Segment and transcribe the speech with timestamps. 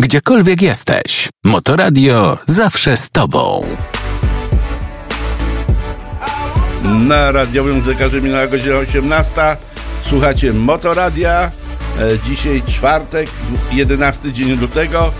[0.00, 3.64] Gdziekolwiek jesteś, Motoradio zawsze z Tobą.
[7.08, 9.32] Na radiowym zegarze minęła godzina 18.
[10.08, 11.50] Słuchacie Motoradia.
[12.00, 13.28] E, dzisiaj czwartek,
[13.72, 15.12] 11 dzień lutego.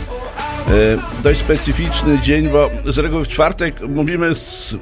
[0.69, 4.75] E, dość specyficzny dzień, bo z reguły w czwartek mówimy z,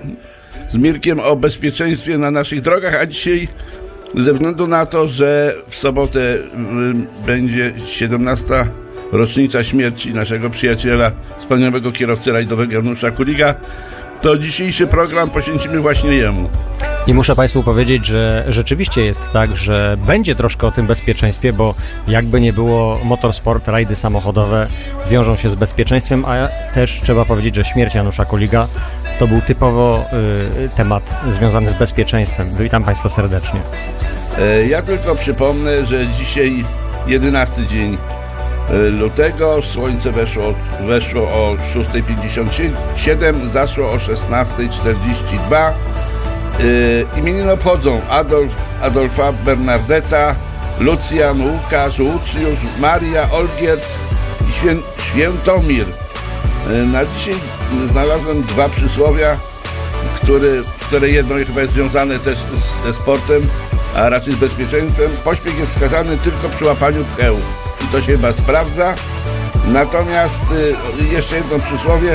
[0.71, 3.49] z Mirkiem o bezpieczeństwie na naszych drogach, a dzisiaj
[4.15, 8.45] ze względu na to, że w sobotę mm, będzie 17
[9.13, 13.55] rocznica śmierci naszego przyjaciela, wspaniałego kierowcy rajdowego Janusza Kuliga,
[14.21, 16.49] to dzisiejszy program poświęcimy właśnie jemu.
[17.07, 21.75] I muszę Państwu powiedzieć, że rzeczywiście jest tak, że będzie troszkę o tym bezpieczeństwie, bo
[22.09, 24.67] jakby nie było motorsport, rajdy samochodowe
[25.11, 28.67] wiążą się z bezpieczeństwem, a też trzeba powiedzieć, że śmierć Janusza Koliga
[29.19, 30.05] to był typowo
[30.65, 32.47] y, temat związany z bezpieczeństwem.
[32.61, 33.61] Witam Państwa serdecznie.
[34.39, 36.65] E, Ja tylko przypomnę, że dzisiaj
[37.07, 37.99] 11 dzień
[38.71, 45.57] lutego, słońce weszło, weszło o 6.57, zaszło o 16.42.
[45.57, 50.35] E, Imieniny obchodzą Adolf, Adolfa Bernardeta,
[50.81, 53.83] Lucjan, Łukasz, Łucjusz, Maria, Olgierd
[54.49, 55.85] i Świę, Świętomir.
[56.71, 57.35] E, Na dzisiaj
[57.91, 59.37] znalazłem dwa przysłowia,
[60.23, 63.43] który, które jedno chyba jest związane też z, ze sportem,
[63.97, 65.11] a raczej z bezpieczeństwem.
[65.25, 67.37] Pośpiech jest wskazany tylko przy łapaniu pcheł.
[67.93, 68.95] To się chyba sprawdza.
[69.69, 70.41] Natomiast
[71.01, 72.13] y, jeszcze jedno przysłowie,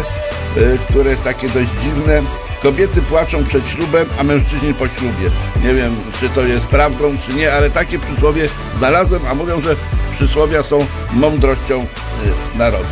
[0.58, 2.22] y, które jest takie dość dziwne.
[2.64, 5.30] Kobiety płaczą przed ślubem, a mężczyźni po ślubie.
[5.64, 9.76] Nie wiem, czy to jest prawdą, czy nie, ale takie przysłowie znalazłem, a mówią, że
[10.16, 12.86] przysłowia są mądrością y, narodu.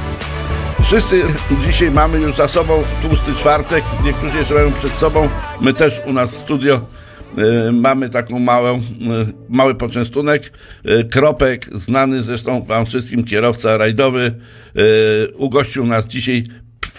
[0.83, 1.23] Wszyscy
[1.65, 5.29] dzisiaj mamy już za sobą tłusty czwartek, niektórzy jeszcze mają przed sobą.
[5.61, 6.81] My też u nas w studio
[7.71, 8.81] mamy taką małą, y,
[9.49, 10.53] mały poczęstunek.
[10.85, 14.33] Y, Kropek, znany zresztą wam wszystkim kierowca rajdowy,
[15.37, 16.43] ugościł nas dzisiaj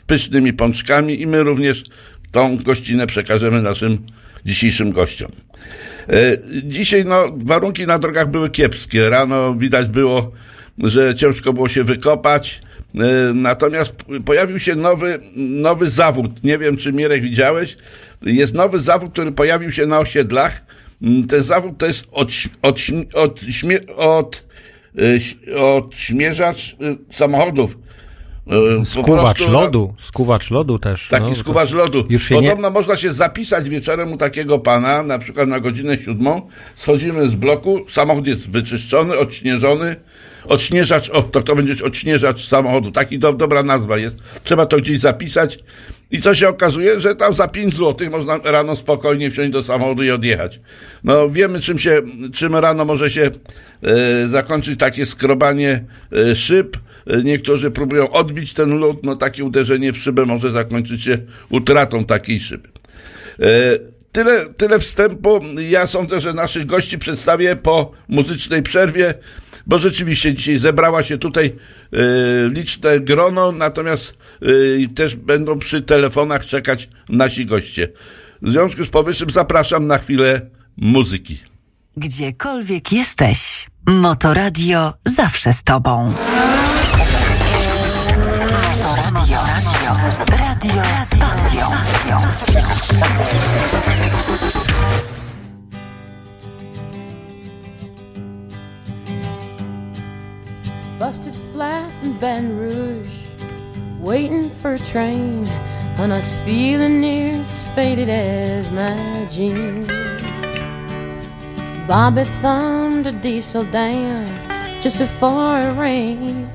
[0.07, 1.85] pysznymi pączkami i my również
[2.31, 4.07] tą gościnę przekażemy naszym
[4.47, 5.33] dzisiejszym gościom.
[6.09, 9.11] E, Dzisiaj no, warunki na drogach były kiepskie.
[9.11, 10.33] Rano widać było,
[10.79, 12.63] że ciężko było się wykopać.
[12.95, 13.95] E, Natomiast
[14.25, 16.45] pojawił się nowy, nowy zawód.
[16.45, 17.77] Nie wiem, czy Mirek widziałeś.
[18.23, 20.63] Jest nowy zawód, który pojawił się na osiedlach.
[21.03, 22.29] Mm, Ten zawód to jest od,
[22.63, 22.79] od,
[23.15, 23.41] od,
[23.97, 24.45] od,
[25.49, 27.77] e, od śmierzacz e, samochodów.
[28.85, 31.09] Skuwacz prostu, lodu, skuwacz lodu też.
[31.09, 32.05] Taki no, skuwacz lodu.
[32.09, 35.99] Już się nie, Podobno można się zapisać wieczorem u takiego pana, na przykład na godzinę
[35.99, 36.49] siódmą.
[36.77, 39.97] Schodzimy z bloku, samochód jest wyczyszczony, odśnieżony.
[40.45, 42.91] Odśnieżacz, o, to to będzie odśnieżacz samochodu.
[42.91, 44.17] Taki do, dobra nazwa jest.
[44.45, 45.59] Trzeba to gdzieś zapisać.
[46.11, 50.03] I co się okazuje, że tam za 5 zł można rano spokojnie wsiąść do samochodu
[50.03, 50.61] i odjechać.
[51.05, 52.03] No wiemy, czym się,
[52.35, 53.31] czym rano może się
[53.83, 56.77] e, zakończyć takie skrobanie e, szyb.
[57.07, 61.19] E, Niektórzy próbują odbić ten lód, no takie uderzenie w szybę może zakończyć się
[61.51, 62.69] utratą takiej szyby.
[63.41, 65.41] E, Tyle, tyle wstępu.
[65.71, 69.15] Ja sądzę, że naszych gości przedstawię po muzycznej przerwie,
[69.67, 71.57] bo rzeczywiście dzisiaj zebrała się tutaj
[71.93, 71.99] e,
[72.49, 74.47] liczne grono, natomiast e,
[74.95, 77.89] też będą przy telefonach czekać nasi goście.
[78.43, 80.41] W związku z powyższym zapraszam na chwilę
[80.77, 81.39] muzyki.
[81.97, 86.15] Gdziekolwiek jesteś, Motoradio zawsze z Tobą.
[88.83, 89.39] Motoradio,
[90.29, 91.13] radio, radio z.
[101.03, 103.11] Busted flat in Baton Rouge,
[103.99, 105.45] waiting for a train,
[105.99, 109.89] and I was feeling near as faded as my jeans.
[111.89, 114.29] Bobby thumbed a diesel down
[114.81, 116.49] just before it rained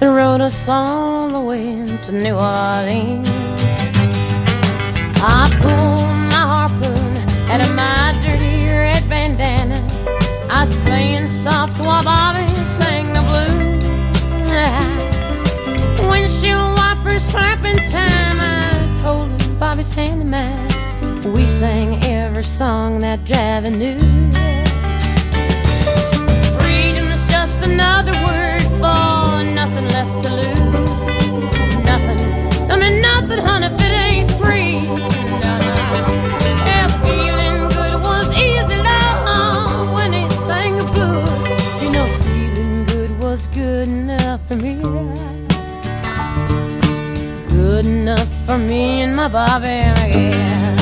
[0.00, 3.28] and rode us all the way to New Orleans.
[5.18, 7.16] I pulled my harpoon
[7.50, 9.84] out of my dirty red bandana.
[10.48, 12.49] I was playing soft while Bobby
[17.30, 18.40] slapping time.
[18.40, 21.32] I was holding Bobby's hand in mine.
[21.32, 24.69] We sang every song that Javi knew.
[48.50, 50.76] For me and my Bobby, yeah.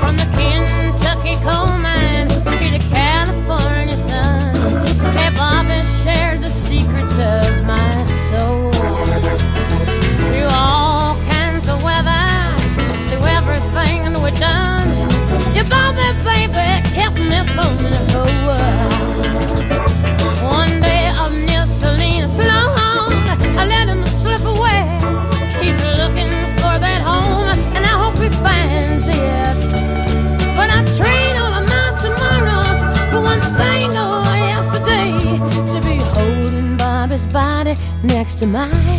[0.00, 0.31] From the
[38.42, 38.91] to my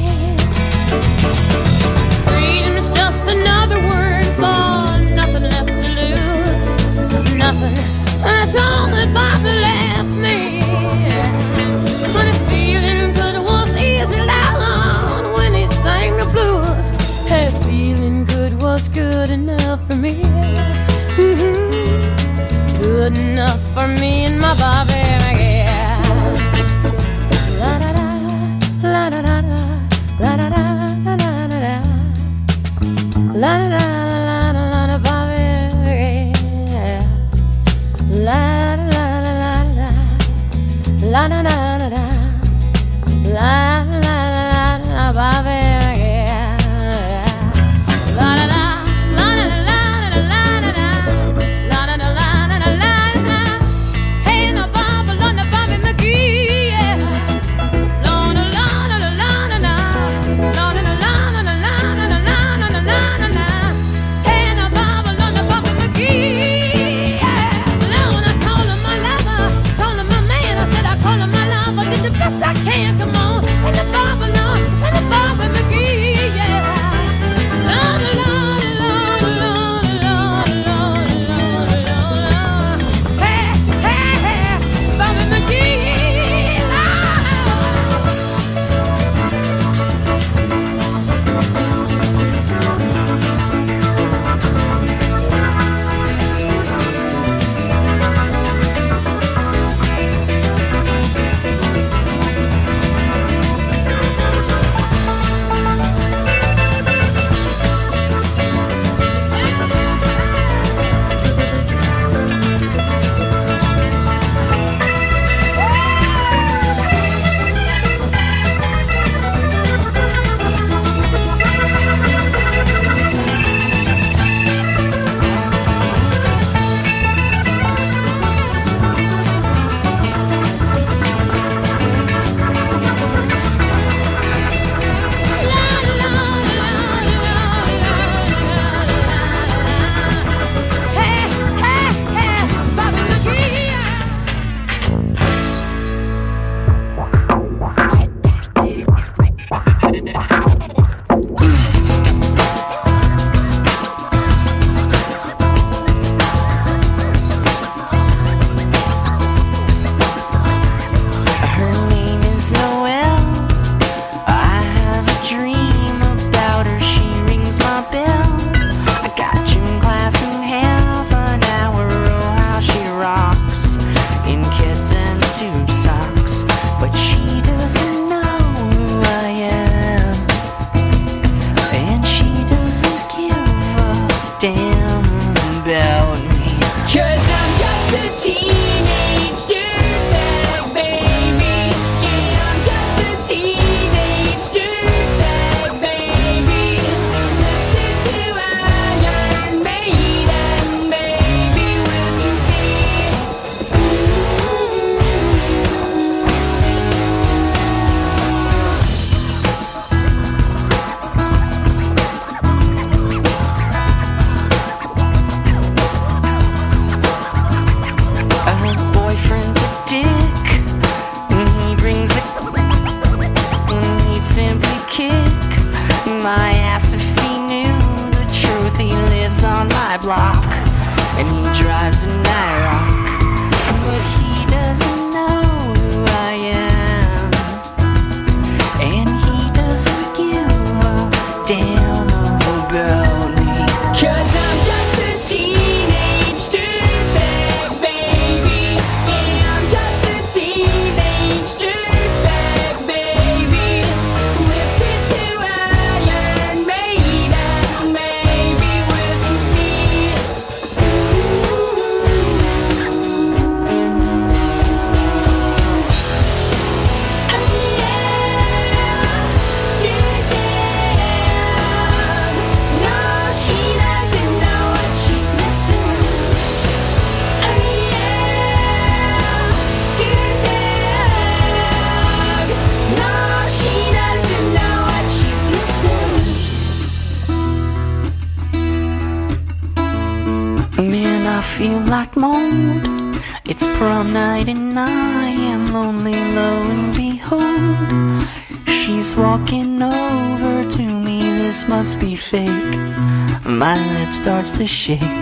[304.65, 305.12] 是谁？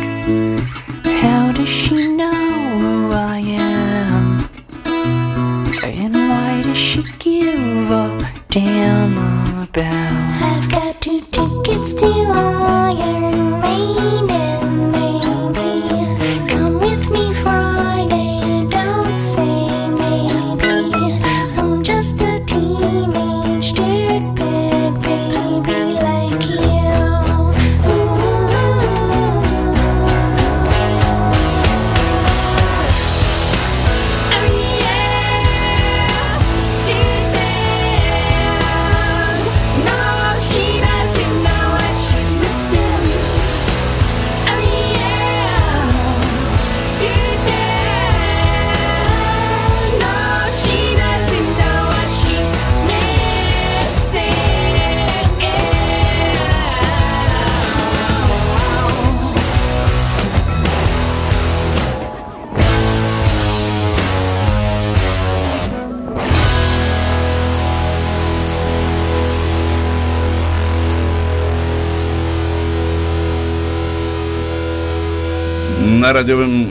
[76.14, 76.66] Radiowym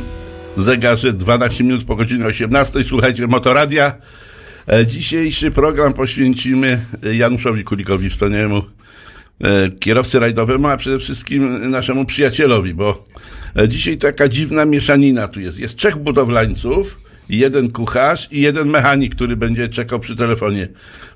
[0.56, 2.84] zegarze 12 minut po godzinie 18.
[2.88, 3.92] Słuchajcie Motoradia.
[4.68, 6.80] E, Dzisiejszy program poświęcimy
[7.12, 8.62] Januszowi Kulikowi, wspaniałemu
[9.40, 13.04] e, kierowcy rajdowemu, a przede wszystkim naszemu przyjacielowi, bo
[13.56, 15.58] e, dzisiaj taka dziwna mieszanina tu jest.
[15.58, 20.68] Jest trzech budowlańców, jeden kucharz i jeden mechanik, który będzie czekał przy telefonie.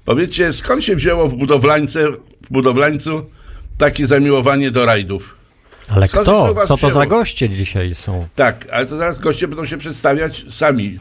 [0.04, 2.12] Powiedzcie, skąd się wzięło w budowlańce,
[2.42, 3.30] w budowlańcu
[3.78, 5.43] takie zamiłowanie do rajdów?
[5.88, 6.54] Ale kto?
[6.66, 8.28] Co to za goście dzisiaj są?
[8.34, 10.98] Tak, ale to zaraz goście będą się przedstawiać sami.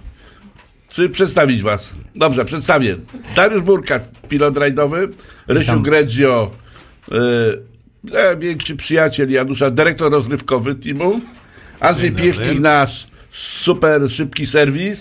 [0.89, 1.93] Czy przedstawić was?
[2.15, 2.95] Dobrze, przedstawię.
[3.35, 5.09] Dariusz Burkat, pilot rajdowy,
[5.47, 5.81] Rysiu.
[5.81, 6.51] Gredzio,
[7.11, 7.13] y,
[8.17, 11.21] e, większy przyjaciel Janusza, dyrektor rozrywkowy teamu,
[11.79, 14.99] Andrzej Piechnik, nasz super szybki serwis,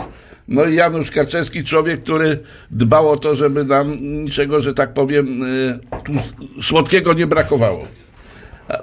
[0.48, 2.38] no i Janusz Karczewski, człowiek, który
[2.70, 6.12] dbał o to, żeby nam niczego, że tak powiem, y, tu
[6.62, 7.86] słodkiego nie brakowało.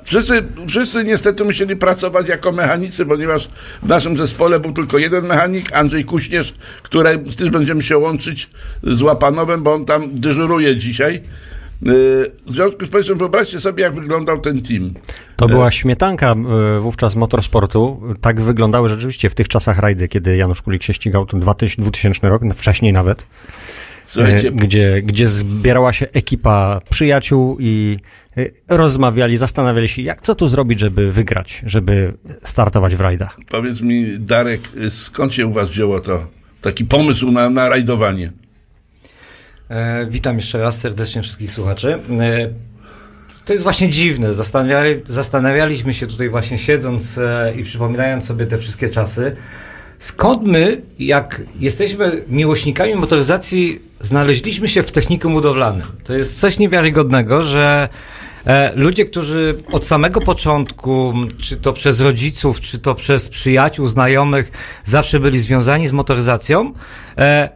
[0.03, 3.50] Wszyscy, wszyscy niestety musieli pracować jako mechanicy, ponieważ
[3.83, 8.50] w naszym zespole był tylko jeden mechanik, Andrzej Kuśnierz, który też będziemy się łączyć
[8.83, 11.13] z Łapanowem, bo on tam dyżuruje dzisiaj.
[11.81, 11.91] Yy,
[12.48, 14.93] W związku z powyższym wyobraźcie sobie, jak wyglądał ten team.
[15.36, 18.01] To była śmietanka e, wówczas motorsportu.
[18.21, 22.29] Tak wyglądały rzeczywiście w tych czasach rajdy, kiedy Janusz Kulik się ścigał, to 2000 2000
[22.29, 23.25] rok, wcześniej nawet,
[24.09, 28.00] Słuchajcie, gdzie, gdzie zbierała się ekipa przyjaciół i
[28.67, 33.38] rozmawiali, zastanawiali się, jak co tu zrobić, żeby wygrać, żeby startować w rajdach.
[33.50, 36.27] powiedz mi, Darek, y, skąd się u was wzięło to,
[36.62, 38.31] taki pomysł na, na rajdowanie?
[39.69, 42.00] E, witam jeszcze raz serdecznie wszystkich słuchaczy.
[42.19, 42.50] E,
[43.45, 44.33] to jest właśnie dziwne.
[44.33, 49.36] Zastanawiali, zastanawialiśmy się tutaj właśnie siedząc e, i przypominając sobie te wszystkie czasy.
[50.00, 55.88] Skąd my, jak jesteśmy miłośnikami motoryzacji, znaleźliśmy się w technikum budowlanym?
[56.03, 57.89] To jest coś niewiarygodnego, że
[58.75, 64.51] ludzie, którzy od samego początku, czy to przez rodziców, czy to przez przyjaciół, znajomych,
[64.84, 66.74] zawsze byli związani z motoryzacją,
[67.17, 67.50] e,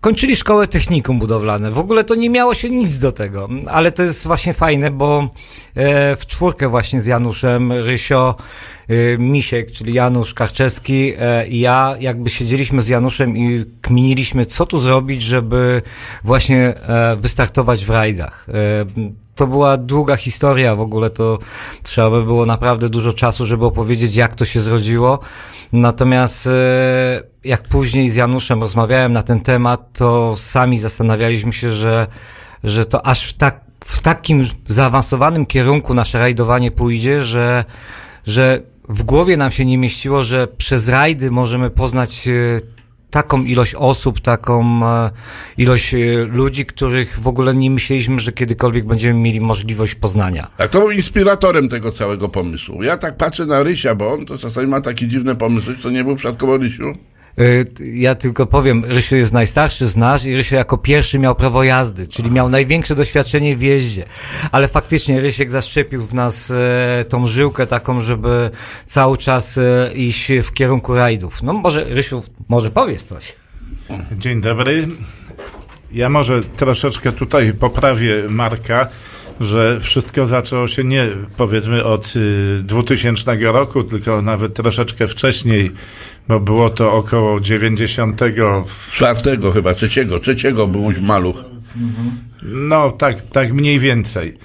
[0.00, 1.70] kończyli szkołę technikum budowlane.
[1.70, 5.30] W ogóle to nie miało się nic do tego, ale to jest właśnie fajne, bo
[5.74, 8.77] e, w czwórkę właśnie z Januszem, Rysio, e,
[9.18, 14.78] Misiek, czyli Janusz Karczewski e, i ja jakby siedzieliśmy z Januszem i kminiliśmy, co tu
[14.78, 15.82] zrobić, żeby
[16.24, 18.46] właśnie e, wystartować w rajdach.
[18.48, 18.52] E,
[19.34, 21.38] to była długa historia, w ogóle to
[21.82, 25.18] trzeba by było naprawdę dużo czasu, żeby opowiedzieć, jak to się zrodziło.
[25.72, 26.48] Natomiast
[27.44, 32.06] jak później z Januszem rozmawiałem na ten temat, to sami zastanawialiśmy się, że,
[32.64, 37.64] że to aż w, tak, w takim zaawansowanym kierunku nasze rajdowanie pójdzie, że,
[38.26, 42.60] że w głowie nam się nie mieściło, że przez rajdy możemy poznać e,
[43.10, 45.10] taką ilość osób, taką e,
[45.58, 50.46] ilość e, ludzi, których w ogóle nie myśleliśmy, że kiedykolwiek będziemy mieli możliwość poznania.
[50.56, 52.82] Tak, to był inspiratorem tego całego pomysłu.
[52.82, 56.04] Ja tak patrzę na Rysia, bo on to czasami ma takie dziwne pomysły, to nie
[56.04, 56.94] był przypadkowo Rysiu.
[57.74, 61.64] T- Ja tylko powiem, Rysiu jest najstarszy z nas i Rysiu jako pierwszy miał prawo
[61.64, 64.04] jazdy, czyli miał największe doświadczenie w jeździe.
[64.52, 68.50] Ale faktycznie Rysiek zaszczepił w nas e, tą żyłkę taką, żeby
[68.86, 71.42] cały czas e, iść w kierunku rajdów.
[71.42, 73.34] No może Rysiu, może powiedz coś.
[74.18, 74.88] Dzień dobry.
[75.92, 78.88] Ja może troszeczkę tutaj poprawię Marka,
[79.40, 85.70] że wszystko zaczęło się nie powiedzmy od y, 2000 roku, tylko nawet troszeczkę wcześniej,
[86.28, 88.20] bo było to około 90.
[88.92, 91.36] Czwartego chyba, trzeciego, trzeciego był maluch.
[92.42, 94.38] No, tak, tak mniej więcej.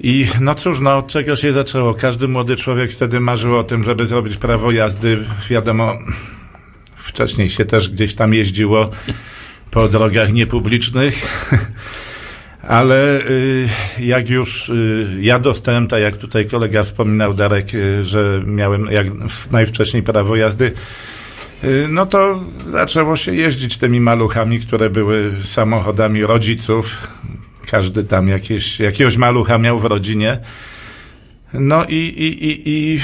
[0.00, 1.94] I no cóż, no od czego się zaczęło?
[1.94, 5.18] Każdy młody człowiek wtedy marzył o tym, żeby zrobić prawo jazdy.
[5.50, 5.98] Wiadomo,
[6.96, 8.90] wcześniej się też gdzieś tam jeździło
[9.70, 11.14] po drogach niepublicznych.
[12.68, 13.68] Ale y,
[13.98, 19.06] jak już y, ja dostałem, tak jak tutaj kolega wspominał, Darek, y, że miałem jak
[19.50, 20.72] najwcześniej prawo jazdy,
[21.88, 26.90] no to zaczęło się jeździć tymi maluchami, które były samochodami rodziców.
[27.70, 30.38] Każdy tam jakieś, jakiegoś malucha miał w rodzinie.
[31.54, 33.00] No i, i, i, i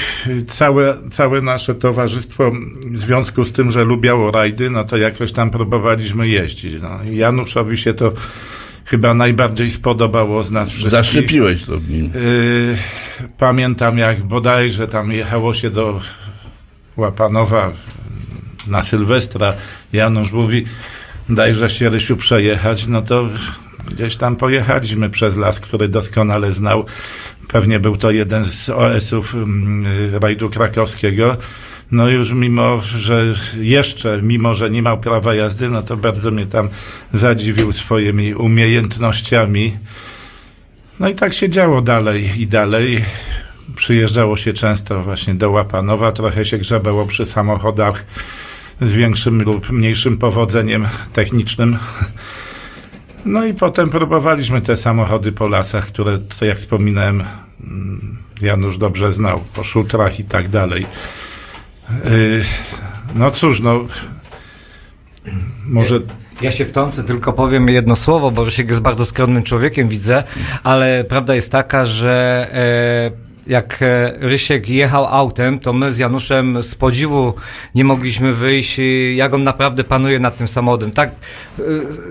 [0.46, 2.50] całe, całe nasze towarzystwo,
[2.90, 6.82] w związku z tym, że lubiało rajdy, no to jakoś tam próbowaliśmy jeździć.
[6.82, 6.98] No.
[7.10, 8.12] Januszowi się to
[8.90, 10.90] chyba najbardziej spodobało z nas wszystkich.
[10.90, 12.04] Zaszczepiłeś to w nim.
[12.04, 12.76] Yy,
[13.38, 16.00] pamiętam jak bodajże tam jechało się do
[16.96, 17.72] Łapanowa
[18.66, 19.52] na Sylwestra.
[19.92, 20.64] Janusz mówi,
[21.28, 23.28] dajże się Rysiu przejechać, no to
[23.90, 26.86] gdzieś tam pojechaliśmy przez las, który doskonale znał.
[27.48, 29.84] Pewnie był to jeden z OS-ów mm,
[30.22, 31.36] rajdu krakowskiego.
[31.92, 36.46] No już mimo, że jeszcze, mimo, że nie miał prawa jazdy, no to bardzo mnie
[36.46, 36.68] tam
[37.14, 39.76] zadziwił swoimi umiejętnościami.
[41.00, 43.04] No i tak się działo dalej i dalej.
[43.76, 48.06] Przyjeżdżało się często właśnie do Łapanowa, trochę się grzebało przy samochodach
[48.80, 51.78] z większym lub mniejszym powodzeniem technicznym.
[53.24, 57.24] No i potem próbowaliśmy te samochody po lasach, które, jak wspominałem,
[57.64, 60.86] mm, Janusz dobrze znał, po szutrach i tak dalej.
[62.04, 62.44] Yy,
[63.14, 63.84] No cóż, no
[65.66, 66.00] może
[66.40, 70.24] Ja się wtrącę, tylko powiem jedno słowo, bo Rysiek jest bardzo skromnym człowiekiem, widzę,
[70.62, 76.62] ale prawda jest taka, że e, jak e, Rysiek jechał autem, to my z Januszem
[76.62, 77.34] z podziwu
[77.74, 78.80] nie mogliśmy wyjść,
[79.14, 80.90] jak on naprawdę panuje nad tym samochodem.
[80.90, 81.10] Tak,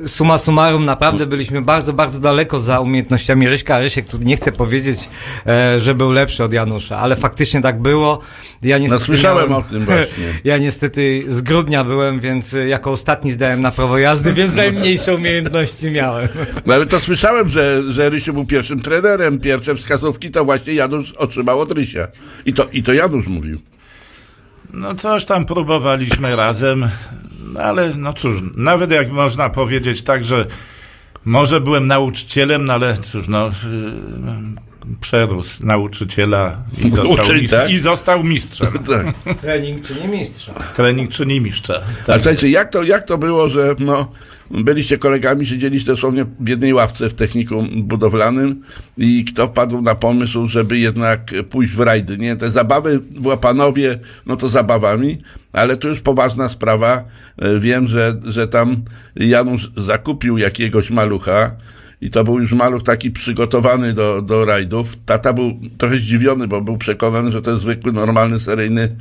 [0.03, 4.51] e, summa summarum, naprawdę byliśmy bardzo, bardzo daleko za umiejętnościami Ryśka, Rysiek tu nie chce
[4.51, 5.09] powiedzieć,
[5.47, 8.19] e, że był lepszy od Janusza, ale faktycznie tak było.
[8.61, 10.25] Ja No niestety słyszałem miałem- o tym właśnie.
[10.43, 15.91] ja niestety z grudnia byłem, więc jako ostatni zdałem na prawo jazdy, więc najmniejsze umiejętności
[15.91, 16.27] miałem.
[16.65, 19.39] No ale to słyszałem, że, że Rysiu był pierwszym trenerem.
[19.39, 22.07] Pierwsze wskazówki to właśnie Janusz otrzymał od Rysia.
[22.45, 23.61] I to, i to Janusz mówił.
[24.73, 26.89] No coś tam próbowaliśmy razem,
[27.59, 30.45] ale no cóż, nawet jak można powiedzieć tak, że
[31.25, 34.68] może byłem nauczycielem, no ale cóż, no yy,
[35.01, 37.71] przerósł nauczyciela i został, Uczyń, mistrz, tak?
[37.71, 38.67] i został mistrzem.
[38.89, 39.37] Tak.
[39.41, 40.53] Trening czy nie mistrza?
[40.53, 41.73] Trening czyni mistrza.
[42.03, 42.15] A Tak.
[42.21, 44.11] słuchajcie, jak to, jak to było, że no,
[44.51, 48.61] byliście kolegami, siedzieliście dosłownie w jednej ławce w technikum budowlanym
[48.97, 52.35] i kto wpadł na pomysł, żeby jednak pójść w rajdy, nie?
[52.35, 55.17] Te zabawy w Łapanowie, no to zabawami,
[55.53, 57.03] ale tu już poważna sprawa.
[57.37, 58.83] E, Wiem, że, że tam
[59.15, 61.51] Janusz zakupił jakiegoś malucha,
[62.01, 64.93] i to był już maluch taki przygotowany do, do rajdów.
[65.05, 68.95] Tata był trochę zdziwiony, bo był przekonany, że to jest zwykły, normalny, seryjny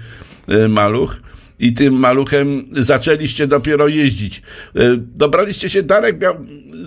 [0.48, 1.20] y, maluch.
[1.60, 4.42] I tym maluchem zaczęliście dopiero jeździć.
[4.76, 6.34] Y, Dobraliście się, Darek miał,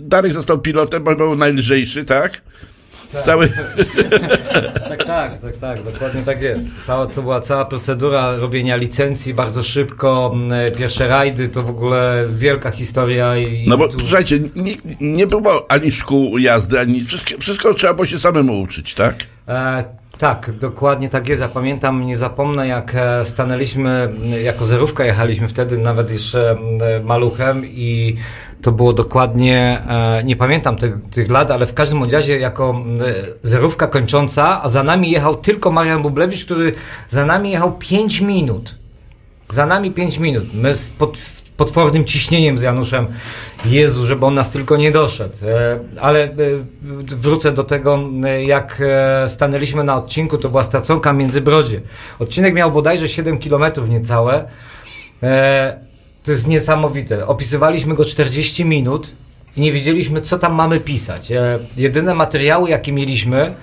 [0.02, 2.42] Darek został pilotem, bo był najlżejszy, tak?
[3.14, 3.50] Z całej,
[4.90, 6.68] Tak, tak, tak, tak, dokładnie tak jest.
[6.86, 12.26] Cała, to była cała procedura robienia licencji bardzo szybko, m, pierwsze rajdy, to w ogóle
[12.36, 14.00] wielka historia i no bo tu...
[14.00, 18.94] słuchajcie, nie, nie było ani szkół jazdy, ani wszystko, wszystko trzeba było się samemu uczyć,
[18.94, 19.16] tak?
[19.48, 19.84] E,
[20.22, 21.42] tak, dokładnie tak jest.
[21.42, 26.58] Ja pamiętam, nie zapomnę, jak e, stanęliśmy, jako zerówka jechaliśmy wtedy nawet jeszcze
[27.04, 28.16] maluchem i
[28.62, 32.86] to było dokładnie, e, nie pamiętam tych, tych lat, ale w każdym razie jako
[33.44, 36.72] zerówka kończąca, a za nami jechał tylko Marian Bublewicz, który
[37.10, 38.76] za nami jechał 5 minut.
[39.50, 40.44] Za nami 5 minut.
[40.54, 41.18] My pod,
[41.66, 43.08] potwornym ciśnieniem z Januszem,
[43.66, 45.36] Jezu, żeby on nas tylko nie doszedł.
[45.46, 46.34] E, Ale e,
[47.06, 48.82] wrócę do tego, e, jak
[49.28, 51.82] stanęliśmy na odcinku, to była staconka Międzybrodzie.
[52.20, 54.48] Odcinek miał bodajże 7 km niecałe.
[56.24, 57.28] To jest niesamowite.
[57.28, 59.12] Opisywaliśmy go 40 minut
[59.58, 61.32] i nie wiedzieliśmy, co tam mamy pisać.
[61.78, 63.56] Jedyne materiały, jakie mieliśmy,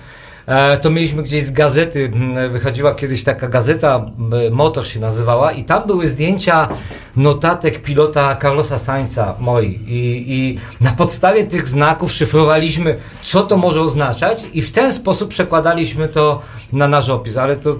[0.81, 2.11] to mieliśmy gdzieś z gazety,
[2.51, 4.05] wychodziła kiedyś taka gazeta,
[4.51, 6.69] Motor się nazywała i tam były zdjęcia
[7.15, 9.79] notatek pilota Carlosa Sainza moi.
[9.87, 15.29] I, i na podstawie tych znaków szyfrowaliśmy, co to może oznaczać i w ten sposób
[15.29, 16.41] przekładaliśmy to
[16.73, 17.75] na nasz opis, ale to...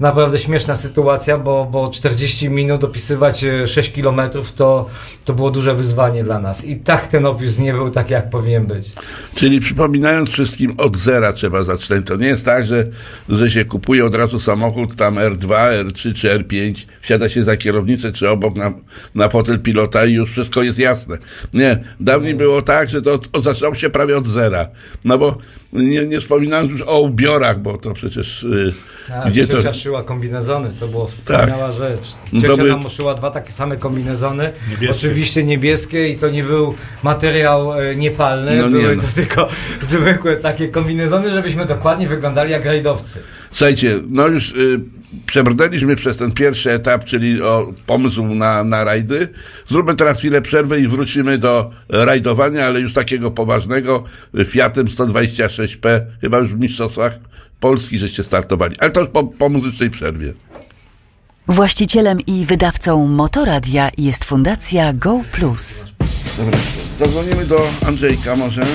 [0.00, 4.88] naprawdę śmieszna sytuacja, bo, bo 40 minut dopisywać e, 6 kilometrów to,
[5.24, 6.64] to było duże wyzwanie dla nas.
[6.64, 8.92] I tak ten opis nie był tak, jak powinien być.
[9.34, 12.06] Czyli przypominając wszystkim, od zera trzeba zacząć.
[12.06, 12.86] To nie jest tak, że,
[13.28, 15.48] że się kupuje od razu samochód tam R2,
[15.84, 18.72] R3 czy R5, wsiada się za kierownicę czy obok na,
[19.14, 21.18] na fotel pilota i już wszystko jest jasne.
[21.54, 24.68] Nie, dawniej było tak, że to od, zaczęło się prawie od zera.
[25.04, 25.38] No bo
[25.76, 28.72] nie, nie wspominając już o ubiorach, bo to przecież y,
[29.24, 29.52] A, gdzie to...
[29.56, 32.14] ciocia szyła kombinezony, to była wspaniała rzecz.
[32.32, 34.90] No to Ciocia by- nam uszyła dwa takie same kombinezony, Niebieskie.
[34.96, 39.02] oczywiście niebieskie i to nie był materiał e, niepalny, No nie były no.
[39.02, 39.48] to tylko
[39.82, 43.22] zwykłe takie kombinezony, żebyśmy dokładnie wyglądali jak rajdowcy.
[43.50, 44.80] Słuchajcie, no już y,
[45.26, 49.28] przebrnęliśmy przez ten pierwszy etap, czyli o pomysł na, na rajdy.
[49.68, 54.04] Zróbmy teraz chwilę przerwy i wrócimy do rajdowania, ale już takiego poważnego
[54.44, 57.18] Fiatem 126P, chyba już w mistrzostwach
[57.60, 58.76] Polski żeście startowali.
[58.78, 60.32] Ale to już po, po muzycznej przerwie.
[61.48, 65.90] Właścicielem i wydawcą Motoradia jest Fundacja Go Plus.
[66.38, 66.58] Dobra,
[66.98, 68.66] zadzwonimy do Andrzejka może.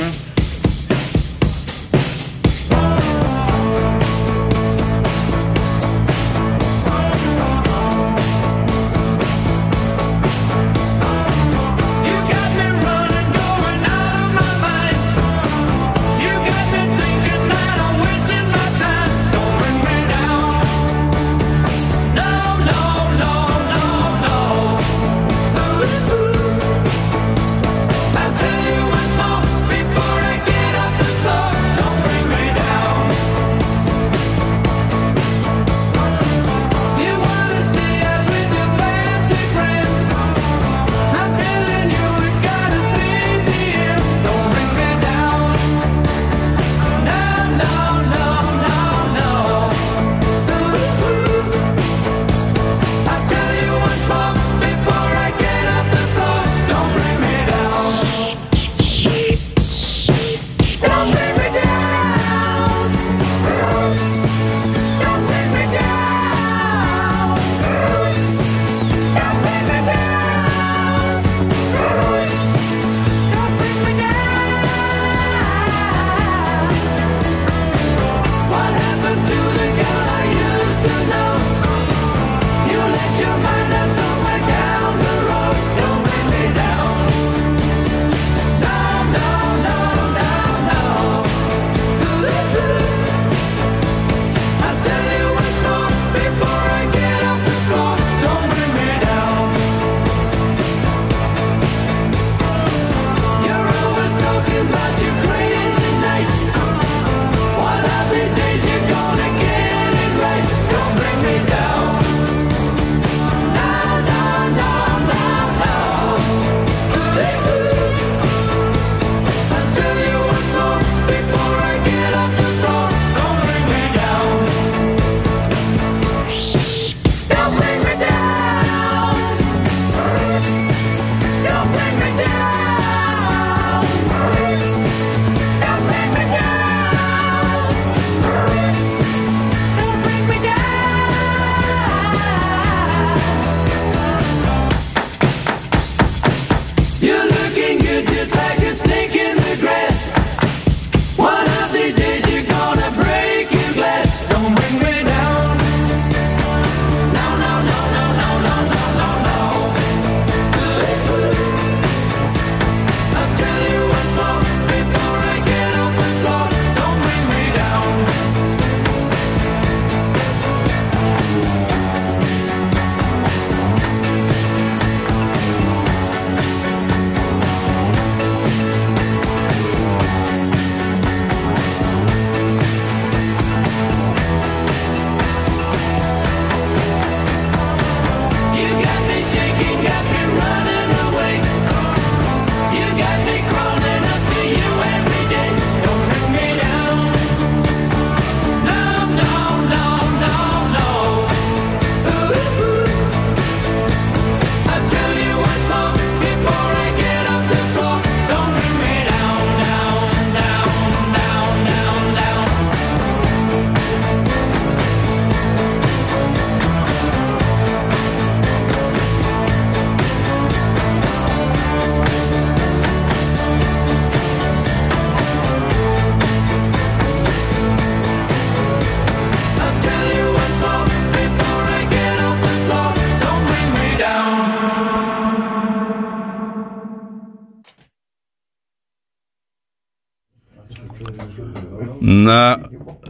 [242.23, 242.57] Na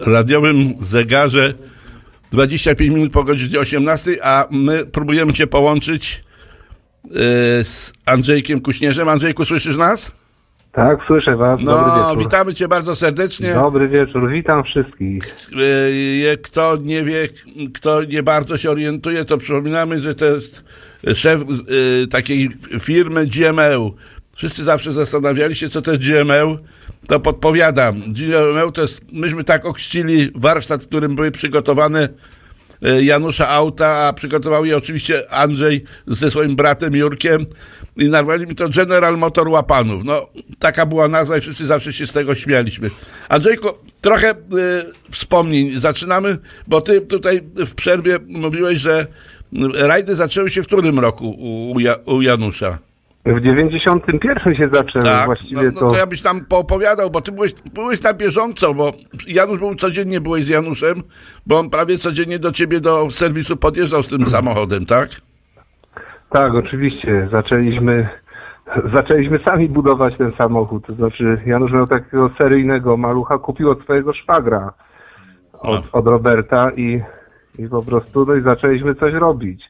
[0.05, 1.53] radiowym zegarze
[2.31, 6.23] 25 minut po godzinie 18, a my próbujemy Cię połączyć
[7.05, 7.09] y,
[7.63, 9.09] z Andrzejkiem Kuśnierzem.
[9.09, 10.11] Andrzejku, słyszysz nas?
[10.71, 11.63] Tak, słyszę was.
[11.63, 12.19] Dobry No, wieczór.
[12.19, 13.53] witamy Cię bardzo serdecznie.
[13.53, 15.35] Dobry wieczór, witam wszystkich.
[16.33, 17.27] Y, Kto nie wie,
[17.73, 20.63] kto nie bardzo się orientuje, to przypominamy, że to jest
[21.15, 21.41] szef
[22.03, 23.91] y, takiej firmy GML.
[24.41, 26.57] Wszyscy zawsze zastanawiali się, co to jest GML.
[27.07, 28.13] To podpowiadam.
[28.13, 32.09] GML to jest, myśmy tak okrzcili warsztat, w którym były przygotowane
[32.85, 37.45] y, Janusza Auta, a przygotował je oczywiście Andrzej ze swoim bratem Jurkiem
[37.97, 40.03] i nazwali mi to General Motor Łapanów.
[40.03, 40.27] No,
[40.59, 42.89] taka była nazwa i wszyscy zawsze się z tego śmialiśmy.
[43.29, 43.67] Andrzejku,
[44.01, 44.35] trochę y,
[45.11, 45.79] wspomnień.
[45.79, 49.07] Zaczynamy, bo ty tutaj w przerwie mówiłeś, że
[49.73, 51.75] rajdy zaczęły się w którym roku u,
[52.05, 52.90] u Janusza?
[53.25, 55.91] W 91 się zaczęło Tak, no, właściwie no to.
[55.91, 58.91] to ja byś tam poopowiadał, bo ty byłeś, byłeś na bieżąco, bo
[59.27, 61.03] Janusz był codziennie, byłeś z Januszem,
[61.47, 65.09] bo on prawie codziennie do ciebie do serwisu podjeżdżał z tym samochodem, tak?
[66.29, 67.27] Tak, oczywiście.
[67.31, 68.09] Zaczęliśmy,
[68.93, 70.85] zaczęliśmy sami budować ten samochód.
[70.87, 74.73] To znaczy, Janusz miał takiego seryjnego malucha, kupił od swojego szwagra,
[75.59, 77.01] od, od Roberta i,
[77.59, 79.63] i po prostu no i zaczęliśmy coś robić.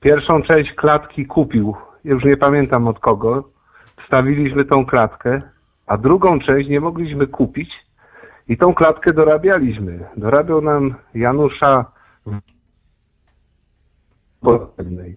[0.00, 3.50] Pierwszą część klatki kupił, już nie pamiętam od kogo.
[4.04, 5.42] Wstawiliśmy tą klatkę,
[5.86, 7.70] a drugą część nie mogliśmy kupić
[8.48, 10.06] i tą klatkę dorabialiśmy.
[10.16, 11.92] Dorabiał nam Janusza
[12.26, 12.40] w
[14.40, 15.16] Poznań.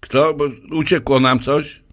[0.00, 0.34] Kto?
[0.34, 1.84] Bo uciekło nam coś?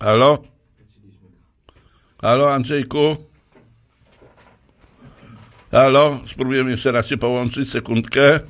[0.00, 0.38] Halo?
[2.22, 3.16] Halo, Andrzejku?
[5.70, 6.20] Halo?
[6.26, 8.40] Spróbujemy jeszcze raz się połączyć, sekundkę.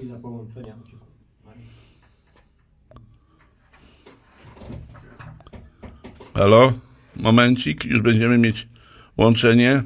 [6.35, 6.73] Halo?
[7.17, 8.69] Momencik, już będziemy mieć
[9.17, 9.83] łączenie.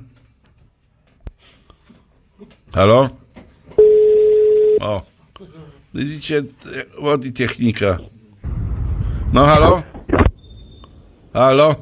[2.75, 3.09] Halo?
[4.81, 5.03] O.
[5.95, 6.43] Widzicie,
[7.25, 7.99] i technika.
[9.33, 9.83] No halo?
[11.35, 11.75] Halo?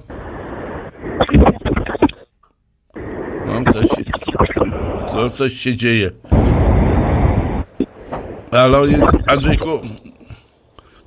[3.47, 4.05] No, coś, się-
[5.13, 6.11] to coś się dzieje.
[8.51, 8.83] Halo,
[9.27, 9.81] Andrzejku?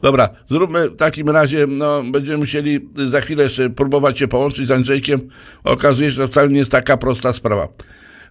[0.01, 4.71] Dobra, zróbmy w takim razie, no, będziemy musieli za chwilę jeszcze próbować się połączyć z
[4.71, 5.29] Andrzejkiem.
[5.63, 7.67] Okazuje się, że to wcale nie jest taka prosta sprawa.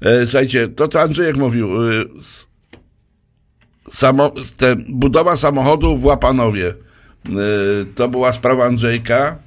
[0.00, 1.68] E, słuchajcie, to co Andrzejek mówił,
[2.20, 2.46] s-
[3.92, 6.74] samo, te, budowa samochodu w Łapanowie, y,
[7.94, 9.38] to była sprawa Andrzejka.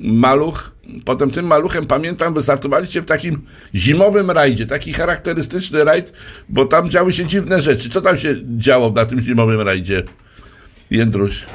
[0.00, 0.72] Maluch,
[1.04, 3.40] potem tym maluchem, pamiętam, wystartowaliście w takim
[3.74, 6.12] zimowym rajdzie, taki charakterystyczny rajd,
[6.48, 7.90] bo tam działy się dziwne rzeczy.
[7.90, 10.02] Co tam się działo na tym zimowym rajdzie?
[10.90, 11.46] Jędruś.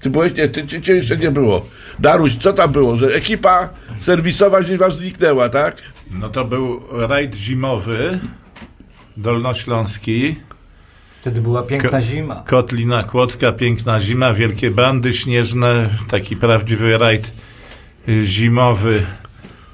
[0.00, 1.66] Ty byłeś, nie, ty, ty, cię jeszcze nie było.
[1.98, 2.98] Daruś, co tam było?
[2.98, 5.76] Że ekipa serwisowa gdzieś wam zniknęła, tak?
[6.10, 8.18] No to był rajd zimowy,
[9.16, 10.36] dolnośląski.
[11.20, 12.44] Wtedy była piękna Ko- zima.
[12.46, 17.32] Kotlina Kłodzka, piękna zima, wielkie bandy śnieżne, taki prawdziwy rajd
[18.08, 19.02] y, zimowy.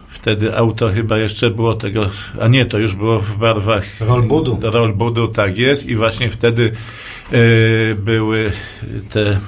[0.09, 4.59] Wtedy auto chyba jeszcze było tego, a nie, to już było w barwach Rollbudu.
[4.63, 6.73] Rollbudu, tak jest i właśnie wtedy
[7.97, 8.53] były
[9.11, 9.39] te mm,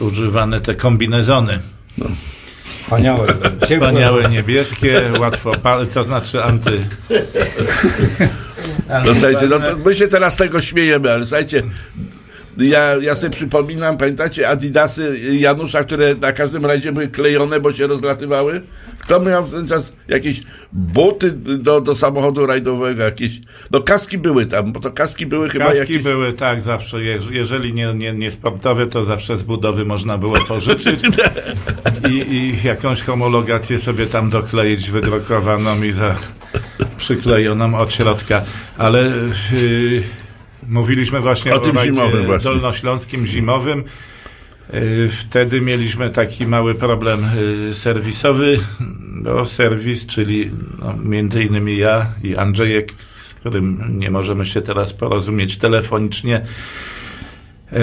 [0.00, 1.58] używane te kombinezony.
[2.70, 3.28] Wspaniałe.
[3.68, 3.88] Ciepłe.
[3.88, 6.86] Wspaniałe niebieskie, łatwo pal, to znaczy anty...
[9.04, 11.62] To słuchajcie, no my się teraz tego śmiejemy, ale słuchajcie,
[12.58, 17.86] ja, ja sobie przypominam, pamiętacie Adidasy Janusza, które na każdym rajdzie były klejone, bo się
[17.86, 18.62] rozlatywały?
[18.98, 20.42] Kto miał w ten czas jakieś
[20.72, 23.40] buty do, do samochodu rajdowego, jakieś,
[23.70, 25.98] no kaski były tam, bo to kaski były chyba Kaski jakieś...
[25.98, 30.44] były tak zawsze, je- jeżeli nie, nie, nie sportowe, to zawsze z budowy można było
[30.48, 31.00] pożyczyć
[32.10, 36.14] i, i jakąś homologację sobie tam dokleić wydrukowaną i za
[36.96, 38.42] przyklejoną od środka.
[38.78, 39.02] Ale
[39.52, 40.02] yy,
[40.68, 42.50] mówiliśmy właśnie O o, tym rajdzie zimowym właśnie.
[42.50, 43.84] dolnośląskim zimowym.
[44.72, 47.26] Yy, Wtedy mieliśmy taki mały problem
[47.66, 48.58] yy, serwisowy,
[49.22, 54.92] bo serwis, czyli no, między innymi ja i Andrzejek, z którym nie możemy się teraz
[54.92, 56.46] porozumieć telefonicznie,
[57.72, 57.78] yy,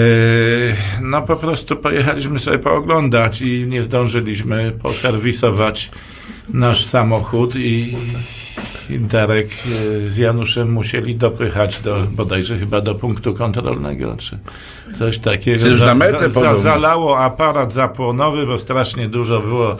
[1.02, 5.90] no po prostu pojechaliśmy sobie pooglądać i nie zdążyliśmy poserwisować
[6.48, 7.96] nasz samochód i
[8.90, 14.38] Darek yy, z Januszem musieli dopychać do, bodajże chyba do punktu kontrolnego, czy
[14.98, 15.58] coś takiego.
[15.58, 19.76] Przecież na metę za, zalało aparat zapłonowy, bo strasznie dużo było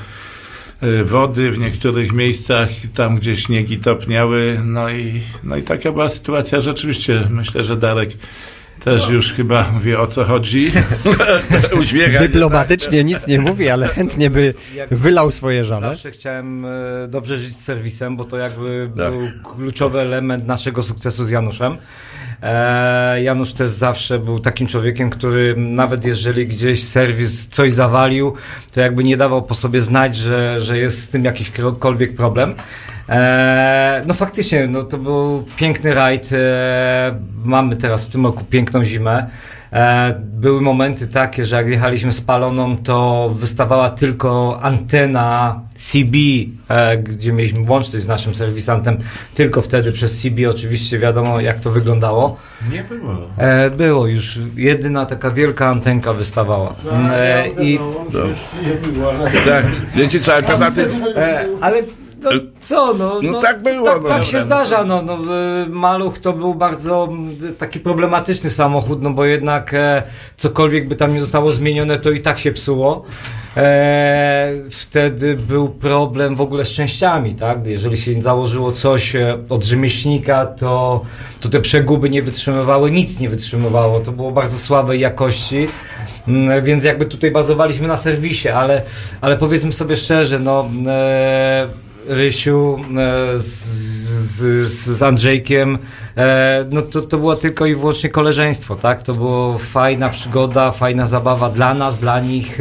[0.83, 6.09] y, wody w niektórych miejscach, tam gdzie śniegi topniały, no i, no i taka była
[6.09, 6.61] sytuacja.
[6.61, 8.11] Rzeczywiście myślę, że Darek
[8.81, 10.73] Też już chyba wie o co chodzi.
[11.81, 14.55] Uśmiecha Dyplomatycznie nic nie mówi, ale chętnie by
[14.91, 15.91] wylał swoje żale.
[15.91, 16.69] Zawsze chciałem e,
[17.09, 19.13] dobrze żyć z serwisem, bo to jakby Tak.
[19.13, 21.77] był kluczowy element naszego sukcesu z Januszem.
[22.43, 28.35] E, Janusz też zawsze był takim człowiekiem, który nawet jeżeli gdzieś serwis coś zawalił,
[28.73, 32.55] to jakby nie dawał po sobie znać, że, że jest z tym jakiśkolwiek problem.
[33.09, 36.31] E, no faktycznie, no to był piękny rajd.
[36.33, 39.31] E, mamy teraz w tym roku piękną zimę.
[39.73, 46.17] E, były momenty takie, że jak jechaliśmy spaloną, to wystawała tylko antena CB,
[46.69, 48.99] e, gdzie mieliśmy łączność z naszym serwisantem,
[49.35, 52.37] tylko wtedy przez CB oczywiście wiadomo jak to wyglądało.
[52.73, 53.17] Nie było.
[53.37, 56.75] E, było już, jedyna taka wielka antenka wystawała.
[57.13, 57.79] E, i,
[59.47, 61.01] Tak, wiecie co, alternatyw...
[61.61, 61.83] ale
[62.21, 64.09] no, co, no, No tak było, Tak, no.
[64.09, 64.85] tak się zdarza.
[64.85, 65.19] No, no,
[65.69, 67.09] Maluch to był bardzo
[67.59, 70.03] taki problematyczny samochód, no bo jednak e,
[70.37, 73.05] cokolwiek by tam nie zostało zmienione, to i tak się psuło.
[73.57, 77.67] E, wtedy był problem w ogóle z częściami, tak?
[77.67, 81.05] Jeżeli się założyło coś e, od rzemieślnika, to,
[81.41, 84.01] to te przeguby nie wytrzymywały, nic nie wytrzymywało.
[84.01, 85.69] To było bardzo słabej jakości.
[86.29, 88.83] Mm, Więc jakby tutaj bazowaliśmy na serwisie, ale,
[89.21, 91.69] ale powiedzmy sobie szczerze, no e,
[92.09, 93.47] Rysiu e, z,
[94.37, 95.79] z, z Andrzejkiem,
[96.17, 99.03] e, no to, to było tylko i wyłącznie koleżeństwo, tak?
[99.03, 102.59] To była fajna przygoda, fajna zabawa dla nas, dla nich.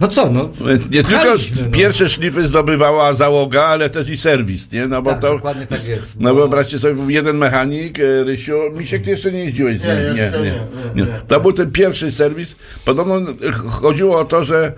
[0.00, 0.50] No co, no.
[0.90, 1.24] Nie tylko
[1.56, 1.70] no.
[1.72, 4.86] pierwsze szlify zdobywała załoga, ale też i serwis, nie?
[4.86, 5.28] No bo Tak, to...
[5.34, 6.20] dokładnie tak jest.
[6.20, 9.90] No bo- wyobraźcie sobie, jeden mechanik, e, Rysiu, Misiek, ty jeszcze nie jeździłeś z nim.
[10.16, 10.52] Nie, nie,
[10.94, 11.20] nie, nie.
[11.28, 12.54] To był ten pierwszy serwis.
[12.84, 14.72] Podobno e, chodziło o to, że e,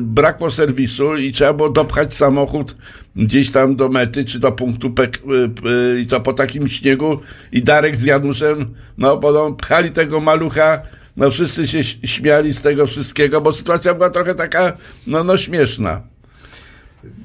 [0.00, 2.76] brakło serwisu i trzeba było dopchać samochód
[3.16, 4.92] gdzieś tam do mety, czy do punktu
[6.00, 7.20] i to po takim śniegu
[7.52, 10.78] i Darek z Januszem, no podobno pchali tego malucha,
[11.16, 14.72] no wszyscy się śmiali z tego wszystkiego, bo sytuacja była trochę taka,
[15.06, 16.02] no, no śmieszna.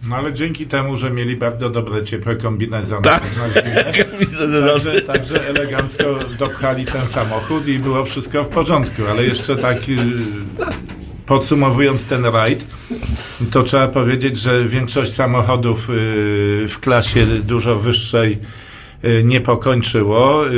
[0.07, 3.01] No ale dzięki temu, że mieli bardzo dobre, ciepłe kombinezony.
[3.01, 3.23] Tak.
[4.73, 9.97] Także, także elegancko dopchali ten samochód i było wszystko w porządku, ale jeszcze tak y,
[11.25, 12.67] podsumowując ten rajd,
[13.51, 18.39] to trzeba powiedzieć, że większość samochodów y, w klasie dużo wyższej
[19.23, 20.47] nie pokończyło.
[20.47, 20.51] Y,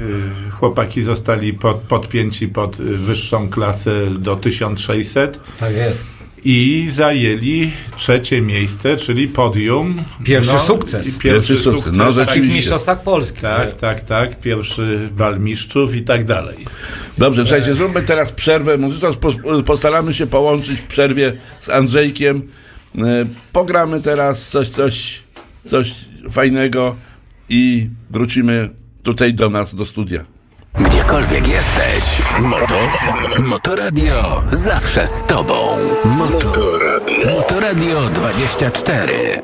[0.00, 5.98] y, Chłopaki zostali pod, podpięci pod y, wyższą klasę do 1600 Tak jest.
[6.44, 10.02] i zajęli trzecie miejsce, czyli podium.
[10.24, 11.06] Pierwszy sukces.
[11.08, 11.74] i Pierwszy, Pierwszy sukces.
[11.74, 11.92] sukces.
[11.96, 12.54] No, Tak, w rzeczywiście.
[12.54, 13.40] mistrzostwach Polski.
[13.40, 14.40] Tak, tak, tak.
[14.40, 16.56] Pierwszy bal mistrzów i tak dalej.
[17.18, 19.14] Dobrze, słuchajcie, zróbmy teraz przerwę muzyczną.
[19.14, 22.42] Po- Postaramy się połączyć w przerwie z Andrzejkiem.
[22.98, 23.02] E,
[23.52, 25.22] Pogramy teraz coś, coś,
[25.70, 25.94] coś
[26.30, 26.96] fajnego
[27.50, 28.68] i wrócimy
[29.02, 30.24] tutaj do nas, do studia.
[30.74, 32.78] Gdziekolwiek jesteś, Moto,
[33.38, 35.76] Motoradio zawsze z tobą.
[36.04, 37.30] Motoradio.
[37.36, 39.42] Motoradio 24.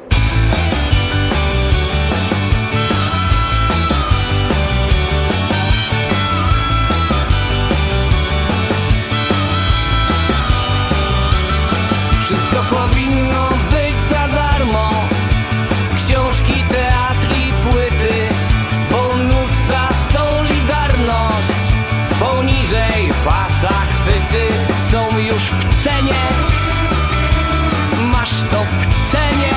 [28.26, 29.54] Masz to w cenie.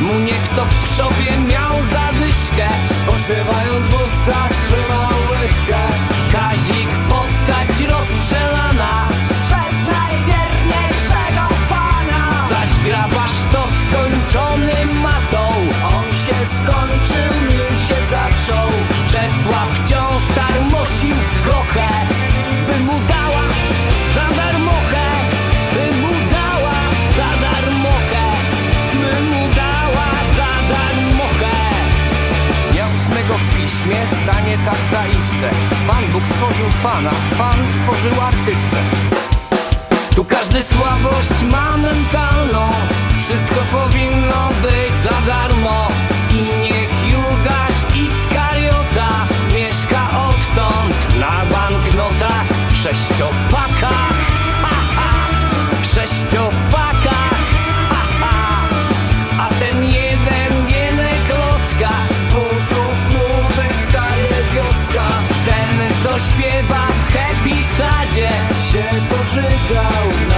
[0.00, 1.35] Mu niech to w sobie
[34.66, 35.50] tak zaiste.
[35.86, 38.80] Pan Bóg stworzył fana, fan stworzył artystę.
[40.14, 42.68] Tu każdy słabość ma mentalną.
[43.18, 45.88] Wszystko powinno być za darmo.
[46.30, 49.08] I niech Judasz Iskariota
[49.54, 52.46] Mieszka odtąd na banknotach.
[52.82, 54.16] Sześciopakach
[54.62, 55.10] ha, ha,
[55.94, 56.45] Sześciopakach
[68.16, 68.28] sadzie
[68.72, 70.35] Się pożygał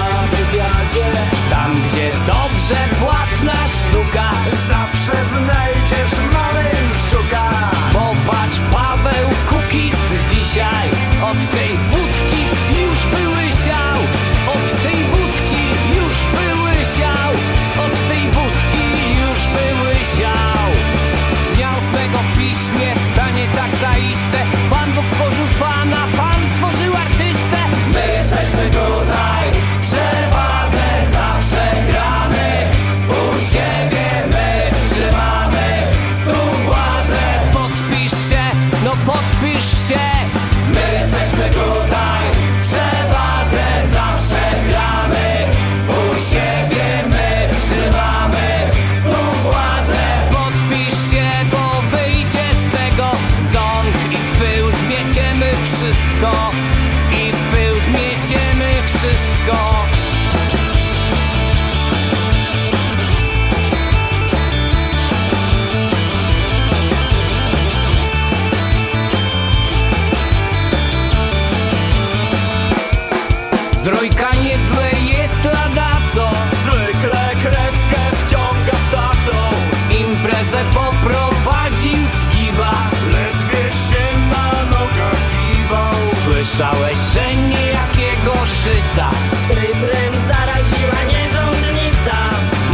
[88.69, 89.11] szyca
[89.49, 92.17] Rybrem zaraziła nierządnica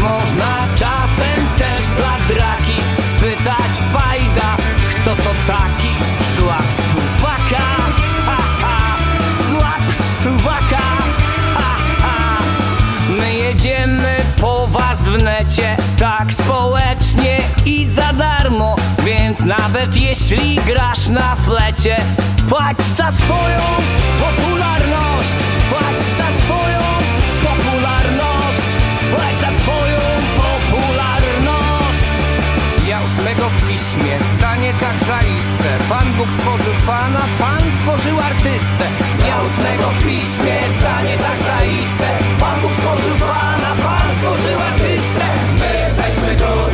[0.01, 2.77] Można czasem też dla draki
[3.17, 4.57] Spytać bajda,
[5.01, 5.89] kto to taki
[6.39, 7.65] Złap stuwaka,
[8.27, 8.97] ha ha.
[9.51, 9.83] Złap
[10.21, 10.87] stuwaka,
[11.55, 12.39] ha ha.
[13.09, 18.77] My jedziemy po was w necie Tak społecznie i za darmo.
[19.05, 21.97] Więc nawet jeśli grasz na flecie
[22.49, 23.61] Płać za swoją
[24.21, 26.83] popularność Płać za swoją
[27.47, 28.69] popularność
[29.11, 30.01] Płać za swoją
[30.43, 32.15] popularność.
[32.89, 35.71] Ja ósmego w piśmie zdanie tak żaliste.
[35.89, 38.87] Pan Bóg stworzył fana, Pan stworzył artystę.
[39.29, 42.09] Ja ósmego w piśmie zdanie tak żaliste.
[42.41, 45.27] Pan Bóg stworzył fana, Pan stworzył artystę.
[45.61, 46.74] My jesteśmy tutaj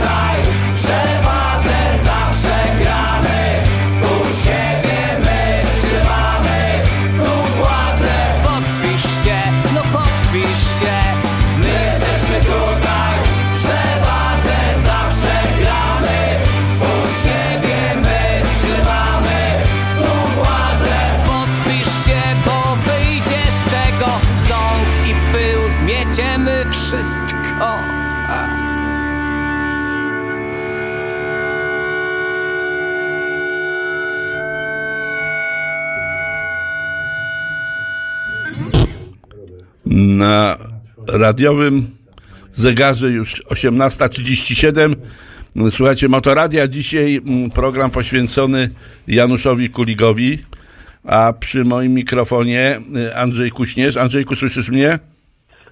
[41.13, 41.87] radiowym
[42.53, 44.95] zegarze już 18.37.
[45.71, 48.71] Słuchajcie, Motoradia dzisiaj mm, program poświęcony
[49.07, 50.39] Januszowi Kuligowi,
[51.05, 53.97] a przy moim mikrofonie y, Andrzej Kuśnierz.
[53.97, 54.99] Andrzejku, słyszysz mnie?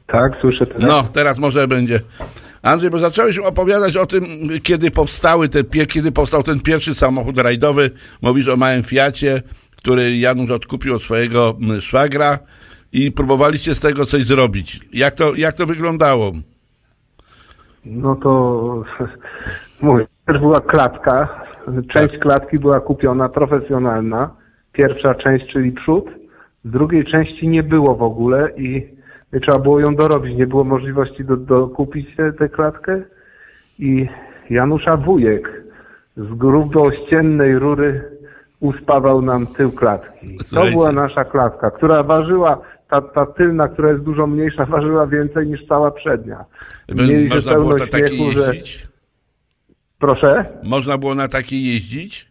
[0.07, 0.83] Tak, słyszę teraz.
[0.83, 2.01] No, teraz może będzie.
[2.63, 4.25] Andrzej, bo zacząłeś opowiadać o tym,
[4.63, 7.91] kiedy powstały te, kiedy powstał ten pierwszy samochód rajdowy.
[8.23, 9.43] Mówisz o małym Fiacie,
[9.77, 12.39] który Janusz odkupił od swojego mm, szwagra
[12.93, 14.81] i próbowaliście z tego coś zrobić.
[14.93, 16.33] Jak to, jak to wyglądało?
[17.85, 18.85] No to
[19.83, 21.45] mówię, też była klatka.
[21.93, 22.21] Część Tak.
[22.21, 24.31] klatki była kupiona profesjonalna.
[24.73, 26.05] Pierwsza część, czyli przód.
[26.65, 28.87] Z drugiej części nie było w ogóle i
[29.43, 30.37] trzeba było ją dorobić.
[30.39, 33.03] Nie było możliwości do, do kupić tę klatkę.
[33.79, 34.09] I
[34.51, 35.63] Janusza Wujek
[36.17, 38.05] z grubościennej rury
[38.61, 40.39] uspawał nam tył klatki.
[40.55, 42.59] To była nasza klatka, która ważyła,
[42.91, 46.45] ta, ta tylna, która jest dużo mniejsza, ważyła więcej niż cała przednia.
[46.89, 48.89] Mieliśmy Można było na takiej śmiechu, że- jeździć?
[49.99, 50.45] Proszę?
[50.65, 52.29] Można było na takiej jeździć?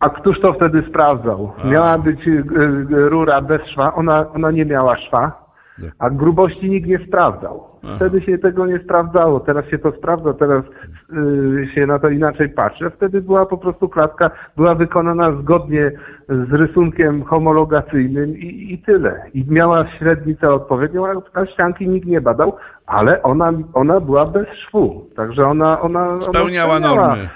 [0.00, 1.52] A któż to wtedy sprawdzał?
[1.64, 1.70] A.
[1.70, 5.50] Miała być y, y, rura bez szwa, ona, ona nie miała szwa,
[5.98, 7.64] a grubości nikt nie sprawdzał.
[7.84, 7.96] Aha.
[7.96, 10.64] Wtedy się tego nie sprawdzało, teraz się to sprawdza, teraz
[11.12, 12.90] y, się na to inaczej patrzy.
[12.90, 15.92] Wtedy była po prostu klatka, była wykonana zgodnie
[16.30, 19.22] z rysunkiem homologacyjnym i, i tyle.
[19.34, 22.56] I miała średnicę odpowiednią, a, ścianki nikt nie badał,
[22.86, 25.10] ale ona, ona była bez szwu.
[25.16, 27.28] Także ona, ona, ona Spełniała normy.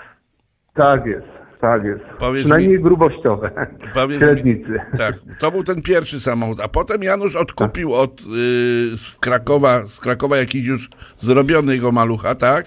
[0.75, 1.27] Tak jest,
[1.61, 2.05] tak jest.
[2.19, 3.51] Powiedz Przynajmniej mi- grubościowe.
[3.95, 4.71] Powiedz Średnicy.
[4.71, 8.25] Mi, tak, to był ten pierwszy samochód, a potem Janusz odkupił od y,
[8.99, 10.89] z Krakowa, z Krakowa jakiś już
[11.21, 12.65] zrobiony jego malucha, tak?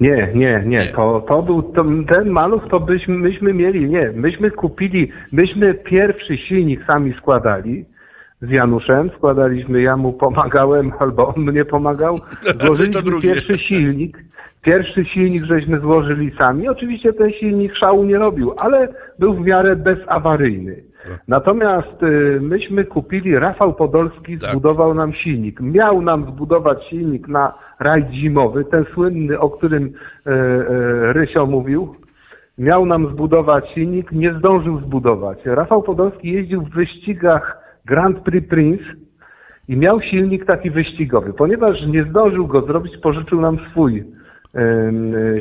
[0.00, 0.84] Nie, nie, nie.
[0.84, 4.12] To, to był to, ten maluch, to byśmy myśmy mieli, nie.
[4.14, 7.84] Myśmy kupili, myśmy pierwszy silnik sami składali
[8.42, 12.18] z Januszem, składaliśmy, ja mu pomagałem, albo on mnie pomagał.
[12.66, 14.18] Złożyliśmy pierwszy silnik.
[14.62, 16.68] Pierwszy silnik żeśmy złożyli sami.
[16.68, 18.88] Oczywiście ten silnik szału nie robił, ale
[19.18, 20.89] był w miarę bezawaryjny.
[21.28, 24.50] Natomiast y, myśmy kupili, Rafał Podolski Tak.
[24.50, 25.60] zbudował nam silnik.
[25.60, 29.84] Miał nam zbudować silnik na rajd zimowy, ten słynny, o którym
[30.26, 31.94] e, e, Rysio mówił.
[32.58, 35.38] Miał nam zbudować silnik, nie zdążył zbudować.
[35.44, 38.84] Rafał Podolski jeździł w wyścigach Grand Prix Prince
[39.68, 41.32] i miał silnik taki wyścigowy.
[41.32, 44.04] Ponieważ nie zdążył go zrobić, pożyczył nam swój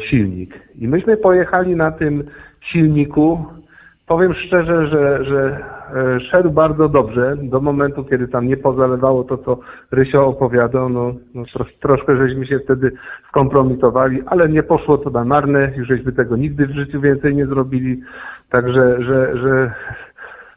[0.10, 0.60] silnik.
[0.76, 2.24] I myśmy pojechali na tym
[2.62, 3.46] silniku.
[4.10, 5.60] Powiem szczerze, że, że
[5.96, 9.60] e, szedł bardzo dobrze do momentu, kiedy tam nie pozalewało to, co
[9.92, 10.90] Rysio opowiadał.
[10.90, 12.92] No, no tro, troszkę żeśmy się wtedy
[13.28, 15.74] skompromitowali, ale nie poszło to na marne.
[15.76, 18.02] Już żeśmy tego nigdy w życiu więcej nie zrobili.
[18.50, 19.74] Także, że, że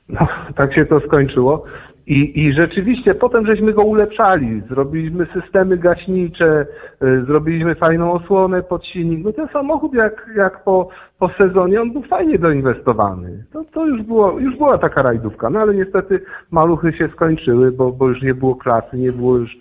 [0.08, 1.64] no, tak się to skończyło.
[2.06, 4.62] I, I rzeczywiście potem żeśmy go ulepszali.
[4.68, 6.66] Zrobiliśmy systemy gaśnicze,
[7.02, 9.24] y, zrobiliśmy fajną osłonę pod silnik.
[9.24, 10.88] No ten samochód jak, jak po,
[11.18, 13.44] po sezonie, on był fajnie doinwestowany.
[13.52, 15.50] To, to już, było, już była taka rajdówka.
[15.50, 19.56] No ale niestety maluchy się skończyły, bo, bo już nie było klasy, nie było już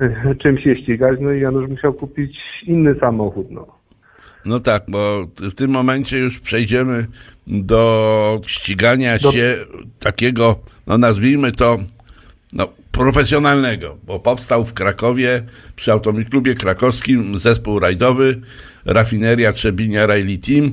[0.00, 1.18] y, czym się ścigać.
[1.20, 3.50] No i Janusz musiał kupić inny samochód.
[3.50, 3.79] No.
[4.44, 7.06] No tak, bo w tym momencie już przejdziemy
[7.46, 9.56] do ścigania Do- się
[9.98, 11.78] takiego, no nazwijmy to,
[12.52, 15.42] no, profesjonalnego, bo powstał w Krakowie
[15.76, 18.40] przy Automobilklubie Krakowskim zespół rajdowy
[18.84, 20.72] Rafineria Trzebinia Rally Team.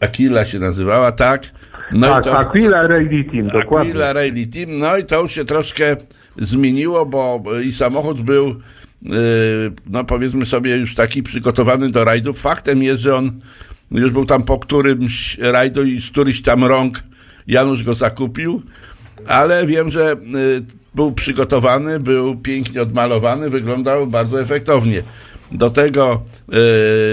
[0.00, 1.50] Aquila się nazywała, tak.
[1.92, 3.90] No tak, i to, Aquila Rally Team, dokładnie.
[3.90, 5.96] Aquila Rally Team, no i to już się troszkę
[6.38, 8.60] zmieniło, bo i samochód był,
[9.86, 12.40] no powiedzmy sobie, już taki przygotowany do rajdów.
[12.40, 13.40] Faktem jest, że on
[13.90, 17.02] już był tam po którymś rajdu i z któryś tam rąk
[17.46, 18.62] Janusz go zakupił,
[19.26, 20.62] ale wiem, że yy,
[20.94, 25.02] był przygotowany, był pięknie odmalowany, wyglądał bardzo efektownie.
[25.52, 26.20] Do tego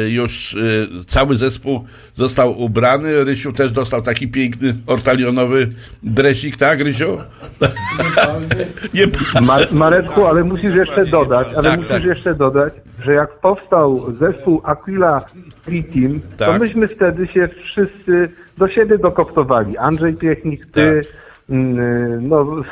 [0.05, 3.23] y, już y, cały zespół został ubrany.
[3.23, 5.69] Rysiu też dostał taki piękny ortalionowy
[6.03, 7.17] dresik, tak Rysiu?
[8.93, 9.07] Nie,
[9.41, 9.67] Mar-
[10.27, 12.03] ale musisz jeszcze dodać, ale Tak, musisz tak.
[12.05, 12.73] jeszcze dodać,
[13.05, 15.21] że jak powstał zespół Aquila
[15.63, 16.61] Free Team, to Tak.
[16.61, 19.77] myśmy wtedy się wszyscy do siebie dokoptowali.
[19.77, 21.13] Andrzej Piechnik, ty, Tak.
[21.49, 22.63] Mm, no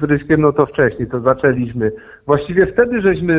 [0.00, 1.92] z Ryśkiem no to wcześniej, to zaczęliśmy.
[2.26, 3.36] Właściwie wtedy żeśmy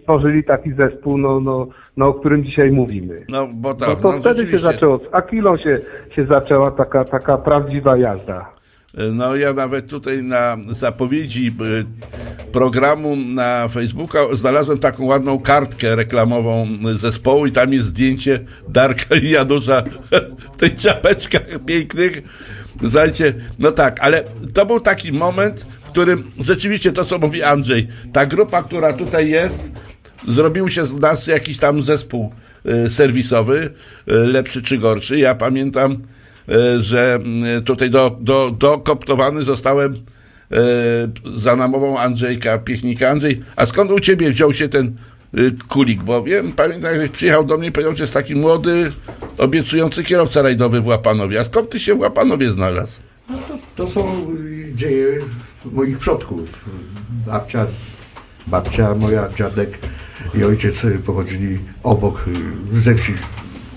[0.00, 1.66] stworzyli taki zespół, no, no,
[1.96, 3.24] no o którym dzisiaj mówimy.
[3.28, 5.80] no bo tak, No to no, wtedy się zaczęło, z Aquilą się,
[6.10, 8.54] się zaczęła taka, taka prawdziwa jazda.
[9.12, 11.84] No ja nawet tutaj na zapowiedzi y,
[12.52, 16.66] programu na Facebooka znalazłem taką ładną kartkę reklamową
[16.98, 19.82] zespołu i tam jest zdjęcie Darka i Janusza
[20.52, 22.22] w tych czapeczkach pięknych.
[22.80, 24.22] Słuchajcie, no tak, ale
[24.54, 29.30] to był taki moment, w którym rzeczywiście to, co mówi Andrzej, ta grupa, która tutaj
[29.30, 29.62] jest,
[30.28, 32.32] zrobił się z nas jakiś tam zespół
[32.86, 33.70] y, serwisowy,
[34.08, 35.18] y, lepszy czy gorszy.
[35.18, 36.02] Ja pamiętam,
[36.80, 37.18] że
[37.58, 39.98] y, tutaj do, do, dokoptowany zostałem y,
[41.36, 43.08] za namową Andrzejka Piechnika.
[43.08, 44.96] Andrzej, a skąd u ciebie wziął się ten
[45.68, 46.02] kulik?
[46.02, 48.92] Bo wiem, pamiętam, jak przyjechał do mnie i powiedział, że jest taki młody,
[49.38, 51.40] obiecujący kierowca rajdowy w Łapanowie.
[51.40, 52.92] A skąd ty się w Łapanowie znalazł?
[53.30, 54.26] No to, to są
[54.74, 55.06] dzieje
[55.72, 56.40] moich przodków.
[57.26, 57.66] Babcia,
[58.46, 59.78] babcia moja, dziadek
[60.34, 62.24] i ojciec pochodzili obok,
[62.72, 63.12] ze wsi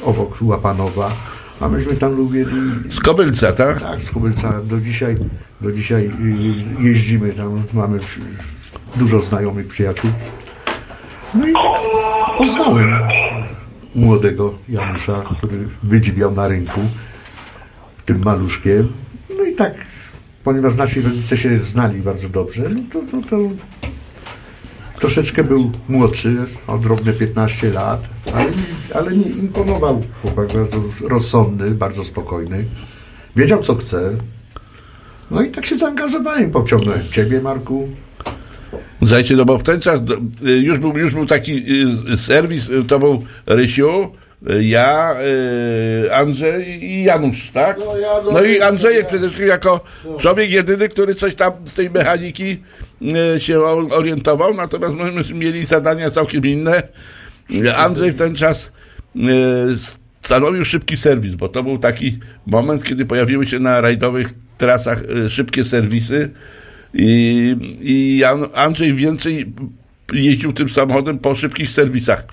[0.03, 1.15] obok Łapanowa,
[1.59, 2.45] a myśmy tam lubili...
[2.89, 3.81] Z Kobylca, tak?
[3.81, 4.61] Tak, z Kobylca.
[4.63, 5.15] Do dzisiaj,
[5.61, 7.99] do dzisiaj y, jeździmy tam, mamy
[8.95, 10.11] dużo znajomych przyjaciół.
[11.33, 11.81] No i tak
[12.37, 12.93] poznałem
[13.95, 16.81] młodego Janusza, który wydziwiał na rynku
[18.05, 18.87] tym maluszkiem.
[19.37, 19.73] No i tak,
[20.43, 23.37] ponieważ nasi rodzice się znali bardzo dobrze, no to, no to
[24.99, 26.35] troszeczkę był młodszy,
[26.67, 28.45] o drobne 15 lat, ale,
[28.95, 32.65] ale imponował chłopak, bardzo rozsądny, bardzo spokojny.
[33.35, 34.11] Wiedział, co chce.
[35.31, 37.89] No i tak się zaangażowałem, pociągnąłem Ciebie, Marku.
[38.99, 39.99] Słuchajcie, no bo w ten czas
[40.47, 41.63] y, już był, już był taki
[42.13, 44.11] y, serwis, y, to był Rysiu,
[44.59, 45.15] ja,
[46.05, 47.77] y, Andrzej i Janusz, tak?
[48.31, 49.83] No i Andrzejek przede wszystkim jako
[50.19, 52.63] człowiek jedyny, który coś tam z tej mechaniki
[53.35, 53.61] y, się
[53.91, 56.83] orientował, natomiast myśmy mieli zadania całkiem inne.
[57.75, 58.71] Andrzej w ten czas
[59.15, 59.19] y,
[60.21, 65.63] stanowił szybki serwis, bo to był taki moment, kiedy pojawiły się na rajdowych trasach szybkie
[65.63, 66.29] serwisy
[66.93, 68.23] i, i
[68.53, 69.53] Andrzej więcej
[70.13, 72.23] jeździł tym samochodem po szybkich serwisach.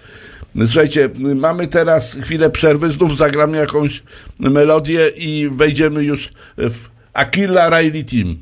[0.58, 4.02] Słuchajcie, mamy teraz chwilę przerwy, znów zagramy jakąś
[4.38, 8.36] melodię i wejdziemy już w Aquila Riley Team.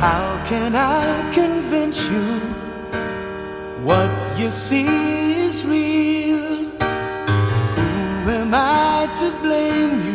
[0.00, 2.40] How can I convince you
[3.84, 4.86] what you see
[5.46, 6.66] is real?
[8.24, 10.05] Who am I to blame you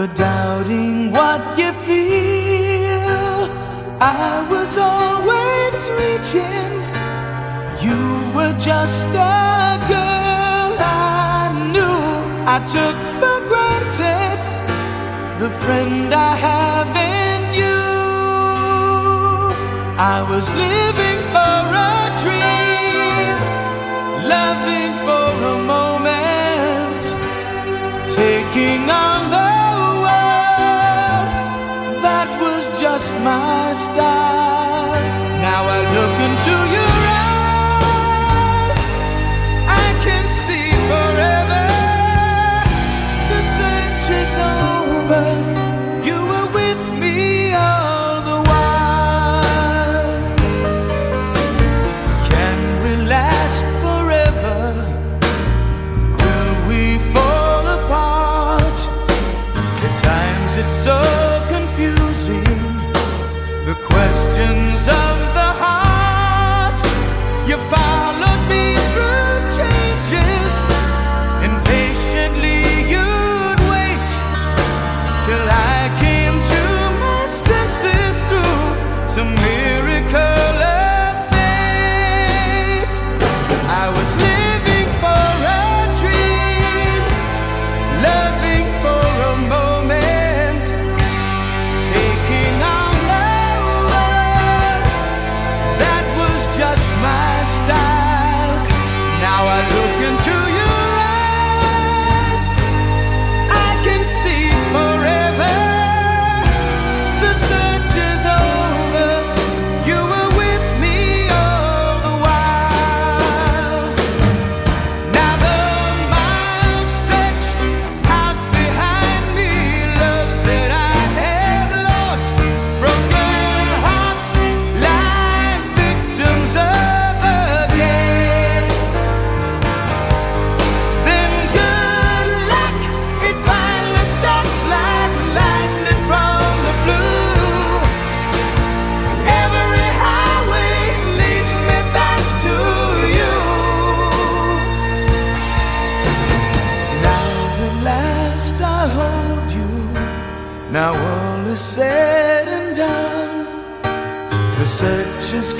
[0.00, 3.38] for doubting what you feel?
[4.00, 6.72] I was always reaching,
[7.84, 8.00] you
[8.34, 12.00] were just a girl I knew.
[12.54, 14.40] I took for granted
[15.42, 16.90] the friend I have
[17.20, 17.82] in you.
[20.14, 21.58] I was living for
[21.90, 23.36] a dream,
[24.34, 27.02] loving for a moment,
[28.16, 29.59] taking on the
[33.24, 34.29] my style.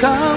[0.00, 0.29] 가.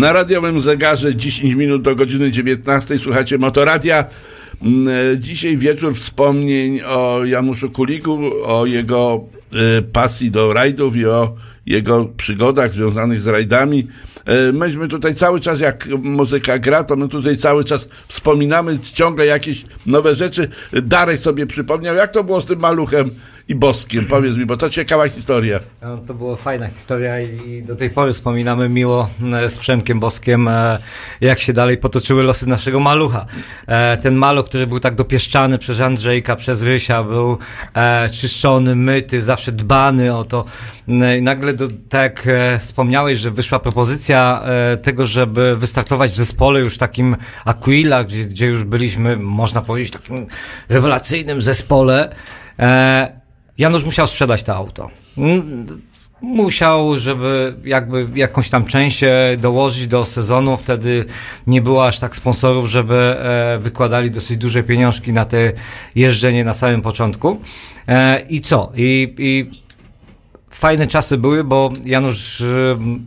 [0.00, 4.04] Na radiowym zegarze 10 minut do godziny 19 słuchacie Motoradia.
[4.62, 11.06] Mm, e, Dzisiaj wieczór wspomnień o Januszu Kuliku, o jego e, pasji do rajdów i
[11.06, 11.34] o
[11.66, 13.86] jego przygodach związanych z rajdami.
[14.24, 19.26] E, Myśmy tutaj cały czas, jak muzyka gra, to my tutaj cały czas wspominamy ciągle
[19.26, 20.48] jakieś nowe rzeczy.
[20.72, 23.10] Darek sobie przypomniał, jak to było z tym maluchem
[23.50, 24.06] i boskiem.
[24.06, 25.60] Powiedz mi, bo to ciekawa historia.
[25.82, 30.48] No, to była fajna historia i do tej pory wspominamy miło e, z Przemkiem Boskiem,
[30.48, 30.78] e,
[31.20, 33.26] jak się dalej potoczyły losy naszego malucha.
[33.66, 37.38] E, Ten maluch, który był tak dopieszczany przez Andrzejka, przez Rysia, był
[38.12, 40.44] czyszczony, myty, zawsze dbany o to.
[40.86, 42.28] No I nagle, do, tak
[42.60, 44.44] wspomniałeś, że wyszła propozycja
[44.82, 50.26] tego, żeby wystartować w zespole już takim Aquila, gdzie, gdzie już byliśmy, można powiedzieć, takim
[50.68, 52.14] rewelacyjnym zespole.
[53.60, 54.90] Janusz musiał sprzedać to auto.
[55.18, 55.66] Mm,
[56.22, 59.00] Musiał, żeby jakby jakąś tam część
[59.38, 61.04] dołożyć do sezonu, wtedy
[61.46, 65.52] nie było aż tak sponsorów, żeby e, wykładali dosyć duże pieniążki na te
[65.94, 67.40] jeżdżenie na samym początku.
[67.88, 68.72] E, I co?
[68.76, 69.50] I, i
[70.50, 72.42] fajne czasy były, bo Janusz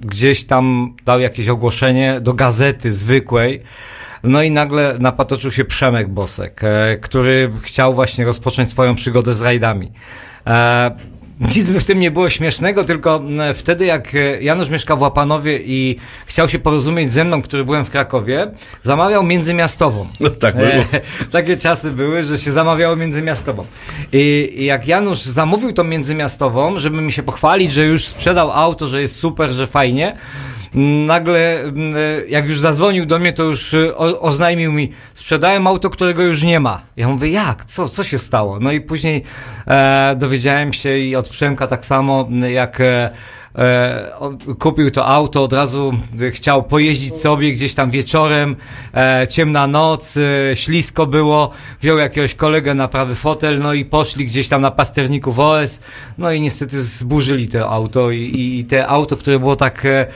[0.02, 3.62] gdzieś tam dał jakieś ogłoszenie do gazety zwykłej.
[4.24, 9.42] No i nagle napatoczył się Przemek Bosek, e, który chciał właśnie rozpocząć swoją przygodę z
[9.42, 9.92] rajdami.
[10.48, 10.92] E,
[11.56, 15.02] nic by w tym nie było śmiesznego, tylko m, wtedy jak e, Janusz mieszkał w
[15.02, 18.52] Łapanowie i chciał się porozumieć ze mną, który byłem w Krakowie,
[18.84, 20.08] zamawiał międzymiastową.
[20.20, 20.68] No tak było.
[20.68, 20.86] E,
[21.32, 23.66] takie czasy były, że się zamawiało międzymiastową.
[24.12, 28.88] I, I jak Janusz zamówił tą międzymiastową, żeby mi się pochwalić, że już sprzedał auto,
[28.88, 30.18] że jest super, że fajnie,
[31.06, 31.94] nagle mm,
[32.28, 36.60] jak już zadzwonił do mnie, to już o, oznajmił mi, sprzedałem auto, którego już nie
[36.60, 36.82] ma.
[36.98, 37.66] Ja mówię, jak?
[37.66, 38.60] Co, co się stało?
[38.60, 39.24] No i później
[39.68, 43.10] e, dowiedziałem się i od Przemka tak samo, jak e,
[44.60, 48.56] kupił to auto, od razu e, chciał pojeździć sobie gdzieś tam wieczorem,
[48.94, 51.52] e, ciemna noc, e, ślisko było,
[51.82, 55.80] wziął jakiegoś kolegę na prawy fotel, no i poszli gdzieś tam na pasterniku w OS,
[56.18, 60.08] no i niestety zburzyli to auto i, i te auto, które było tak e,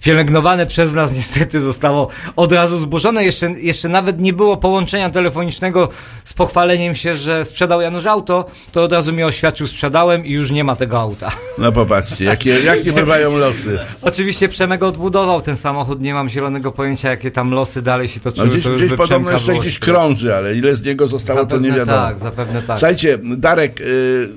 [0.00, 5.88] pielęgnowane przez nas, niestety zostało od razu zburzone, jeszcze, jeszcze nawet nie było połączenia telefonicznego
[6.24, 10.50] z pochwaleniem się, że sprzedał Janusz auto, to od razu mi oświadczył, sprzedałem i już
[10.50, 11.30] nie ma tego auta.
[11.58, 13.78] No popatrzcie, jakie, jakie bywają losy.
[14.02, 18.46] Oczywiście Przemek odbudował ten samochód, nie mam zielonego pojęcia, jakie tam losy dalej się toczyły.
[18.46, 21.46] No gdzieś to już gdzieś podobno jeszcze było gdzieś krąży, ale ile z niego zostało,
[21.46, 22.06] to nie Zapewne wiadomo.
[22.06, 22.78] tak, zapewne tak.
[22.78, 24.28] Słuchajcie, Darek, y,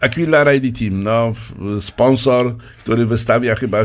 [0.00, 1.32] Aquila Rally Team, no,
[1.80, 3.78] sponsor, który wystawia chyba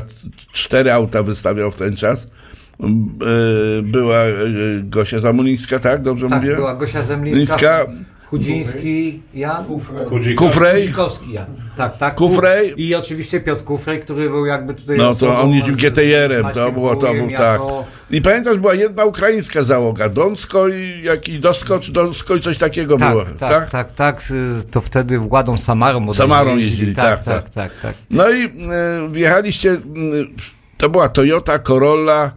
[0.54, 2.24] cztery auta wystawiał w ten czas.
[2.24, 6.02] Y, była y, Gosia Zamulińska, tak?
[6.02, 6.56] Dobrze Tak, mówię?
[6.56, 7.86] była Gosia Zemlińska, Lińska,
[8.34, 11.46] Chudziński, Jan, Kufrej, Chudzikowski Jan.
[11.78, 12.16] Tak, tak.
[12.16, 12.74] Kufrej.
[12.78, 16.96] I oczywiście Piotr Kufrej, który był jakby tutaj no to on jeździł GTR-em, to było,
[16.96, 17.62] to był tak.
[18.12, 22.98] I pamiętasz, była jedna ukraińska załoga, Donsko i jakiś Dosko, czy Donsko i coś takiego
[22.98, 24.22] było, Tak, tak, tak, tak,
[24.72, 27.50] to wtedy Władą Samarą Samarą jeździli, tak, tak, tak.
[27.50, 27.96] tak, tak.
[28.10, 28.50] No i e,
[29.12, 29.78] wjechaliście,
[30.78, 32.32] to była Toyota Corolla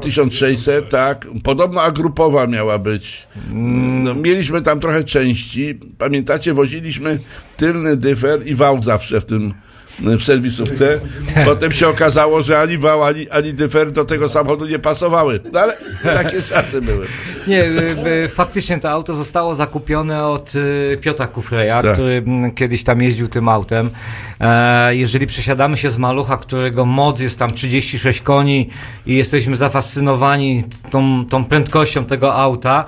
[0.00, 1.26] 1600, tak.
[1.42, 3.28] Podobno agrupowa miała być.
[3.52, 5.80] No, mieliśmy tam trochę części.
[5.98, 7.18] Pamiętacie, woziliśmy
[7.56, 9.54] tylny dyfer i wał zawsze w tym
[9.98, 11.00] w serwisówce.
[11.44, 15.40] Potem się okazało, że ani wał, ani, ani dyfer do tego samochodu nie pasowały.
[15.52, 17.06] No ale takie czasy były.
[17.46, 21.92] Nie, y, y, faktycznie to auto zostało zakupione od y, Piotra Kufreja, Tak.
[21.92, 23.90] który mm, kiedyś tam jeździł tym autem.
[24.40, 28.70] E, jeżeli przesiadamy się z malucha, którego moc jest tam 36 koni
[29.06, 32.84] i jesteśmy zafascynowani tą, tą prędkością tego auta,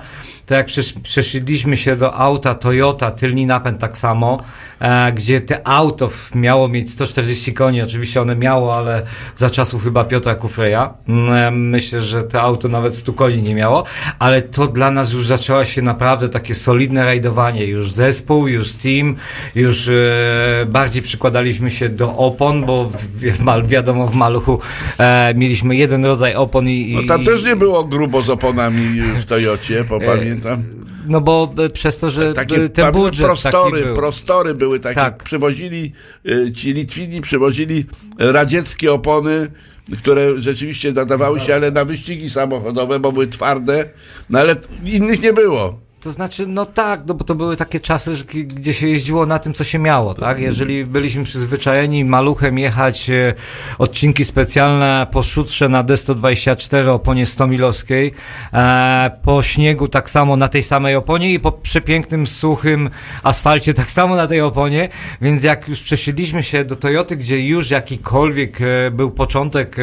[0.47, 4.43] to jak przesz, przeszliśmy się do auta Toyota, tylny napęd tak samo,
[4.79, 9.01] e, gdzie te auto miało mieć 140 koni, oczywiście one miało, ale
[9.35, 10.93] za czasów chyba Piotra Kufreja.
[11.07, 13.83] Mm, Myślę, że to auto nawet 100 koni nie miało,
[14.19, 17.65] ale to dla nas już zaczęło się naprawdę takie solidne rajdowanie.
[17.65, 19.15] Już zespół, już team,
[19.55, 24.59] już e, bardziej przykładaliśmy się do opon, bo w, w, wiadomo w maluchu
[24.99, 26.91] e, mieliśmy jeden rodzaj opon i...
[26.91, 29.99] i No tam też nie było grubo z oponami w Toyocie, bo
[30.43, 30.63] pamiętam.
[31.07, 33.95] No bo e, przez to, że Takie e, ten budżet prostory, był.
[33.95, 34.95] prostory były takie.
[34.95, 35.23] Tak.
[35.23, 35.93] Przywozili,
[36.25, 37.85] y, ci Litwini przywozili
[38.17, 39.51] radzieckie opony,
[39.97, 43.89] które rzeczywiście nadawały się, ale na wyścigi samochodowe, bo były twarde,
[44.29, 45.86] no ale innych nie było.
[46.01, 48.11] To znaczy, no tak, no bo to były takie czasy,
[48.45, 50.39] gdzie się jeździło na tym, co się miało, tak?
[50.39, 53.33] Jeżeli byliśmy przyzwyczajeni maluchem jechać e,
[53.77, 58.13] odcinki specjalne po szutrze na D124 oponie 100 milowskiej,
[58.53, 62.89] e, po śniegu tak samo na tej samej oponie i po przepięknym, suchym
[63.23, 64.89] asfalcie tak samo na tej oponie,
[65.21, 69.75] więc jak już przesiedliśmy się do Toyoty, gdzie już jakikolwiek e, był początek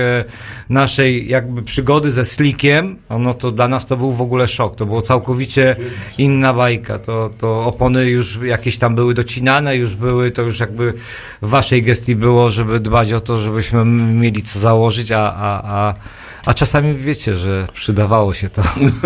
[0.69, 4.87] naszej jakby przygody ze slickiem, no to dla nas to był w ogóle szok, to
[4.87, 5.77] było całkowicie
[6.19, 10.95] inna bajka, to, to opony już jakieś tam były docinane, już były, to już jakby
[11.43, 15.95] w waszej gestii było, żeby dbać o to, żebyśmy mieli co założyć, a, a, a,
[16.47, 18.63] a czasami wiecie, że przydawało się to.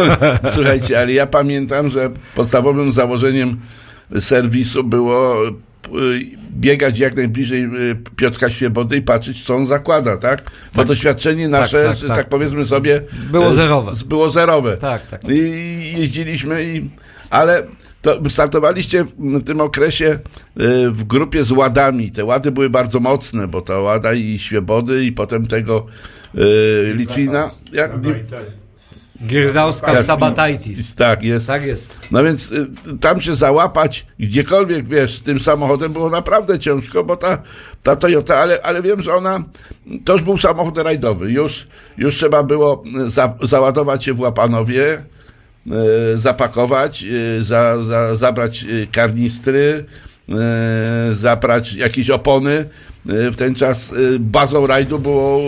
[0.54, 3.60] Słuchajcie, ale ja pamiętam, że podstawowym założeniem
[4.20, 5.36] serwisu było
[6.52, 10.50] biegać jak najbliżej y, Piotrka Świebody i patrzeć, co on zakłada, tak?
[10.74, 12.16] Bo doświadczenie nasze, tak, że tak.
[12.16, 13.00] tak powiedzmy sobie...
[13.30, 13.94] Było e, zerowe.
[13.94, 14.76] z- Było zerowe.
[14.76, 15.20] Tak, tak.
[15.30, 16.90] I jeździliśmy i...
[17.30, 17.62] Ale
[18.02, 20.18] to startowaliście w tym okresie
[20.60, 22.12] y, w grupie z Ładami.
[22.12, 25.86] Te Łady były bardzo mocne, bo ta Łada i Świebody i potem tego
[26.34, 27.50] y, Litwina...
[27.72, 27.90] Jak,
[29.26, 30.04] Giezdałska Tak.
[30.04, 30.94] Sabataitis.
[30.94, 31.46] tak, jest.
[31.46, 31.98] Tak jest.
[32.10, 32.66] No więc y,
[33.00, 37.42] tam się załapać gdziekolwiek, wiesz, tym samochodem było naprawdę ciężko, bo ta,
[37.82, 39.44] ta Toyota, ale, ale wiem, że ona,
[40.04, 41.32] to już był samochód rajdowy.
[41.32, 41.66] Już,
[41.96, 44.98] już trzeba było y, za, załadować się w Łapanowie,
[46.16, 49.84] y, zapakować, y, za, za, zabrać y, karnistry,
[50.28, 52.68] y, zabrać jakieś opony.
[53.04, 55.40] W ten czas bazą rajdu było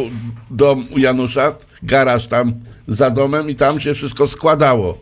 [0.51, 2.55] dom u Janusza, garaż tam
[2.91, 4.99] za domem i tam się wszystko składało.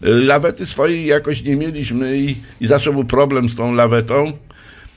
[0.00, 4.32] Lawety swojej jakoś nie mieliśmy i, i zawsze był problem z tą lawetą.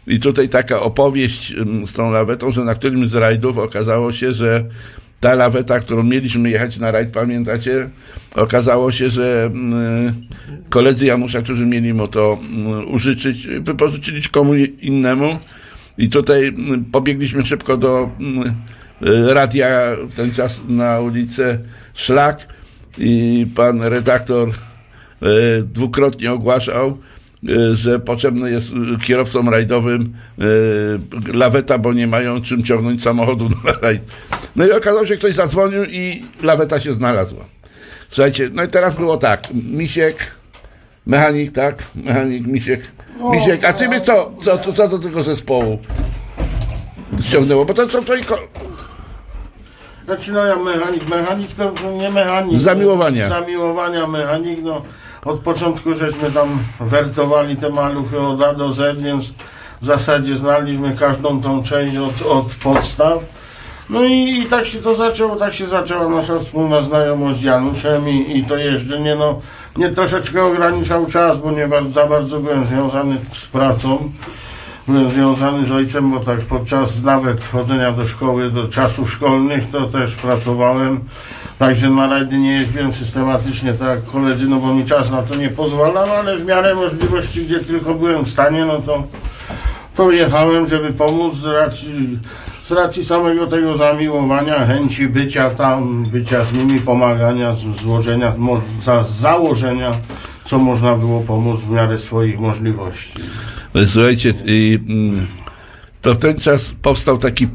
[0.08, 1.54] I tutaj taka opowieść
[1.88, 4.66] z tą lawetą, że na którymś z rajdów okazało się, że
[5.20, 7.90] ta laweta, którą mieliśmy jechać na rajd, pamiętacie,
[8.36, 10.28] okazało się, że mm,
[10.70, 15.40] koledzy Janusza, którzy mieli mu to mm, użyczyć, wypożyczyli komu innemu
[15.98, 16.54] i tutaj
[16.92, 18.10] pobiegliśmy szybko do
[18.46, 18.79] y,
[19.34, 19.70] radia
[20.10, 21.60] w ten czas na ulicę
[21.94, 22.48] Szlak
[22.98, 24.56] i pan redaktor e,
[25.64, 26.98] dwukrotnie ogłaszał,
[27.50, 28.68] e, że potrzebny jest
[29.06, 30.14] kierowcom rajdowym
[31.34, 34.02] laweta, bo nie mają czym ciągnąć samochodu na rajd.
[34.56, 37.46] No i okazało się, że ktoś zadzwonił i laweta się znalazła.
[38.10, 40.16] Słuchajcie, no i teraz było tak, Misiek,
[41.06, 42.82] mechanik, tak, mechanik, Misiek,
[43.32, 45.80] Misiek, a ty by co, co, co, co do tego zespołu
[47.22, 48.22] ściągnęło, bo to co twoi
[50.10, 52.60] Znaczy no ja mechanik, mechanik to nie mechanik.
[52.60, 53.26] Z zamiłowania.
[53.26, 54.82] Z zamiłowania mechanik, no
[55.26, 59.34] od początku żeśmy tam wertowali te maluchy od A do Z, więc
[59.82, 63.20] w zasadzie znaliśmy każdą tą część od, od podstaw.
[63.90, 68.10] No i, i tak się to zaczęło, tak się zaczęła nasza wspólna znajomość z Januszem
[68.10, 69.42] i, i to jeżdżenie, no
[69.76, 74.12] mnie troszeczkę ograniczał czas, bo nie bardzo, za bardzo byłem związany z pracą.
[74.90, 79.90] Byłem związany z ojcem, bo tak podczas nawet chodzenia do szkoły, do czasów szkolnych, to
[79.90, 81.00] też pracowałem.
[81.60, 85.50] Także na rajdy nie jeździłem systematycznie, tak koledzy, no bo mi czas na to nie
[85.50, 89.04] pozwalał, ale w miarę możliwości, gdzie tylko byłem w stanie, no to,
[89.96, 92.20] to jechałem, żeby pomóc z racji,
[92.64, 98.34] z racji samego tego zamiłowania, chęci bycia tam, bycia z nimi, pomagania, złożenia,
[99.04, 99.92] z założenia,
[100.50, 103.14] co można było pomóc w miarę swoich możliwości.
[103.88, 105.28] Słuchajcie, y, mm,
[106.02, 107.48] to w ten czas powstał taki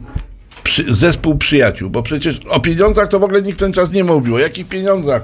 [0.63, 4.35] przy, zespół przyjaciół, bo przecież o pieniądzach to w ogóle nikt ten czas nie mówił.
[4.35, 5.23] O jakich pieniądzach?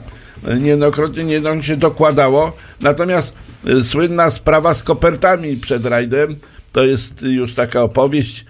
[0.60, 2.56] Niejednokrotnie nie się dokładało.
[2.80, 3.34] Natomiast
[3.68, 6.36] y, słynna sprawa z kopertami przed rajdem,
[6.72, 8.44] to jest już taka opowieść,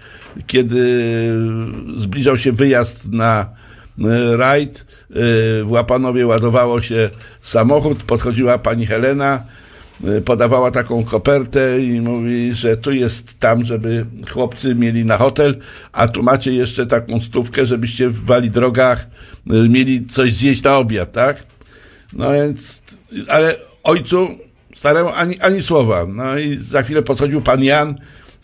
[0.47, 1.03] kiedy
[1.97, 3.60] zbliżał się wyjazd na e,
[4.37, 4.83] rajd, e,
[5.63, 7.09] w Łapanowie ładowało się
[7.41, 9.43] samochód, podchodziła pani Helena,
[10.03, 15.57] e, podawała taką kopertę i mówi, że tu jest tam, żeby chłopcy mieli na hotel,
[15.91, 19.07] a tu macie jeszcze taką stówkę, żebyście w wali drogach
[19.45, 21.43] mieli coś zjeść na obiad, tak?
[22.13, 22.81] No więc,
[23.27, 24.27] ale ojcu
[24.75, 26.05] staremu ani, ani słowa.
[26.07, 27.95] No i za chwilę podchodził pan Jan,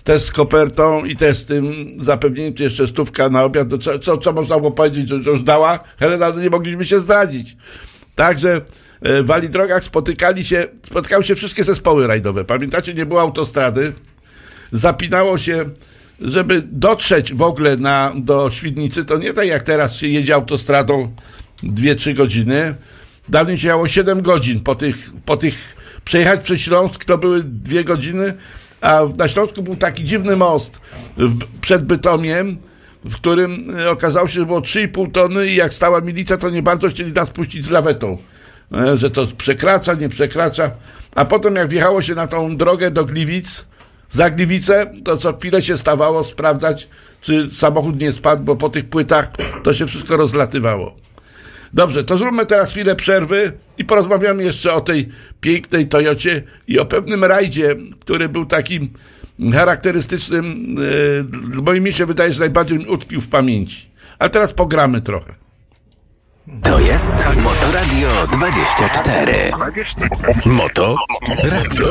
[0.07, 3.71] też z kopertą i też z tym zapewnieniem, tu jeszcze stówka na obiad.
[3.71, 5.79] No co, co, co można było powiedzieć, że, już dała?
[5.99, 7.57] Helena, no nie mogliśmy się zdradzić.
[8.15, 8.61] Także
[9.01, 12.45] e, w Wali Drogach spotykali się, spotykały się wszystkie zespoły rajdowe.
[12.45, 13.93] Pamiętacie, nie było autostrady.
[14.71, 15.65] Zapinało się,
[16.21, 21.11] żeby dotrzeć w ogóle na, do Świdnicy, to nie tak jak teraz się jedzie autostradą
[21.63, 22.75] 2-3 godziny.
[23.29, 27.83] Dawniej się jechało 7 godzin po tych, po tych przejechać przez Śląsk to były 2
[27.83, 28.33] godziny,
[28.82, 30.80] a na Śląsku był taki dziwny most
[31.61, 32.57] przed Bytomiem,
[33.03, 36.63] w którym e, okazało się, że było 3,5 tony i jak stała milicja, to nie
[36.63, 38.17] bardzo chcieli nas puścić z lawetą.
[38.73, 40.71] E, Że to przekracza, nie przekracza.
[41.15, 43.65] A potem jak wjechało się na tą drogę do Gliwic,
[44.09, 46.88] za Gliwice, to co chwilę się stawało sprawdzać,
[47.21, 49.30] czy samochód nie spadł, bo po tych płytach
[49.63, 50.95] to się wszystko rozlatywało.
[51.74, 55.09] Dobrze, to zróbmy teraz chwilę przerwy i porozmawiamy jeszcze o tej
[55.41, 58.89] pięknej Toyocie i o pewnym rajdzie, który był takim
[59.53, 60.76] charakterystycznym,
[61.55, 63.89] yy, bo mi się wydaje, że najbardziej utkwił w pamięci.
[64.20, 65.34] Ale teraz pogramy trochę.
[66.63, 67.13] To jest
[67.43, 69.51] Motoradio 24.
[70.45, 70.95] Moto
[71.43, 71.88] Radio.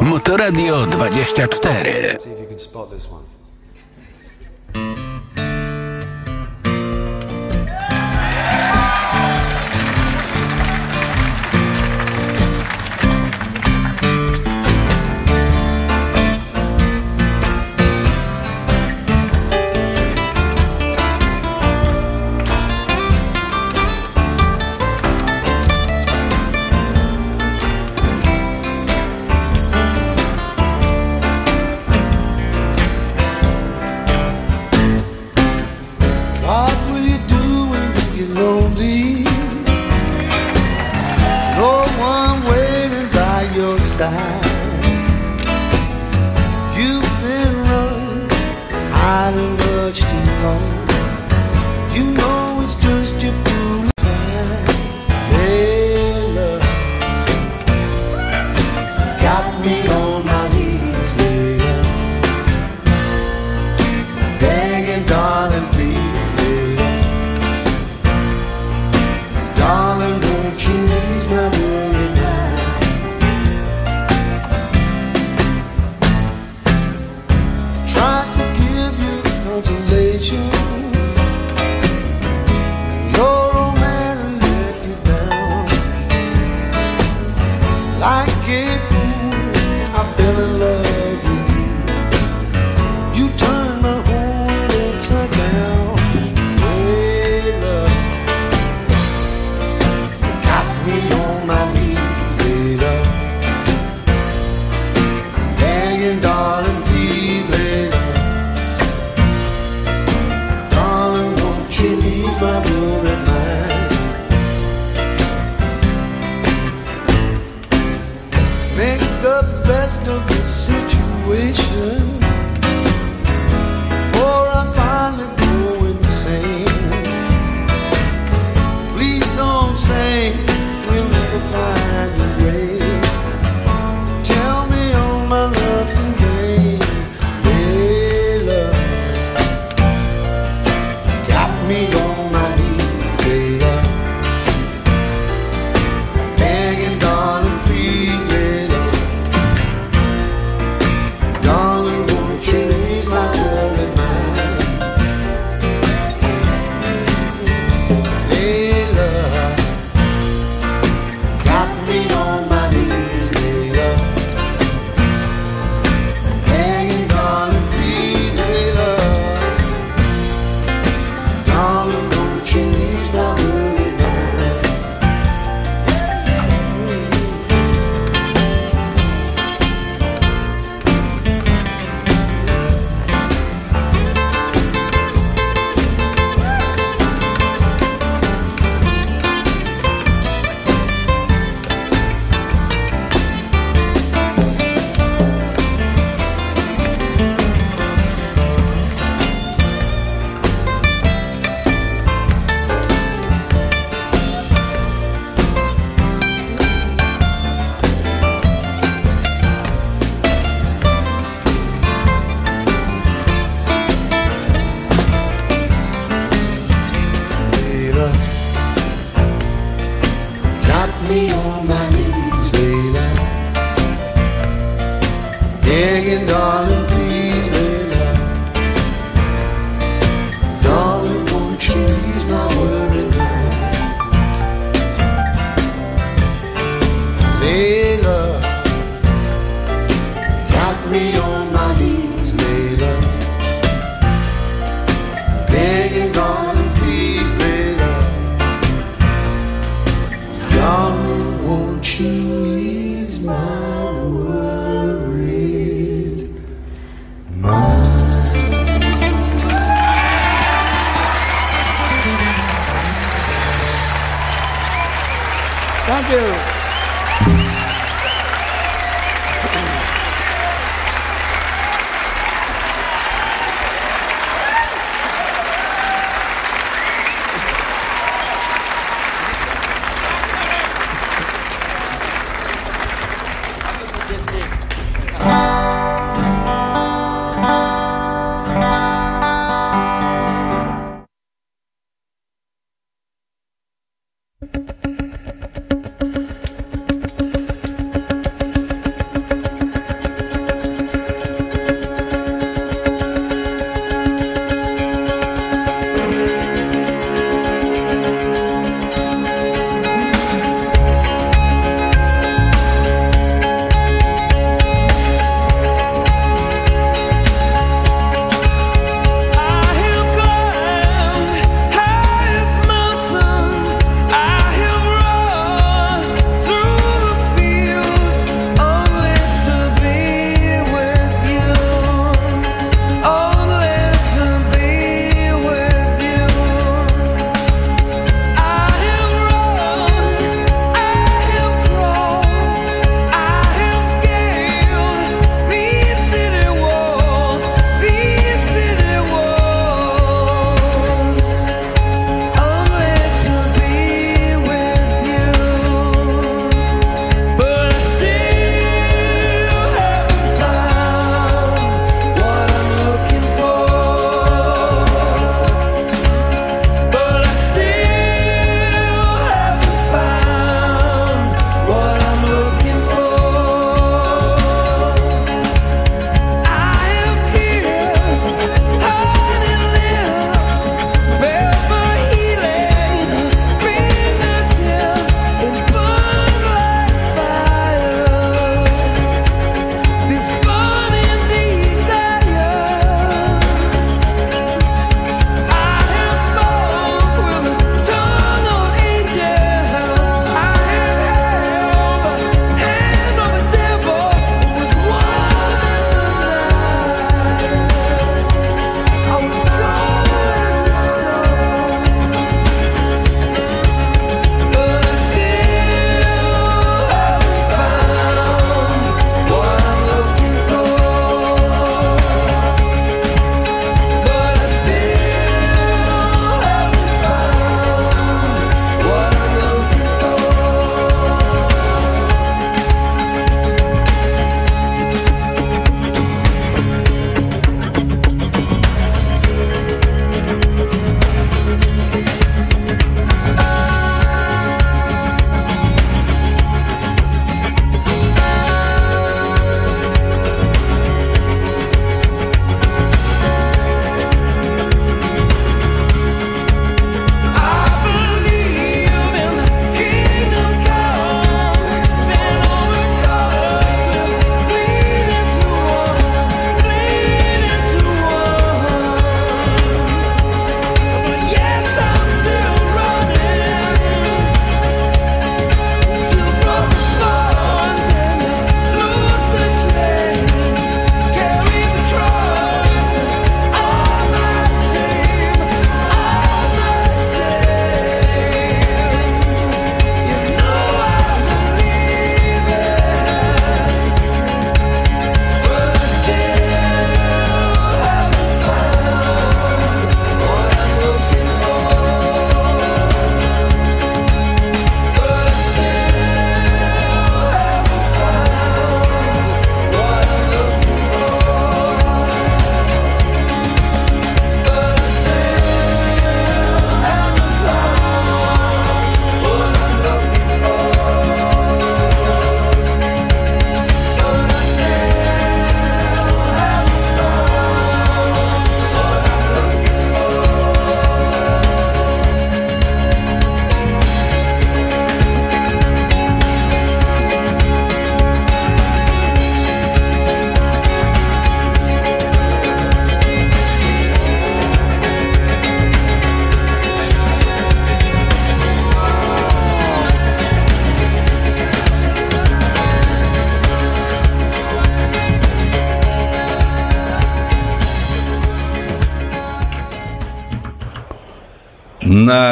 [0.00, 2.18] Motoradio 24.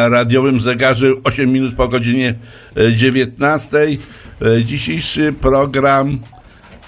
[0.02, 2.34] na radiowym zegarze 8 minut po godzinie
[2.76, 3.78] e, 19.
[3.78, 6.18] E, Dzisiejszy program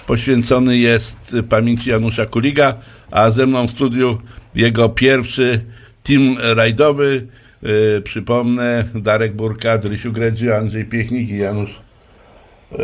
[0.07, 2.73] poświęcony jest pamięci Janusza Kuliga,
[3.11, 4.17] a ze mną w studiu
[4.55, 5.61] jego pierwszy
[6.03, 7.27] team rajdowy.
[7.97, 11.79] E, Przypomnę, Darek Burka, Rysiu Gredzi, Andrzej Piechnik i Janusz
[12.71, 12.75] e,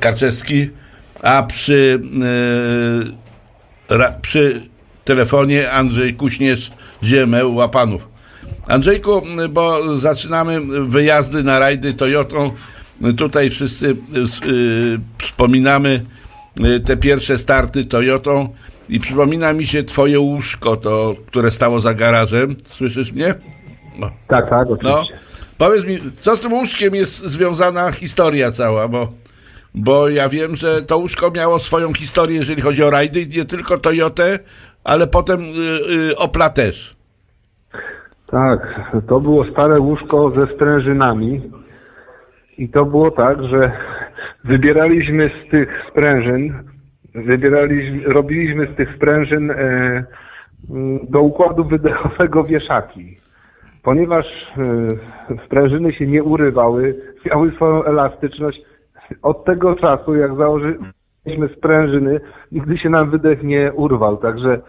[0.00, 0.70] Karczewski,
[1.22, 2.00] a przy,
[3.90, 4.62] e, przy
[5.04, 6.72] telefonie Andrzej Kuśnierz,
[7.02, 8.07] Ziemeł, Łapanów.
[8.68, 12.50] Andrzejku, bo zaczynamy wyjazdy na rajdy Toyotą.
[13.16, 13.96] Tutaj wszyscy y,
[15.22, 16.04] wspominamy
[16.76, 18.54] y, te pierwsze starty Toyotą
[18.88, 22.56] i przypomina mi się twoje łóżko, to, które stało za garażem.
[22.70, 23.34] Słyszysz mnie?
[23.98, 24.10] No.
[24.28, 25.00] Tak, tak, No.
[25.00, 25.18] oczywiście.
[25.58, 29.12] Powiedz mi, co z tym łóżkiem jest związana historia cała, bo,
[29.74, 33.78] bo ja wiem, że to łóżko miało swoją historię, jeżeli chodzi o rajdy, nie tylko
[33.78, 34.38] Toyotę,
[34.84, 35.46] ale potem y,
[36.10, 36.97] y, Opla też.
[38.30, 41.40] Tak, to było stare łóżko ze sprężynami
[42.58, 43.72] i to było tak, że
[44.44, 46.54] wybieraliśmy z tych sprężyn,
[47.14, 49.54] wybieraliśmy, robiliśmy z tych sprężyn e,
[50.70, 53.16] m, do układu wydechowego wieszaki.
[53.82, 56.94] Ponieważ e, sprężyny się nie urywały,
[57.26, 58.60] miały swoją elastyczność,
[59.22, 60.34] od tego czasu, jak
[61.28, 62.20] założyliśmy sprężyny,
[62.52, 64.60] nigdy się nam wydech nie urwał, także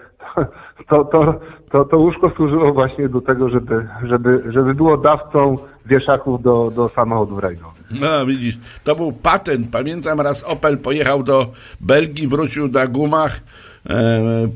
[0.89, 1.39] to, to,
[1.71, 6.89] to, to łóżko służyło właśnie do tego, żeby, żeby, żeby było dawcą wieszaków do, do
[6.95, 7.83] samochodów rajdowych.
[8.01, 9.71] No widzisz, to był patent.
[9.71, 11.45] Pamiętam raz Opel pojechał do
[11.81, 13.39] Belgii, wrócił na gumach.
[13.89, 14.47] E,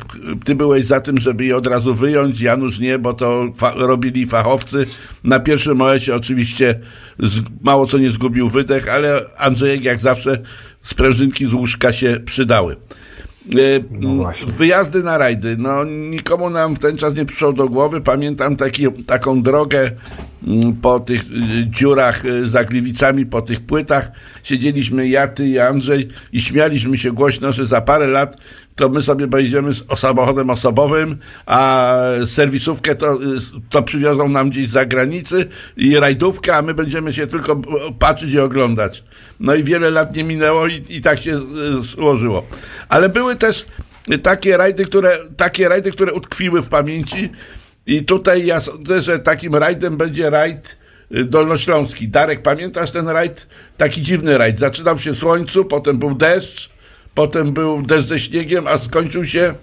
[0.46, 4.26] ty byłeś za tym, żeby je od razu wyjąć, Janusz nie, bo to fa- robili
[4.26, 4.86] fachowcy.
[5.24, 6.80] Na pierwszym momencie oczywiście
[7.62, 10.38] mało co nie zgubił wydech, ale Andrzejek jak zawsze
[10.84, 12.76] sprężynki z łóżka się przydały.
[13.52, 15.56] E, wyjazdy na rajdy.
[15.58, 18.02] No, nikomu nam w ten czas nie przyszło do głowy.
[18.02, 19.92] Pamiętam taki, taką drogę
[20.82, 21.26] po tych y,
[21.68, 24.12] dziurach y, za Gliwicami, po tych płytach.
[24.44, 28.38] Siedzieliśmy ja, ty i Andrzej i śmialiśmy się głośno, że za parę lat
[28.76, 31.96] to my sobie pojedziemy z samochodem osobowym, a
[32.26, 33.20] serwisówkę to,
[33.70, 35.46] to przywiozą nam gdzieś z zagranicy
[35.78, 37.62] i rajdówkę, a my będziemy się tylko
[38.00, 39.04] patrzeć i oglądać.
[39.40, 42.46] No i wiele lat nie minęło i, i tak się y, złożyło.
[42.90, 43.66] Ale były też
[44.24, 47.30] takie rajdy, które, takie rajdy, które utkwiły w pamięci
[47.86, 50.78] i tutaj ja sądzę, że takim rajdem będzie rajd
[51.12, 52.08] y, dolnośląski.
[52.08, 53.48] Darek, pamiętasz ten rajd?
[53.78, 54.60] Taki dziwny rajd.
[54.60, 56.73] Zaczynał się słońcu, potem był deszcz,
[57.16, 59.54] potem był deszcz ze śniegiem, a skończył się...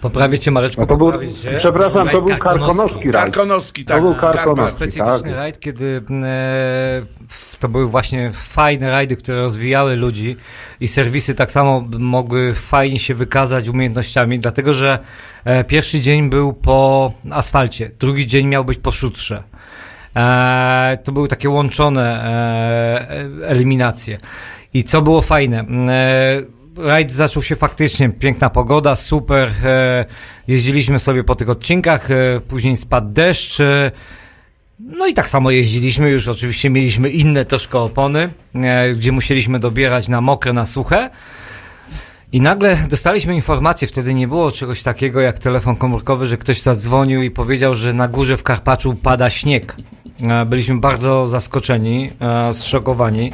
[0.00, 0.80] Poprawię cię, Mareczku.
[0.80, 1.56] No to był, poprawię cię.
[1.58, 3.12] przepraszam, to był karkonoski rajd.
[3.12, 3.96] Karkonoski, tak.
[3.96, 4.34] To był Karpas.
[4.34, 5.36] karkonoski, Specyficzny tak.
[5.36, 7.02] rajd, kiedy e,
[7.60, 10.36] to były właśnie fajne rajdy, które rozwijały ludzi
[10.80, 14.98] i serwisy tak samo mogły fajnie się wykazać umiejętnościami, dlatego że
[15.44, 19.42] e, pierwszy dzień był po asfalcie, drugi dzień miał być po szutrze.
[20.16, 24.18] E, to były takie łączone e, e, eliminacje.
[24.74, 25.64] I co było fajne?
[26.76, 29.52] Rajd zaczął się faktycznie, piękna pogoda, super.
[29.64, 30.04] E,
[30.48, 33.60] jeździliśmy sobie po tych odcinkach, e, później spadł deszcz.
[33.60, 33.90] E,
[34.80, 38.30] no i tak samo jeździliśmy, już oczywiście mieliśmy inne troszkę opony,
[38.94, 41.10] gdzie musieliśmy dobierać na mokre, na suche.
[42.32, 47.22] I nagle dostaliśmy informację, wtedy nie było czegoś takiego jak telefon komórkowy, że ktoś zadzwonił
[47.22, 49.76] i powiedział, że na górze w Karpaczu pada śnieg.
[50.46, 52.10] Byliśmy bardzo zaskoczeni,
[52.52, 53.32] zszokowani.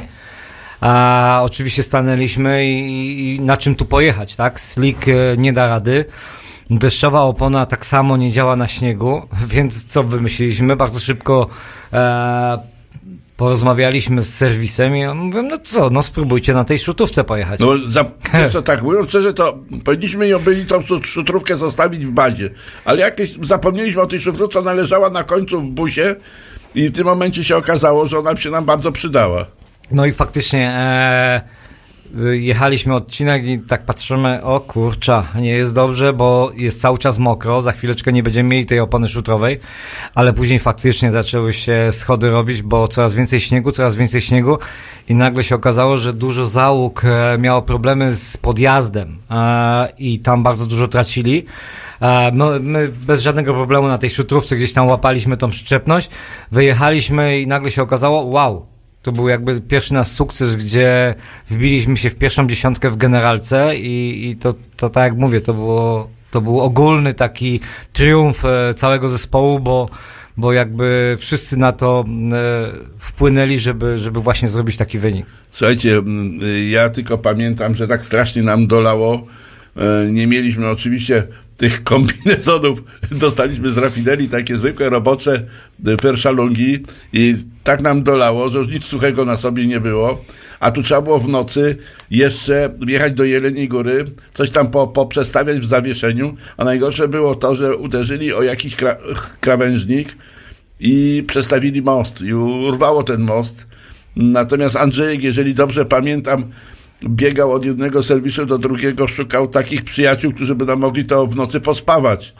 [0.81, 4.59] A oczywiście stanęliśmy i, i na czym tu pojechać, tak?
[4.59, 6.05] Slick e, nie da rady.
[6.69, 9.21] Deszczowa opona tak samo nie działa na śniegu,
[9.53, 10.75] więc co wymyśliliśmy?
[10.75, 11.47] Bardzo szybko
[11.93, 12.59] e,
[13.37, 17.59] porozmawialiśmy z serwisem i on mówią, no co, no spróbujcie na tej szutówce pojechać.
[17.59, 18.05] No, za,
[18.51, 22.49] co, tak mówiąc szczerze, to powinniśmy ją byli tą szut- szutrówkę zostawić w bazie,
[22.85, 26.15] ale jakieś zapomnieliśmy o tej szutrówce, ona leżała na końcu w busie
[26.75, 29.45] i w tym momencie się okazało, że ona się nam bardzo przydała.
[29.91, 31.41] No i faktycznie e,
[32.31, 37.61] jechaliśmy odcinek i tak patrzymy, o kurcza, nie jest dobrze, bo jest cały czas mokro,
[37.61, 39.59] za chwileczkę nie będziemy mieli tej opony szutrowej,
[40.15, 44.57] ale później faktycznie zaczęły się schody robić, bo coraz więcej śniegu, coraz więcej śniegu
[45.09, 50.43] i nagle się okazało, że dużo załóg e, miało problemy z podjazdem e, i tam
[50.43, 51.45] bardzo dużo tracili.
[52.01, 56.09] E, My, my bez żadnego problemu na tej szutrówce gdzieś tam łapaliśmy tą przyczepność,
[56.51, 58.65] wyjechaliśmy i nagle się okazało, wow,
[59.01, 61.15] to był jakby pierwszy nasz sukces, gdzie
[61.49, 65.53] wbiliśmy się w pierwszą dziesiątkę w generalce i, i to, to tak jak mówię, to
[65.53, 67.59] było, to był ogólny taki
[67.93, 69.89] triumf e, całego zespołu, bo,
[70.37, 75.25] bo jakby wszyscy na to e, wpłynęli, żeby, żeby właśnie zrobić taki wynik.
[75.51, 76.01] Słuchajcie,
[76.69, 79.23] ja tylko pamiętam, że tak strasznie nam dolało.
[79.77, 81.27] E, Nie mieliśmy oczywiście
[81.59, 85.43] tych kombinezonów dostaliśmy z rafinerii, takie zwykłe robocze
[86.01, 86.83] ferszalungi
[87.13, 90.25] i tak nam dolało, że już nic suchego na sobie nie było,
[90.59, 91.77] a tu trzeba było w nocy
[92.11, 97.55] jeszcze wjechać do Jeleniej Góry, coś tam po, poprzestawiać w zawieszeniu, a najgorsze było to,
[97.55, 98.95] że uderzyli o jakiś kra
[99.39, 100.15] krawężnik
[100.79, 103.67] i przestawili most i urwało ten most.
[104.15, 106.43] Natomiast Andrzejek, jeżeli dobrze pamiętam,
[107.03, 111.35] biegał od jednego serwisu do drugiego, szukał takich przyjaciół, którzy by nam mogli to w
[111.35, 112.33] nocy pospawać.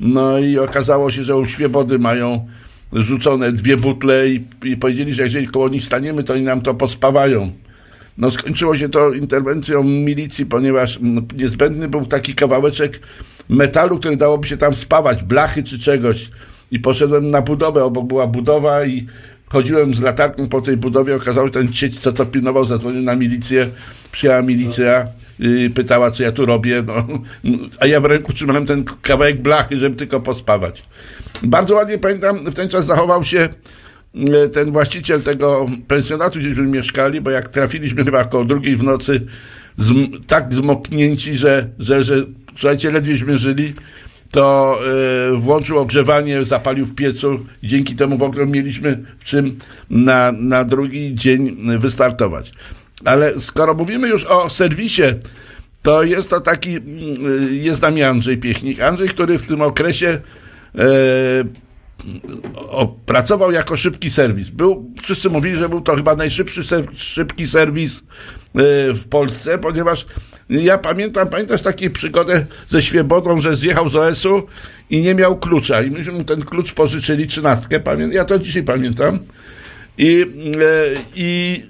[0.00, 2.46] No i okazało się, że u Świebody mają
[2.92, 6.74] rzucone dwie butle i, i powiedzieli, że jeżeli koło nich staniemy, to oni nam to
[6.74, 7.52] pospawają.
[8.18, 10.98] No skończyło się to interwencją milicji, ponieważ
[11.36, 13.00] niezbędny był taki kawałeczek
[13.48, 16.30] metalu, który dałoby się tam spawać, blachy czy czegoś.
[16.70, 19.06] I poszedłem na budowę, obok była budowa i
[19.48, 23.16] chodziłem z latarką po tej budowie, okazało się, ten cieć, co to pilnował, zadzwonił na
[23.16, 23.68] milicję,
[24.12, 25.08] przyjęła milicja,
[25.38, 27.06] i pytała, co ja tu robię, no,
[27.80, 30.84] a ja w ręku trzymałem ten kawałek blachy, żeby tylko pospawać.
[31.42, 33.48] Bardzo ładnie pamiętam, w ten czas zachował się
[34.14, 39.26] e, ten właściciel tego pensjonatu, gdzieśmy mieszkali, bo jak trafiliśmy chyba około drugiej w nocy,
[40.26, 42.24] tak zmoknięci, że, że, że
[42.56, 43.74] słuchajcie, ledwieśmy żyli,
[44.30, 44.78] to
[45.32, 49.58] e, włączył ogrzewanie, zapalił w piecu i dzięki temu w ogóle mieliśmy w czym
[49.90, 52.52] na, na drugi dzień wystartować.
[53.04, 55.02] Ale skoro mówimy już o serwisie,
[55.82, 56.80] to jest to taki, y,
[57.54, 58.80] jest z nami Andrzej Piechnik.
[58.80, 60.20] Andrzej, który w tym okresie
[62.54, 64.50] o, pracował jako szybki serwis.
[64.50, 68.02] Był, wszyscy mówili, że był to chyba najszybszy ser, szybki serwis e,
[68.94, 70.06] w Polsce, ponieważ
[70.50, 74.42] ja pamiętam, pamiętasz taką przygodę ze Świebodą, że zjechał z OS-u
[74.90, 77.80] i nie miał klucza i myśmy mu ten klucz pożyczyli, trzynastkę,
[78.12, 79.18] ja to dzisiaj pamiętam
[79.98, 80.26] i,
[80.60, 81.62] e, i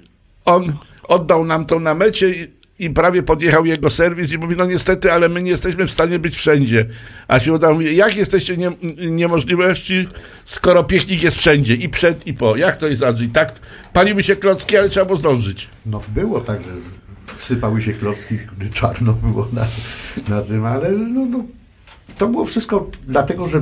[0.45, 0.73] on
[1.03, 2.47] oddał nam to na mecie i,
[2.79, 6.19] i prawie podjechał jego serwis i mówi, no niestety, ale my nie jesteśmy w stanie
[6.19, 6.85] być wszędzie.
[7.27, 8.71] A się udało mówi, jak jesteście nie,
[9.09, 10.07] niemożliwości,
[10.45, 12.55] skoro piechnik jest wszędzie, i przed, i po.
[12.55, 13.29] Jak to jest, Andrzej?
[13.29, 13.53] Tak,
[13.93, 15.69] paliły się klocki, ale trzeba było zdążyć.
[15.85, 16.69] No było tak, że
[17.37, 19.65] sypały się klocki, gdy czarno było na,
[20.35, 21.43] na tym, ale no, no,
[22.17, 23.61] to było wszystko dlatego, że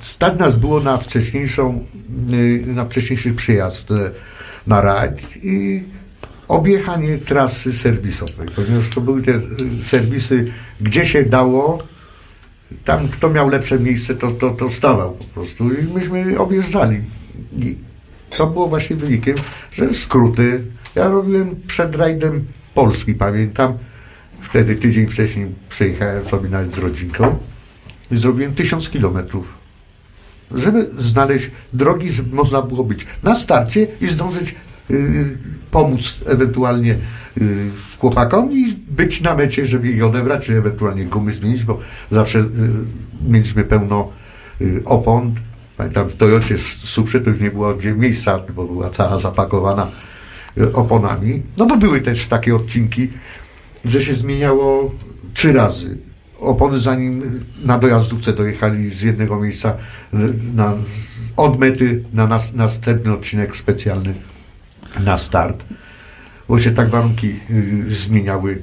[0.00, 1.84] stać nas było na wcześniejszą,
[2.32, 4.10] y, na wcześniejszy przyjazd y,
[4.66, 5.82] na rajd i
[6.48, 9.40] objechanie trasy serwisowej, ponieważ to były te y,
[9.82, 11.78] serwisy, gdzie się dało,
[12.84, 17.00] tam kto miał lepsze miejsce, to, to, to stawał po prostu i myśmy objeżdżali.
[17.58, 17.76] I
[18.36, 19.36] to było właśnie wynikiem,
[19.72, 20.64] że skróty.
[20.94, 23.78] Ja robiłem przed rajdem Polski, pamiętam.
[24.40, 27.38] Wtedy tydzień wcześniej przejechałem sobie nawet z rodzinką
[28.10, 29.46] i zrobiłem tysiąc kilometrów.
[30.54, 34.54] Żeby znaleźć drogi, żeby można było być na starcie i zdążyć
[34.90, 35.38] y,
[35.70, 36.98] pomóc ewentualnie
[37.38, 41.78] y, chłopakom i być na mecie, żeby ich odebrać, czy ewentualnie gumy zmienić, bo
[42.10, 42.44] zawsze y,
[43.28, 44.12] mieliśmy pełno
[44.60, 45.34] y, opon.
[45.76, 49.86] Pamiętam w Toyocie Suprze to już nie było gdzie miejsca, bo była cała zapakowana
[50.72, 51.42] oponami.
[51.56, 53.08] No bo były też takie odcinki,
[53.84, 54.94] że się zmieniało
[55.34, 55.98] trzy razy.
[56.40, 60.16] Opony zanim na dojazdówce dojechali z jednego miejsca y,
[60.54, 60.74] na,
[61.36, 64.14] od mety na nas, następny odcinek specjalny
[65.00, 65.64] na start,
[66.48, 68.52] bo się tak warunki y, zmieniały.
[68.52, 68.62] Y,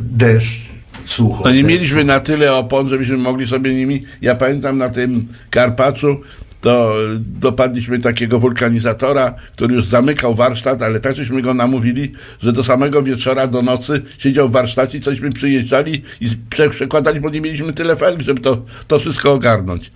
[0.00, 0.68] Deszcz,
[1.04, 1.44] sucho.
[1.44, 4.04] No nie mieliśmy na tyle opon, żebyśmy mogli sobie nimi.
[4.20, 6.20] Ja pamiętam na tym Karpaczu,
[6.64, 12.12] to dopadliśmy takiego wulkanizatora, który już zamykał warsztat, ale tak żeśmy go namówili,
[12.42, 17.20] że do samego wieczora, do nocy siedział w warsztacie i cośmy przyjeżdżali i prze- przekładali,
[17.20, 19.92] bo nie mieliśmy tyle felg, żeby to, to wszystko ogarnąć.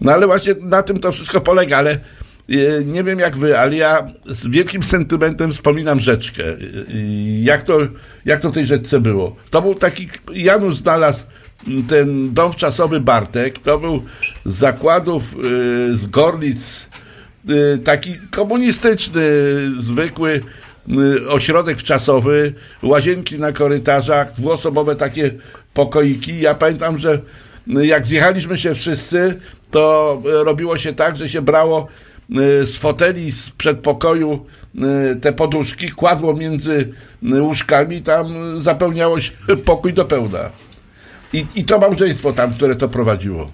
[0.00, 1.98] No ale właśnie na tym to wszystko polega, ale e,
[2.84, 6.42] nie wiem jak wy, ale ja z wielkim sentymentem wspominam rzeczkę.
[7.42, 7.78] Jak to,
[8.24, 9.36] jak to tej rzeczce było?
[9.50, 11.26] To był taki, Janusz znalazł
[11.88, 14.02] ten dom wczasowy Bartek, to był
[14.44, 16.88] z zakładów y, z Gorlic,
[17.50, 19.22] y, taki komunistyczny,
[19.80, 20.40] zwykły
[20.88, 25.30] y, ośrodek wczasowy, łazienki na korytarzach, dwuosobowe takie
[25.74, 26.40] pokoiki.
[26.40, 27.20] Ja pamiętam, że
[27.76, 29.38] y, jak zjechaliśmy się wszyscy,
[29.70, 31.88] to y, robiło się tak, że się brało
[32.30, 34.46] y, z foteli z przedpokoju
[35.20, 36.92] te poduszki, kładło między
[37.22, 38.26] łóżkami, tam
[38.62, 39.32] zapełniało się
[39.64, 40.50] pokój do pełna.
[41.32, 43.50] I, I to małżeństwo tam, które to prowadziło.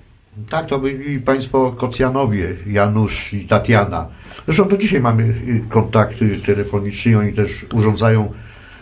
[0.50, 4.06] Tak, to byli państwo Kocjanowie, Janusz i Tatiana.
[4.46, 8.32] Zresztą do dzisiaj mamy y, kontakty telefoniczne oni też urządzają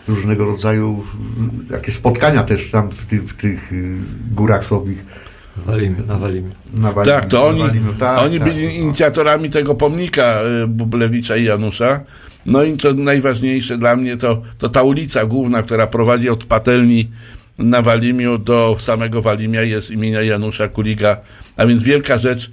[0.07, 1.03] różnego rodzaju
[1.71, 3.97] takie spotkania też tam w tych, w tych y,
[4.31, 5.05] górach słowich.
[5.57, 6.51] Walimy, nawalimy.
[6.73, 8.47] Nawalimy, tak, to oni, nawalimy, tak, oni tak.
[8.47, 11.99] byli inicjatorami tego pomnika y, Bublewicza i Janusza.
[12.45, 17.09] No i co najważniejsze dla mnie to, to ta ulica główna, która prowadzi od patelni
[17.57, 21.17] na Walimiu do samego Walimia jest imienia Janusza Kuliga,
[21.57, 22.51] a więc wielka rzecz.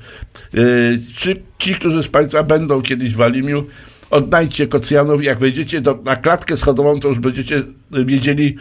[0.52, 3.66] Yy, Czy ci, którzy z Państwa będą kiedyś w Walimiu,
[4.10, 5.24] odnajdźcie Kocjanów.
[5.24, 8.56] Jak wejdziecie do, na klatkę schodową, to już będziecie wiedzieli,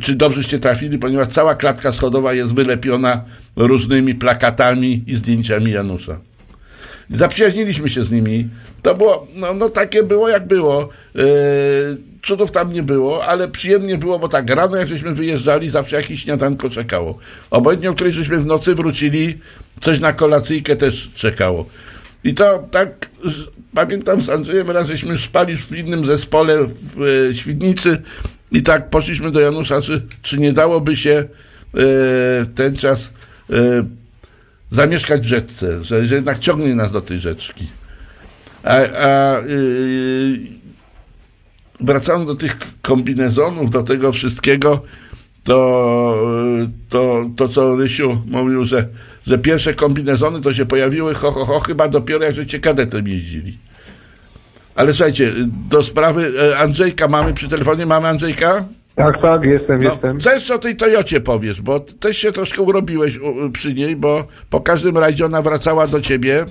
[0.00, 3.24] czy dobrzeście trafili, ponieważ cała klatka schodowa jest wylepiona
[3.56, 6.29] różnymi plakatami i zdjęciami Janusza.
[7.14, 8.48] Zaprzyjaźniliśmy się z nimi.
[8.82, 10.88] To było, no, no takie było jak było.
[11.14, 11.24] Yy,
[12.22, 16.22] cudów tam nie było, ale przyjemnie było, bo tak rano jak żeśmy wyjeżdżali, zawsze jakieś
[16.22, 17.18] śniadanko czekało.
[17.50, 19.38] Obojętnie, o której żeśmy w nocy wrócili,
[19.80, 21.66] coś na kolacyjkę też czekało.
[22.24, 23.08] I to tak,
[23.74, 28.02] pamiętam z Andrzejem raz, żeśmy spali w innym zespole w e, Świdnicy
[28.52, 31.26] i tak poszliśmy do Janusza, czy, czy nie dałoby się e,
[32.54, 33.12] ten czas
[34.70, 37.66] zamieszkać w rzeczce, że, że jednak ciągnie nas do tej rzeczki.
[38.64, 40.40] A, a yy,
[41.80, 44.82] wracając do tych kombinezonów, do tego wszystkiego,
[45.44, 46.24] to,
[46.88, 48.88] to, to co Rysiu mówił, że,
[49.26, 53.58] że pierwsze kombinezony to się pojawiły ho, ho, ho, chyba dopiero jak żeście kadetem jeździli.
[54.74, 55.32] Ale słuchajcie,
[55.70, 58.64] do sprawy e, Andrzejka mamy przy telefonie, mamy Andrzejka?
[59.06, 60.20] Tak, tak, jestem, No, jestem.
[60.20, 63.18] Co jeszcze o tej Toyocie powiesz, bo też się troszkę urobiłeś
[63.52, 66.44] przy niej, bo po każdym rajdzie ona wracała do ciebie.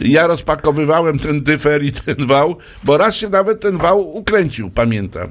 [0.00, 5.28] Ja rozpakowywałem ten dyfer i ten wał, bo raz się nawet ten wał ukręcił, pamiętam.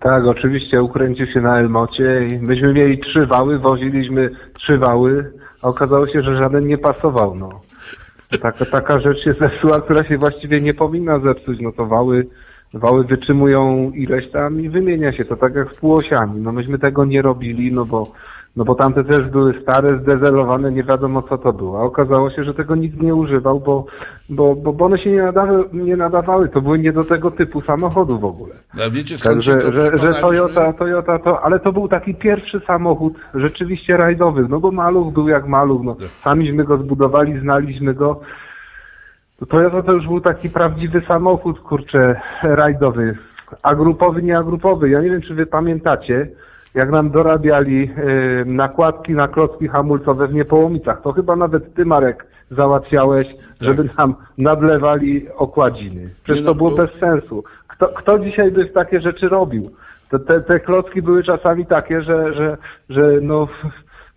[0.00, 5.32] Tak, oczywiście ukręcił się na Elmocie i myśmy mieli trzy wały, woziliśmy trzy wały,
[5.62, 7.60] a okazało się, że żaden nie pasował, no.
[8.42, 12.26] Taka, taka rzecz się zepsuła, która się właściwie nie powinna zepsuć, no to wały,
[12.74, 16.40] wały wytrzymują ileś tam i wymienia się to tak jak z półosiami.
[16.40, 18.12] No myśmy tego nie robili, no bo,
[18.56, 21.80] no bo tamte też były stare, zdezelowane, nie wiadomo co to było.
[21.80, 23.86] A okazało się, że tego nikt nie używał, bo,
[24.28, 27.60] bo, bo, bo one się nie nadawały, nie nadawały, to były nie do tego typu
[27.60, 28.54] samochodu w ogóle.
[28.86, 30.20] A wiecie skąd Także, to że, że?
[30.20, 35.28] Toyota, Toyota to, ale to był taki pierwszy samochód rzeczywiście rajdowy, no bo maluch był
[35.28, 35.96] jak maluch, no.
[36.24, 38.20] Samiśmy go zbudowali, znaliśmy go.
[39.40, 43.16] To Toyota to już był taki prawdziwy samochód, kurczę, rajdowy.
[43.62, 44.90] A grupowy, nie agrupowy.
[44.90, 46.28] Ja nie wiem, czy wy pamiętacie,
[46.74, 51.02] jak nam dorabiali e, nakładki na klocki hamulcowe w Niepołomicach.
[51.02, 53.26] To chyba nawet ty, Marek, załatwiałeś,
[53.60, 56.08] żeby nam nadlewali okładziny.
[56.24, 57.44] Przecież Nie, to no, było bo- bez sensu.
[57.68, 59.70] Kto, kto dzisiaj by takie rzeczy robił?
[60.10, 62.56] Te, te, te klocki były czasami takie, że, że,
[62.90, 63.48] że no,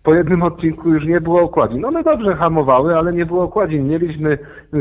[0.04, 1.80] po jednym odcinku już nie było okładzin.
[1.80, 3.88] No one dobrze hamowały, ale nie było okładzin.
[3.88, 4.38] Mieliśmy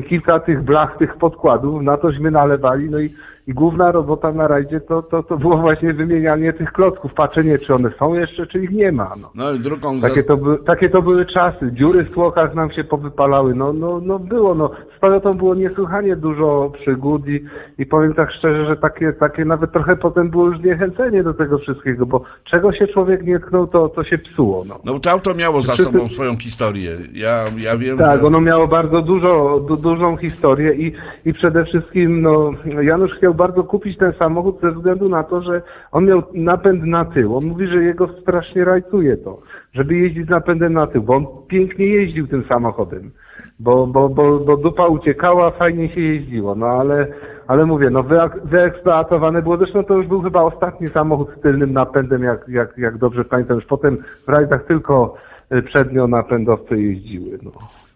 [0.09, 3.09] kilka tych blach, tych podkładów, na tośmy nalewali, no i,
[3.47, 7.73] i główna robota na rajdzie to, to, to było właśnie wymienianie tych klocków, patrzenie czy
[7.73, 9.11] one są jeszcze, czy ich nie ma.
[9.21, 9.31] No.
[9.35, 11.71] No i drugą Takie to, by, takie to były czasy.
[11.71, 13.55] Dziury w tłokach nam się powypalały.
[13.55, 14.71] No, no, no było, no.
[14.97, 17.43] Z Toyotą było niesłychanie dużo przygód i,
[17.77, 21.57] i powiem tak szczerze, że takie, takie nawet trochę potem było już zniechęcenie do tego
[21.57, 24.75] wszystkiego, bo czego się człowiek nie tknął, to, to się psuło, no.
[24.85, 26.91] No to auto miało za Wszyscy- sobą swoją historię.
[27.13, 28.27] Ja, ja wiem, Tak, że...
[28.27, 30.93] ono miało bardzo dużo, du, dużą historię i,
[31.25, 32.51] i przede wszystkim no,
[32.81, 35.61] Janusz chciał bardzo kupić ten samochód ze względu na to, że
[35.91, 37.37] on miał napęd na tył.
[37.37, 39.41] On mówi, że jego strasznie rajcuje to,
[39.73, 43.11] żeby jeździć z napędem na tył, bo on pięknie jeździł tym samochodem.
[43.59, 47.07] Bo, bo, bo, bo dupa uciekała, fajnie się jeździło, no ale,
[47.47, 51.73] ale mówię, no wyek- wyeksploatowane było, zresztą to już był chyba ostatni samochód z tylnym
[51.73, 55.15] napędem, jak, jak, jak dobrze pamiętam, już potem w rajdach tylko
[55.53, 57.51] y, przednio napędowce jeździły, no.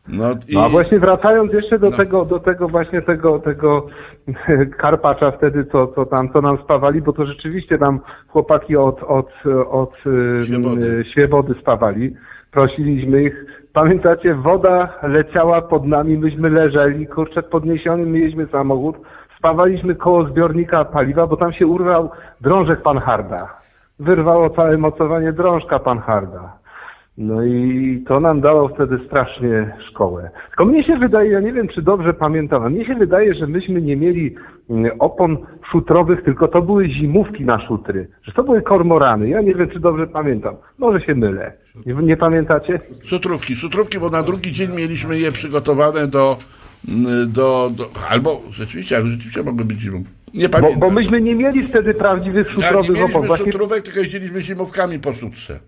[0.08, 0.54] No, i...
[0.54, 3.88] No a właśnie wracając jeszcze do tego, do tego właśnie tego, tego
[4.82, 9.30] karpacza wtedy, co, co tam, co nam spawali, bo to rzeczywiście tam chłopaki od, od,
[9.70, 9.94] od
[10.46, 11.06] Świebody.
[11.12, 12.16] Świebody spawali.
[12.52, 13.46] Prosiliśmy ich.
[13.74, 18.96] Pamiętacie, woda leciała pod nami, myśmy leżeli, kurczę, podniesiony mieliśmy samochód,
[19.38, 22.12] spawaliśmy koło zbiornika paliwa, bo tam się urwał
[22.42, 23.58] drążek Panharda.
[24.00, 26.57] Wyrwało całe mocowanie drążka Panharda.
[27.18, 30.30] No i to nam dało wtedy strasznie szkołę.
[30.48, 33.48] Tylko mnie się wydaje, ja nie wiem czy dobrze pamiętam, ale mnie się wydaje, że
[33.48, 34.36] myśmy nie mieli
[34.70, 35.38] mm, opon
[35.72, 38.08] szutrowych, tylko to były zimówki na szutry.
[38.24, 39.30] Że to były kormorany.
[39.30, 40.56] Ja nie wiem czy dobrze pamiętam.
[40.78, 41.54] Może się mylę.
[41.86, 42.80] Nie, nie pamiętacie?
[43.06, 46.38] Sutrówki, sutrówki, bo na drugi dzień mieliśmy je przygotowane do,
[46.88, 50.04] mm, do, do albo rzeczywiście, ale rzeczywiście mogły być zimą.
[50.34, 50.80] Nie Bo, pamiętam.
[50.80, 53.22] bo myśmy nie mieli wtedy prawdziwych Ja, nie szutrowych opon.
[53.22, 55.60] mieliśmy Właśnie tylko jeździliśmy zimówkami po sutrze.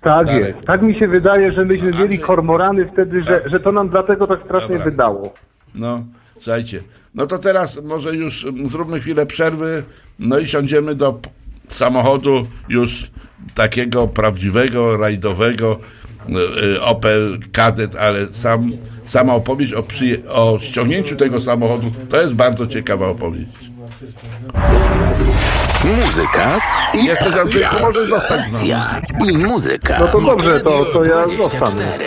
[0.00, 0.44] Tak Dalej.
[0.44, 0.66] jest.
[0.66, 4.40] Tak mi się wydaje, że myśmy mieli kormorany wtedy, że, że to nam dlatego tak
[4.44, 4.84] strasznie Dobra.
[4.90, 5.34] wydało.
[5.74, 6.04] No,
[6.40, 6.82] słuchajcie.
[7.14, 9.82] No to teraz może już mm, zróbmy chwilę przerwy,
[10.18, 11.18] no i siądziemy do
[11.68, 13.10] samochodu już
[13.54, 15.78] takiego prawdziwego, rajdowego
[16.28, 18.72] y, y, Opel Kadett, ale sam,
[19.04, 23.70] sama opowieść o, przyje- o ściągnięciu tego samochodu to jest bardzo ciekawa opowieść.
[25.84, 26.60] Muzyka
[26.94, 28.40] i Jak to, to możesz zostać.
[29.28, 29.98] I muzyka.
[30.00, 31.98] No to dobrze, to, to ja zostanę.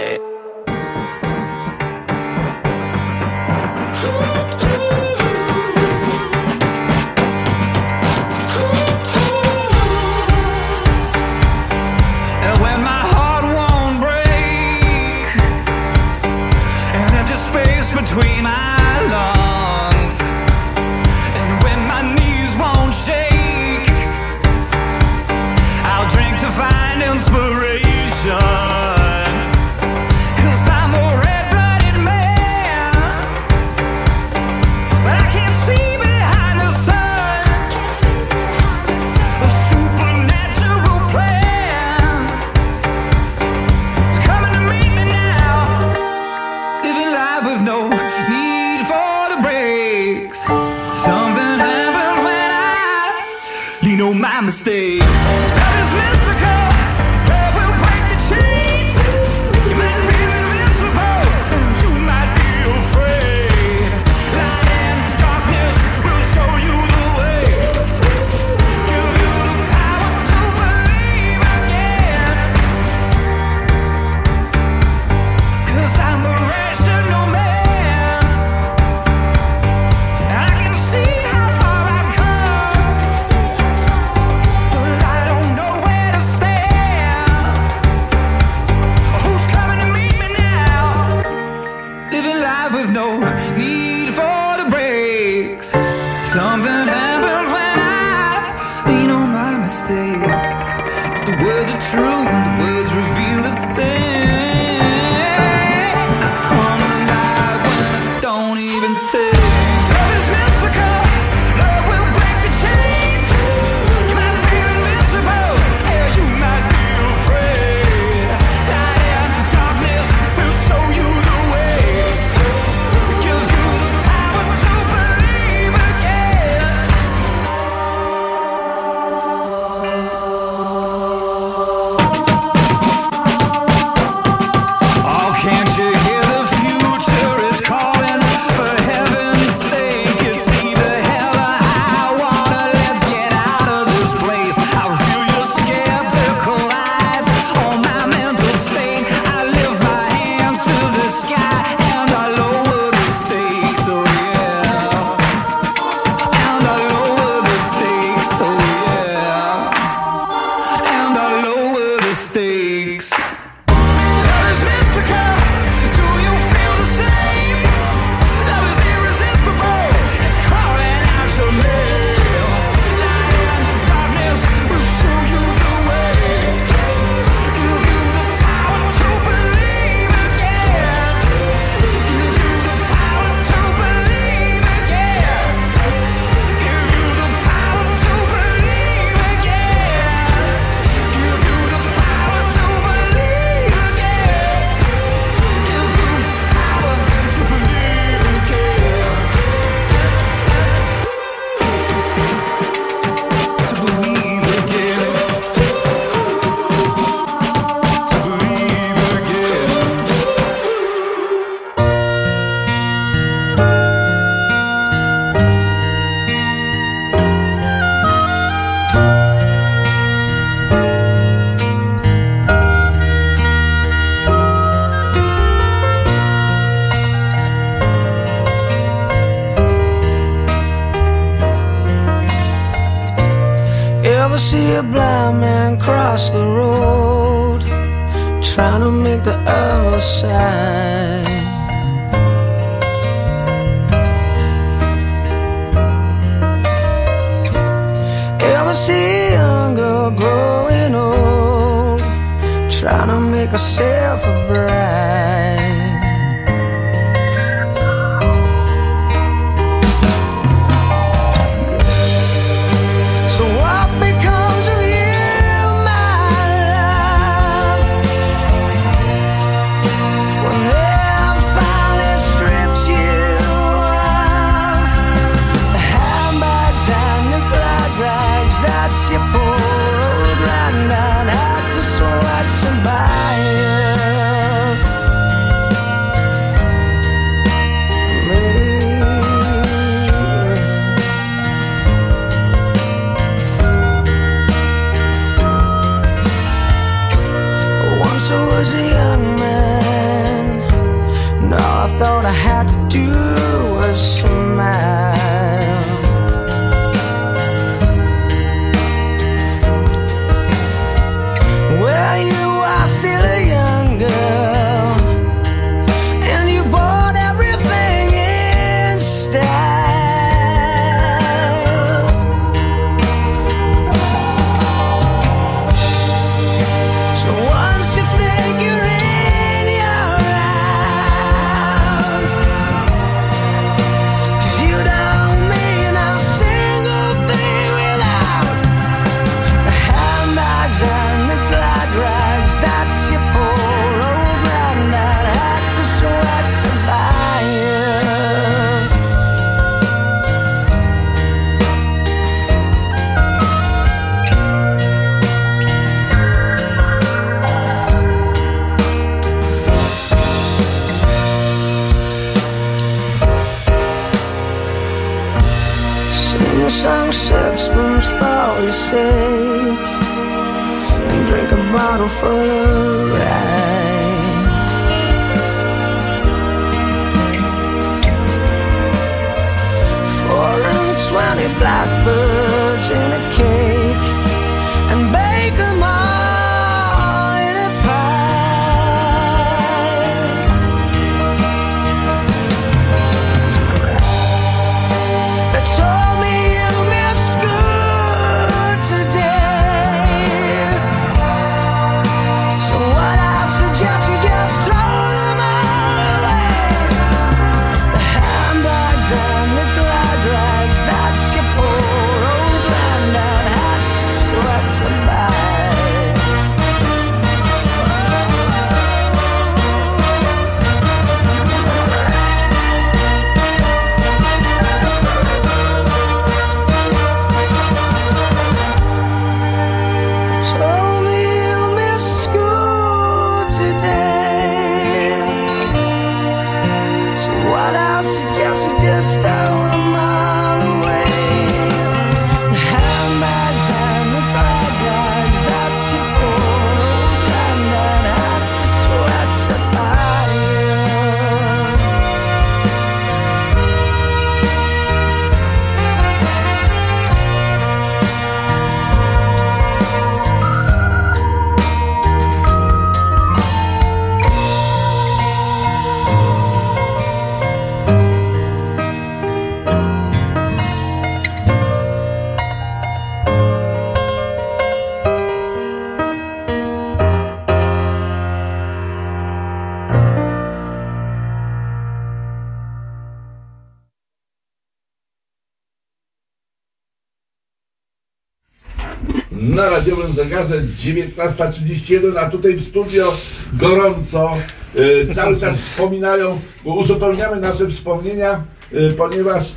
[490.30, 493.14] Zegarze 19.31, a tutaj w studio
[493.54, 494.38] gorąco.
[494.80, 498.44] Y, cały czas wspominają, uzupełniamy nasze wspomnienia,
[498.74, 499.52] y, ponieważ y,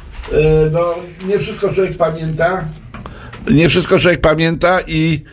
[0.73, 0.94] no,
[1.27, 2.65] nie wszystko człowiek pamięta.
[3.51, 5.24] Nie wszystko człowiek pamięta i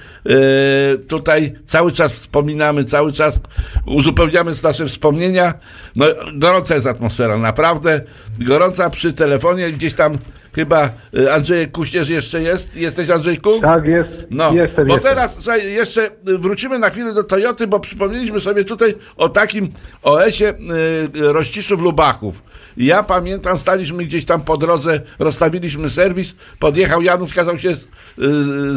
[1.07, 3.39] tutaj cały czas wspominamy, cały czas
[3.85, 5.53] uzupełniamy nasze wspomnienia.
[5.95, 8.01] No, gorąca jest atmosfera, naprawdę
[8.39, 10.17] gorąca przy telefonie, gdzieś tam
[10.55, 12.75] chyba y, Andrzej Kuśnierz jeszcze jest.
[12.75, 13.61] Jesteś Andrzejku?
[13.61, 14.27] Tak, jest.
[14.29, 15.11] No, jestem, bo jestem.
[15.11, 19.69] teraz słuchaj, jeszcze wrócimy na chwilę do Toyoty, bo przypomnieliśmy sobie tutaj o takim
[20.03, 22.43] OS-ie y, Rościszów Lubachów.
[22.77, 27.77] Ja pamiętam, staliśmy gdzieś tam po drodze, rozstawiliśmy serwis, podjechał Janusz, kazał się y,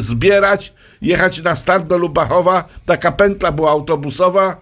[0.03, 0.73] zbierać,
[1.03, 4.61] jechać na start do Lubachowa, taka pętla była autobusowa,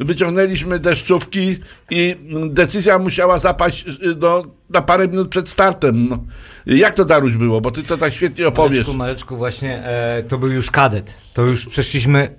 [0.00, 1.58] wyciągnęliśmy deszczówki
[1.90, 2.16] i
[2.50, 6.08] decyzja musiała zapaść y, no, na parę minut przed startem.
[6.08, 6.24] No.
[6.66, 7.60] Jak to Daruś było?
[7.60, 8.78] Bo ty to tak świetnie opowiesz.
[8.78, 11.14] Mareczku, Mareczku, właśnie e, to był już kadet.
[11.34, 12.34] To już przeszliśmy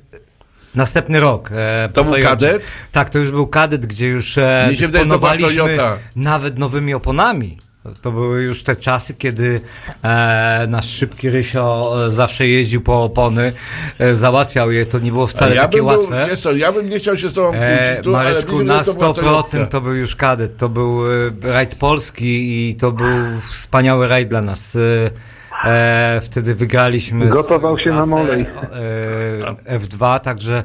[0.75, 1.49] następny rok.
[1.53, 2.29] E, To był Toyocie.
[2.29, 2.61] kadet?
[2.91, 5.77] Tak, to już był kadet, gdzie już e, dysponowaliśmy
[6.15, 7.57] nawet nowymi oponami.
[8.01, 9.59] To były już te czasy, kiedy
[10.03, 13.53] e, nasz szybki Rysio e, zawsze jeździł po opony,
[13.99, 16.17] e, załatwiał je, to nie było wcale ja takie bym łatwe.
[16.17, 18.93] Był, wiesz co, ja bym nie chciał się z tobą E, tu, Mareczku, na że
[18.93, 19.65] to była 100% Toyotka.
[19.65, 20.57] to był już kadet.
[20.57, 23.15] To był e, rajd polski i to był
[23.49, 24.75] wspaniały rajd dla nas.
[24.75, 24.79] E,
[25.65, 27.29] E, wtedy wygraliśmy.
[27.29, 28.41] Gotował się na molej.
[29.67, 30.63] E, F2, także,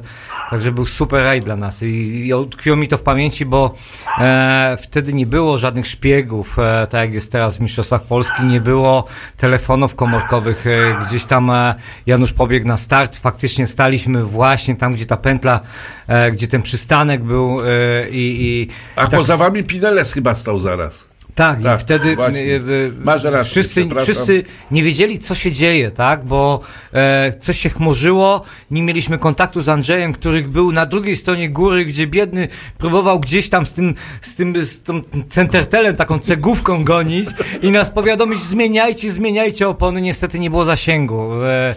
[0.49, 3.73] także był super rajd dla nas i, i utkwiło mi to w pamięci, bo
[4.19, 8.61] e, wtedy nie było żadnych szpiegów, e, tak jak jest teraz w Mistrzostwach Polski, nie
[8.61, 9.05] było
[9.37, 11.75] telefonów komórkowych, e, gdzieś tam e,
[12.05, 15.59] Janusz pobiegł na start, faktycznie staliśmy właśnie tam, gdzie ta pętla,
[16.07, 20.59] e, gdzie ten przystanek był e, i, i A tak poza wami Pineles chyba stał
[20.59, 21.06] zaraz.
[21.37, 22.41] Tak, i wtedy właśnie.
[22.41, 22.59] e, e,
[23.03, 26.25] Masz rację, wszyscy, wszyscy nie wiedzieli, co się dzieje, tak?
[26.25, 26.59] Bo
[26.93, 28.41] e, coś się chmurzyło,
[28.71, 32.47] nie mieliśmy kontaktu z Andrzejem, który był na drugiej stronie góry, gdzie biedny
[32.77, 37.29] próbował gdzieś tam z tym, z tym, z tą centertelem, taką cegówką gonić
[37.61, 40.01] i nas powiadomić, zmieniajcie, zmieniajcie opony.
[40.01, 41.43] Niestety nie było zasięgu.
[41.43, 41.75] E,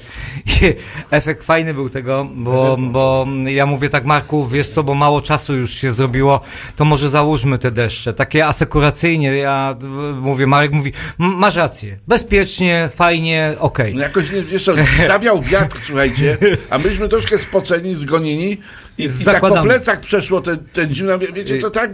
[1.10, 5.54] efekt fajny był tego, bo, bo ja mówię tak, Marku, wiesz co, bo mało czasu
[5.54, 6.40] już się zrobiło,
[6.76, 8.14] to może załóżmy te deszcze.
[8.14, 9.74] Takie asekuracyjnie, ja
[10.20, 13.94] mówię, Marek mówi, "M- masz rację, bezpiecznie, fajnie, okej.
[13.94, 14.72] No jakoś, nie, wiesz co,
[15.06, 16.36] zawiał wiatr, słuchajcie,
[16.70, 18.58] a myśmy troszkę spoceni, zgonieni
[18.98, 21.18] i, i tak po plecach przeszło ten, ten zimno.
[21.18, 21.90] Wie- Wiecie, to tak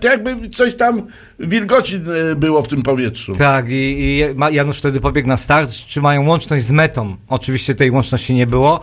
[0.00, 1.02] tak jakby coś tam
[1.38, 2.00] wilgoci
[2.32, 3.34] e, było w tym powietrzu.
[3.34, 7.16] Tak, i, i Janusz wtedy pobiegł na start, czy mają łączność z metą.
[7.28, 8.80] Oczywiście tej łączności nie było.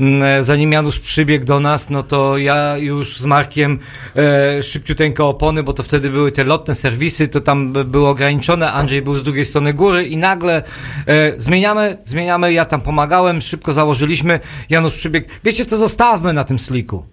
[0.00, 3.78] Mm, Zanim Janusz przybiegł do nas, no to ja już z Markiem
[4.16, 9.02] e, szybciuteńko opony, bo to wtedy były te lotne serwisy, to tam było ograniczone, Andrzej
[9.02, 10.62] był z drugiej strony góry i nagle
[11.06, 14.40] e, zmieniamy, zmieniamy, ja tam pomagałem, szybko założyliśmy,
[14.70, 17.06] Janusz przybiegł, wiecie co, zostawmy na tym sliku.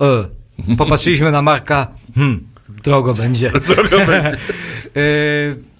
[0.00, 3.52] E, popatrzyliśmy na Marka, hmm, drogo będzie.
[3.68, 4.36] Drogo będzie.
[4.96, 5.72] E,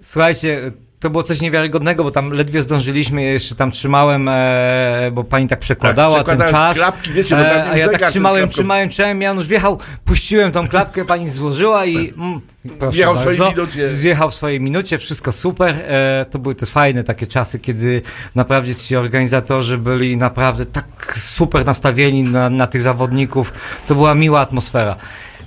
[0.00, 5.48] Słuchajcie, to było coś niewiarygodnego, bo tam ledwie zdążyliśmy, jeszcze tam trzymałem, e, bo pani
[5.48, 6.76] tak przekładała Tak, ten czas.
[6.76, 11.04] klapki, wiecie, bo e, a ja tak trzymałem, trzymałem, trzymałem, Janusz wjechał, puściłem tą klapkę,
[11.04, 12.40] pani złożyła i mm,
[12.78, 13.88] proszę Wjechał w swojej bardzo, minucie.
[13.88, 15.74] Zjechał w swojej minucie, wszystko super.
[15.78, 18.02] E, to były też fajne takie czasy, kiedy
[18.34, 23.52] naprawdę ci organizatorzy byli naprawdę tak super nastawieni na, na tych zawodników.
[23.86, 24.96] To była miła atmosfera.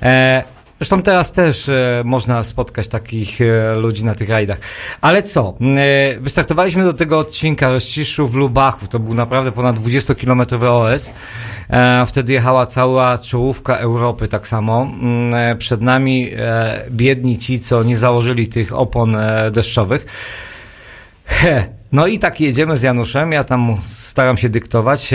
[0.01, 0.43] E,
[0.81, 4.57] Zresztą teraz też e, można spotkać takich e, ludzi na tych rajdach.
[5.01, 5.57] Ale co?
[5.77, 8.87] E, wystartowaliśmy do tego odcinka rozciszu w Lubachu.
[8.87, 11.11] To był naprawdę ponad 20-kilometrowy OS.
[12.07, 14.81] Wtedy jechała cała czołówka Europy tak samo.
[14.81, 16.31] Mm, przed nami
[16.91, 19.17] biedni ci, co nie założyli tych opon
[19.51, 20.05] deszczowych.
[21.91, 23.31] No i tak jedziemy z Januszem.
[23.31, 25.13] Ja tam staram się dyktować.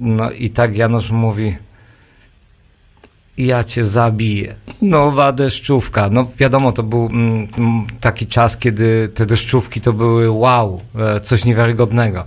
[0.00, 1.56] No i tak Janusz mówi
[3.38, 4.54] ja cię zabiję.
[4.82, 6.08] Nowa deszczówka.
[6.10, 11.20] No wiadomo, to był mm, mm, taki czas, kiedy te deszczówki to były wow, e,
[11.20, 12.24] coś niewiarygodnego.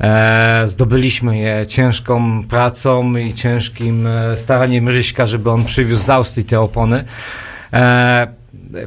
[0.00, 6.44] E, zdobyliśmy je ciężką pracą i ciężkim e, staraniem Ryśka, żeby on przywiózł z Austrii
[6.44, 7.04] te opony.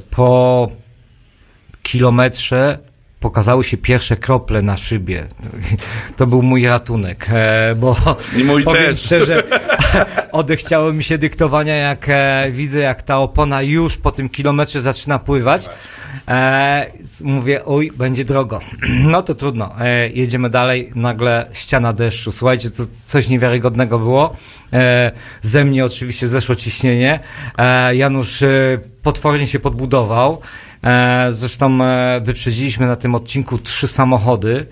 [0.10, 0.70] Po
[1.84, 2.80] kilometrze
[3.20, 5.28] pokazały się pierwsze krople na szybie.
[6.18, 7.96] To był mój ratunek, e, bo
[8.38, 9.02] I mój powiem też.
[9.02, 9.44] szczerze,
[10.32, 15.20] odechciało mi się dyktowania, jak e, widzę, jak ta opona już po tym kilometrze zaczyna
[15.20, 15.70] pływać.
[16.28, 16.86] E,
[17.24, 18.60] mówię, oj, będzie drogo.
[19.08, 19.76] No to trudno.
[20.14, 22.32] Jedziemy dalej, nagle ściana deszczu.
[22.32, 24.36] Słuchajcie, to coś niewiarygodnego było.
[25.42, 27.20] Ze mnie oczywiście zeszło ciśnienie.
[27.92, 28.44] Janusz
[29.04, 30.42] potwornie się podbudował.
[30.88, 34.66] E, zresztą e, wyprzedziliśmy na tym odcinku trzy samochody.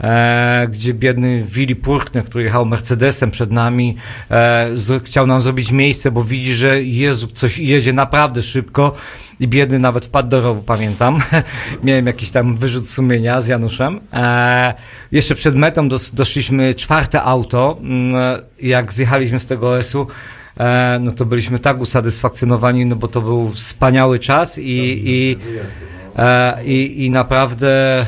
[0.00, 3.96] E, gdzie biedny Willy Purkner, który jechał Mercedesem przed nami,
[4.30, 8.94] e, z, chciał nam zrobić miejsce, bo widzi, że Jezu, coś jedzie naprawdę szybko
[9.40, 11.18] i biedny nawet wpadł do rowu, pamiętam.
[11.84, 14.00] Miałem jakiś tam wyrzut sumienia z Januszem.
[14.12, 14.74] E,
[15.12, 17.78] jeszcze przed metą dos, doszliśmy czwarte auto.
[17.80, 18.14] Mm,
[18.60, 20.39] Jak zjechaliśmy z tego OS-u, e,
[21.00, 25.36] no to byliśmy tak usatysfakcjonowani, no bo to był wspaniały czas i, i
[26.16, 28.06] E, i, I naprawdę e,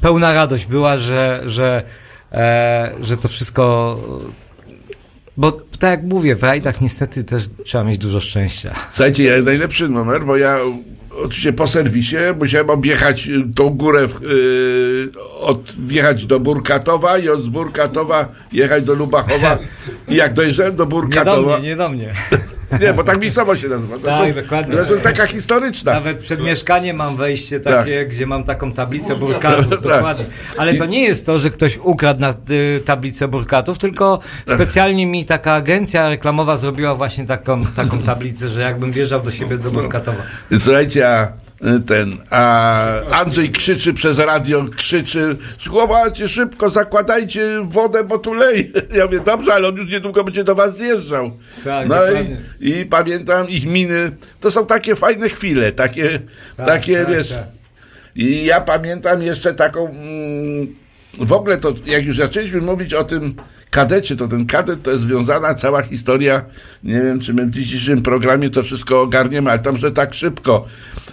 [0.00, 1.82] pełna radość była, że, że,
[2.32, 3.96] e, że to wszystko.
[5.36, 8.74] Bo tak jak mówię, w rajdach niestety też trzeba mieć dużo szczęścia.
[8.90, 10.58] Słuchajcie, ja najlepszy numer, bo ja
[11.24, 15.10] oczywiście po serwisie musiałem objechać tą górę, w, y,
[15.40, 19.58] od, wjechać do Burkatowa i od Burkatowa jechać do Lubachowa.
[20.08, 21.58] I jak dojeżdżałem do Nie do Burkatowa...
[21.58, 22.14] mnie, nie do mnie.
[22.80, 23.98] Nie, bo tak miejscowość się nazywa.
[23.98, 24.76] To, Tak, to, dokładnie.
[24.76, 25.94] To jest taka historyczna.
[25.94, 29.80] Nawet przed mieszkaniem mam wejście takie, gdzie mam taką tablicę burkatów, Tak.
[29.80, 30.24] dokładnie.
[30.58, 35.24] Ale to nie jest to, że ktoś ukradł na y, tablicę burkatów, tylko specjalnie mi
[35.24, 40.22] taka agencja reklamowa zrobiła właśnie taką, taką tablicę, że jakbym wjeżdżał do siebie do Burkatowa.
[40.58, 41.32] Słuchajcie, a
[41.86, 48.64] ten, a Andrzej krzyczy przez radio, krzyczy, słuchajcie, szybko zakładajcie wodę, bo tu leje.
[48.96, 51.30] Ja mówię, dobrze, ale on już niedługo będzie do was zjeżdżał.
[51.64, 52.36] Tak, no i,
[52.70, 54.10] i pamiętam ich miny,
[54.40, 56.18] to są takie fajne chwile, takie,
[56.56, 57.44] Tak, takie tak, wiesz, tak.
[58.16, 60.74] I ja pamiętam jeszcze taką, mm,
[61.14, 63.34] w ogóle to, jak już zaczęliśmy mówić o tym
[63.70, 66.44] kadecie, to ten kadet to jest związana cała historia,
[66.84, 70.66] nie wiem, czy my w dzisiejszym programie to wszystko ogarniemy, ale tam, że tak szybko.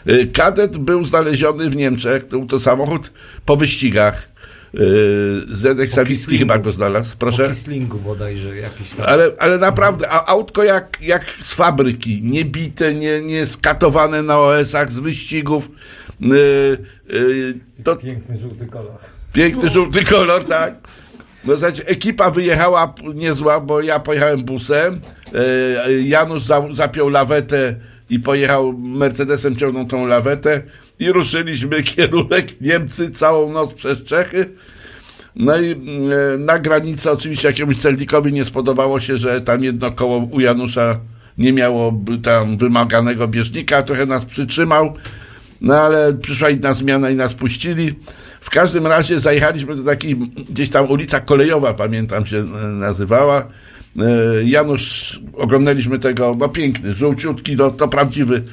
[0.08, 3.12] Y, Kadet był znaleziony w Niemczech, to był to samochód
[3.46, 4.30] po wyścigach.
[4.76, 4.80] Y,
[5.56, 7.44] Zedek Sawicki chyba go znalazł, proszę.
[7.44, 9.06] Po Kislingu bodajże jakiś tam.
[9.06, 14.40] Ale, ale naprawdę, a autko jak, jak z fabryki, nie bite, nie, nie skatowane na
[14.40, 15.70] OS-ach z wyścigów.
[16.20, 16.78] Yy,
[17.84, 18.98] to Piękny żółty kolor.
[19.34, 20.74] piękny żółty kolor, tak.
[21.46, 25.00] No znaczy, ekipa wyjechała niezła, bo ja pojechałem busem,
[26.04, 27.76] Janusz za, zapiął lawetę
[28.10, 30.62] i pojechał Mercedesem, ciągnął tą lawetę
[31.00, 34.50] i ruszyliśmy kierunek Niemcy całą noc przez Czechy.
[35.36, 35.78] No i e,
[36.38, 41.00] na granicy oczywiście jakiemuś celnikowi nie spodobało się, że tam jedno koło u Janusza
[41.38, 44.94] nie miało tam wymaganego bieżnika, trochę nas przytrzymał,
[45.62, 47.96] no ale przyszła inna zmiana i nas puścili.
[48.42, 50.16] W każdym razie zajechaliśmy do takiej
[50.50, 53.48] gdzieś tam ulica Kolejowa, pamiętam się e, nazywała.
[53.98, 54.04] E,
[54.44, 58.44] Janusz, oglądaliśmy tego, no piękny, żółciutki, no, to prawdziwy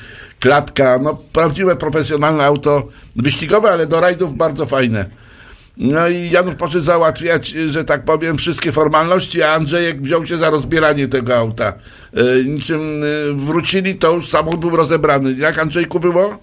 [0.40, 5.06] klatka, no prawdziwe profesjonalne auto wyścigowe, ale do rajdów bardzo fajne.
[5.76, 10.50] No i Janusz poszedł załatwiać, że tak powiem, wszystkie formalności, a Andrzejek wziął się za
[10.50, 11.72] rozbieranie tego auta.
[12.12, 15.32] E, niczym e, wrócili, to już samochód był rozebrany.
[15.32, 16.38] Jak Andrzejku było?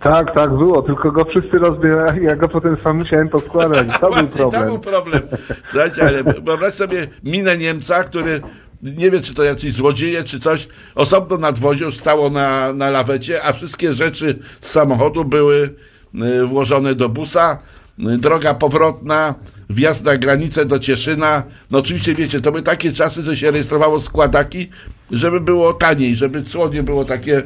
[0.00, 3.88] Tak, tak było, tylko go wszyscy rozbierali, ja go potem sam musiałem poskładać.
[4.00, 4.62] To był Właśnie, problem.
[4.62, 5.22] To był problem.
[5.64, 8.40] Słuchajcie, ale wyobraź sobie minę Niemca, który
[8.82, 13.52] nie wie, czy to jacyś złodzieje, czy coś, osobno nadwoził, stało na, na lawecie, a
[13.52, 15.74] wszystkie rzeczy z samochodu były
[16.14, 17.58] y, włożone do busa.
[17.98, 19.34] Droga powrotna,
[19.70, 21.42] wjazd na granicę do Cieszyna.
[21.70, 24.70] No oczywiście wiecie, to były takie czasy, że się rejestrowało składaki,
[25.10, 27.42] żeby było taniej, żeby cło nie było takie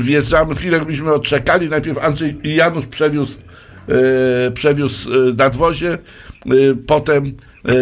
[0.00, 1.68] wjeżdżamy, chwilę byśmy odczekali.
[1.68, 3.38] Najpierw Andrzej Janusz przewiózł,
[3.88, 5.98] e, przewiózł e, nadwozie, e,
[6.86, 7.32] potem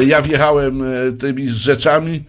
[0.06, 0.82] ja wjechałem
[1.18, 2.24] tymi rzeczami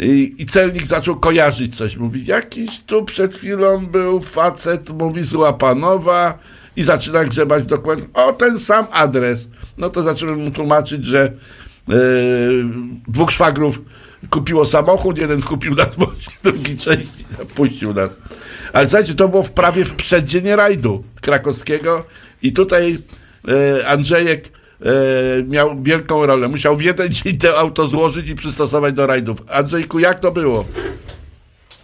[0.00, 1.96] i, i celnik zaczął kojarzyć coś.
[1.96, 6.38] Mówi, jakiś tu przed chwilą był facet, mówi z Łapanowa
[6.76, 8.08] i zaczyna grzebać dokument.
[8.14, 9.48] O, ten sam adres.
[9.78, 11.32] No to zacząłem mu tłumaczyć, że e,
[13.08, 13.80] dwóch szwagrów
[14.30, 17.24] kupiło samochód, jeden kupił nadwozie, drugi część
[17.54, 18.16] puścił nas.
[18.72, 22.04] Ale słuchajcie, to było w prawie w przeddzień rajdu krakowskiego
[22.42, 22.98] i tutaj
[23.48, 26.48] e, Andrzejek e, miał wielką rolę.
[26.48, 29.38] Musiał w jeden dzień to auto złożyć i przystosować do rajdów.
[29.50, 30.64] Andrzejku, jak to było?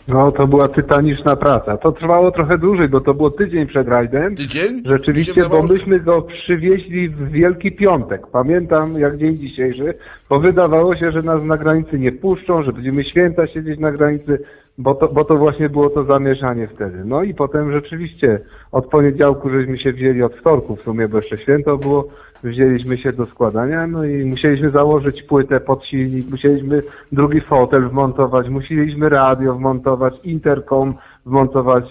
[0.09, 1.77] No, to była tytaniczna praca.
[1.77, 4.37] To trwało trochę dłużej, bo to było tydzień przed rajdem.
[4.37, 4.83] Tydzień?
[4.87, 8.27] Rzeczywiście, bo myśmy go przywieźli w Wielki Piątek.
[8.27, 9.95] Pamiętam jak dzień dzisiejszy,
[10.29, 14.39] bo wydawało się, że nas na granicy nie puszczą, że będziemy święta siedzieć na granicy,
[14.79, 17.03] bo to, bo to właśnie było to zamieszanie wtedy.
[17.05, 18.41] No i potem rzeczywiście
[18.73, 22.09] od poniedziałku żeśmy się wzięli, od wtorku w sumie, bo jeszcze święto było,
[22.45, 26.83] wzięliśmy się do składania, no i musieliśmy założyć płytę pod silnik, musieliśmy
[27.13, 30.95] drugi fotel wmontować, musieliśmy radio wmontować, interkom
[31.27, 31.85] wmontować,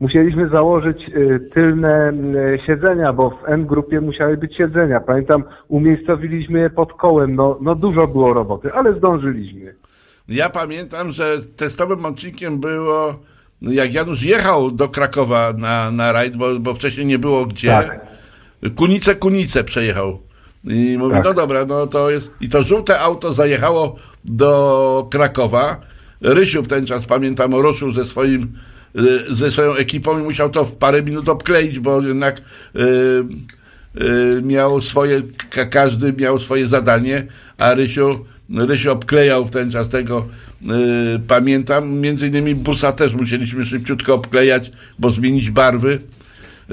[0.00, 5.00] musieliśmy założyć y, tylne y, siedzenia, bo w N-grupie musiały być siedzenia.
[5.00, 9.74] Pamiętam, umiejscowiliśmy je pod kołem, no, no dużo było roboty, ale zdążyliśmy.
[10.28, 11.24] Ja pamiętam, że
[11.56, 13.14] testowym odcinkiem było,
[13.62, 17.68] no jak Janusz jechał do Krakowa na, na rajd, bo, bo wcześniej nie było gdzie.
[17.68, 18.17] Tak.
[18.76, 20.22] Kunice, Kunice przejechał.
[20.64, 21.24] I mówi, Tak.
[21.24, 22.30] no dobra, no to jest.
[22.40, 25.80] I to żółte auto zajechało do Krakowa.
[26.20, 28.52] Rysiu w ten czas, pamiętam, ruszył ze swoim
[28.98, 32.38] y, ze swoją ekipą i musiał to w parę minut obkleić, bo jednak
[32.76, 32.80] y,
[34.38, 37.26] y, miał swoje, ka- każdy miał swoje zadanie,
[37.58, 38.10] a Rysiu,
[38.50, 40.26] Rysiu obklejał w ten czas tego,
[40.62, 40.66] y,
[41.28, 45.98] pamiętam, między innymi busa też musieliśmy szybciutko obklejać, bo zmienić barwy.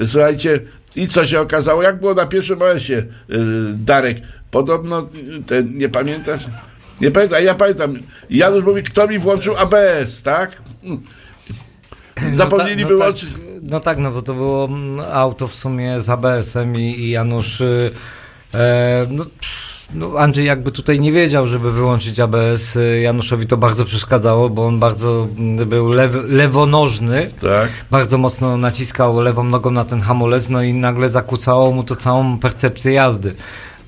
[0.06, 0.60] Słuchajcie,
[0.96, 1.82] i co się okazało?
[1.82, 3.38] Jak było na pierwszym OS-ie, yy,
[3.74, 4.18] Darek?
[4.50, 6.44] Podobno, yy, ten, nie pamiętasz?
[7.00, 7.98] Nie pamiętam, ja pamiętam.
[8.30, 10.62] Janusz mówi, kto mi włączył ABS, tak?
[12.34, 13.32] Zapomnieli no, ta, no, wyłączyć.
[13.32, 17.10] tak, no tak, no bo to było mm, auto w sumie z ABS-em i, i
[17.10, 17.60] Janusz...
[17.60, 17.90] y,
[18.54, 22.76] E, no, pff, no Andrzej jakby tutaj nie wiedział, żeby wyłączyć ABS.
[22.76, 27.30] y, Januszowi to bardzo przeszkadzało, bo on bardzo mm, był lew, lewonożny.
[27.40, 27.70] Tak.
[27.90, 32.38] Bardzo mocno naciskał lewą nogą na ten hamulec, no i nagle zakłócało mu to całą
[32.38, 33.34] percepcję jazdy.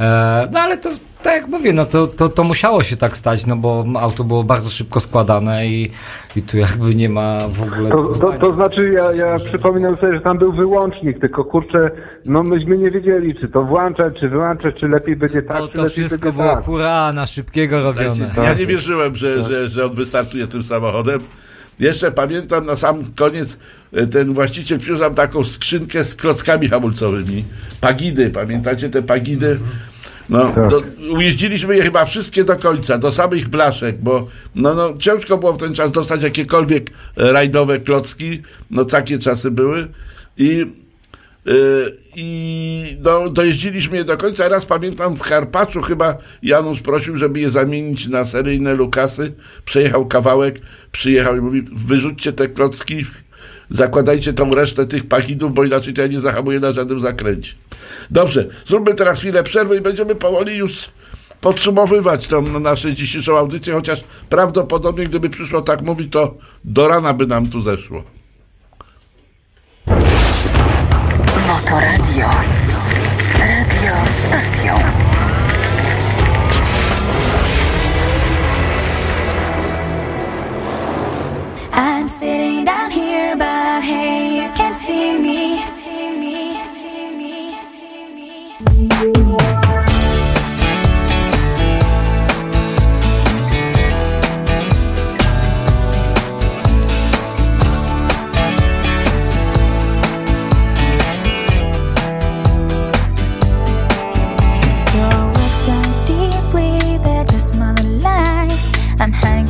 [0.00, 0.90] E, no ale to,
[1.22, 4.44] tak jak mówię, no to, to, to musiało się tak stać, no bo auto było
[4.44, 5.90] bardzo szybko składane i,
[6.36, 7.90] i tu jakby nie ma w ogóle...
[7.90, 11.90] To, to, to znaczy, ja, ja przypominam sobie, że tam był wyłącznik, tylko kurczę,
[12.24, 15.88] no myśmy nie wiedzieli, czy to włączać, czy wyłączać, czy lepiej będzie tak, czy to
[15.88, 16.64] wszystko było tak.
[16.64, 18.30] hura na szybkiego robione.
[18.36, 21.20] Ja nie wierzyłem, że, że, że on wystartuje tym samochodem.
[21.80, 23.56] Jeszcze pamiętam na sam koniec
[23.92, 27.44] e, ten właściciel przyniósł taką skrzynkę z klockami hamulcowymi.
[27.80, 29.58] Pagidy, pamiętacie te pagidy?
[30.28, 35.38] No, do, ujeździliśmy je chyba wszystkie do końca, do samych blaszek, bo no, no, ciężko
[35.38, 39.88] było w ten czas dostać jakiekolwiek rajdowe klocki, no takie czasy były
[40.36, 40.66] i
[42.16, 44.48] I no, dojeździliśmy je do końca.
[44.48, 49.32] Raz pamiętam w Karpaczu chyba Janusz prosił, żeby je zamienić na seryjne Lukasy.
[49.64, 50.60] Przejechał kawałek,
[50.92, 53.04] przyjechał i mówi, wyrzućcie te klocki,
[53.70, 57.54] zakładajcie tą resztę tych pachidów, bo inaczej to ja nie zahamuję na żadnym zakręcie.
[58.10, 60.90] Dobrze, zróbmy teraz chwilę przerwy i będziemy powoli już
[61.40, 66.34] podsumowywać tą naszą dzisiejszą audycję, chociaż prawdopodobnie gdyby przyszło tak mówić, to
[66.64, 68.17] do rana by nam tu zeszło.
[71.78, 72.28] Motoradio.
[73.38, 74.74] Radio z pasją.
[81.72, 85.37] I'm sitting down here, but hey, you can't see me.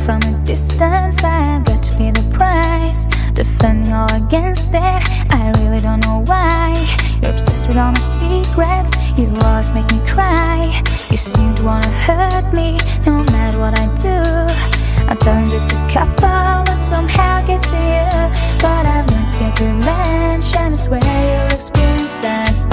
[0.09, 3.05] From a distance, I've got to pay the price.
[3.33, 6.73] Defending all against that, I really don't know why.
[7.21, 10.81] You're obsessed with all my secrets, you always make me cry.
[11.11, 14.17] You seem to wanna hurt me, no matter what I do.
[15.07, 18.09] I'm telling just a couple, but somehow gets to you.
[18.63, 22.68] But I've learned to get revenge, and I swear you'll experience that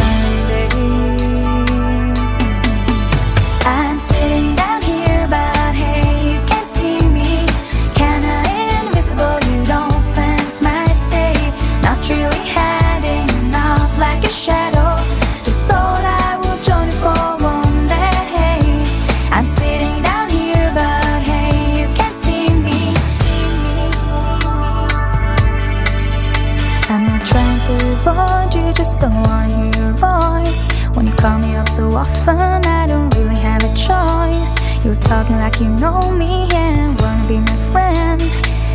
[32.06, 34.52] often, I don't really have a choice.
[34.84, 38.20] You're talking like you know me and wanna be my friend.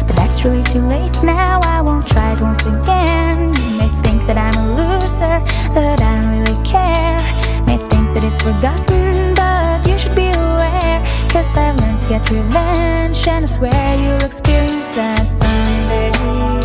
[0.08, 3.54] But that's really too late now, I won't try it once again.
[3.64, 5.38] You may think that I'm a loser,
[5.74, 7.18] but I don't really care.
[7.66, 11.00] May think that it's forgotten, but you should be aware.
[11.30, 16.61] Cause I've learned to get revenge, and I swear you'll experience that someday.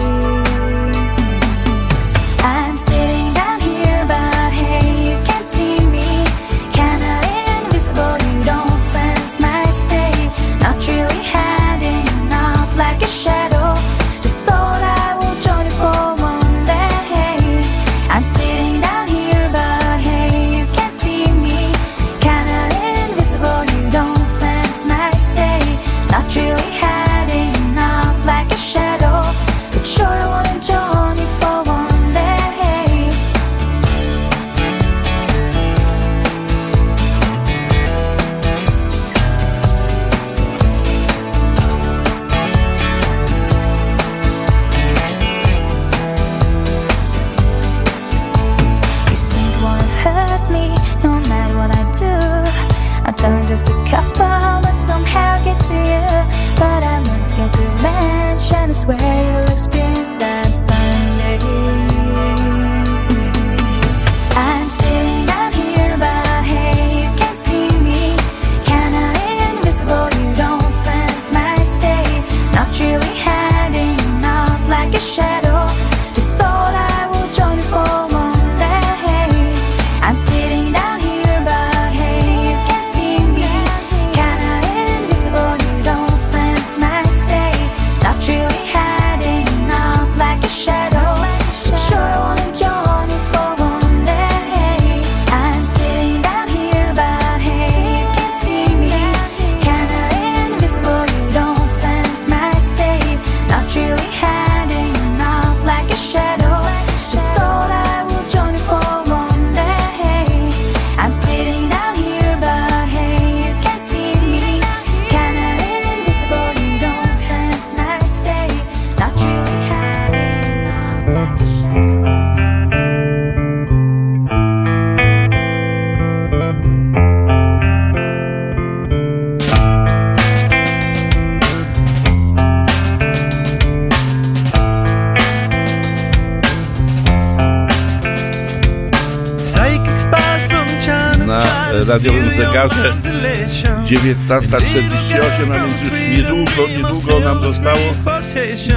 [144.29, 147.79] 15.48, a więc już niedługo, niedługo nam zostało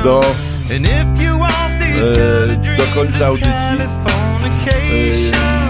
[0.04, 0.22] do,
[0.70, 2.48] e,
[2.78, 3.50] do końca audycji.
[3.52, 5.10] E,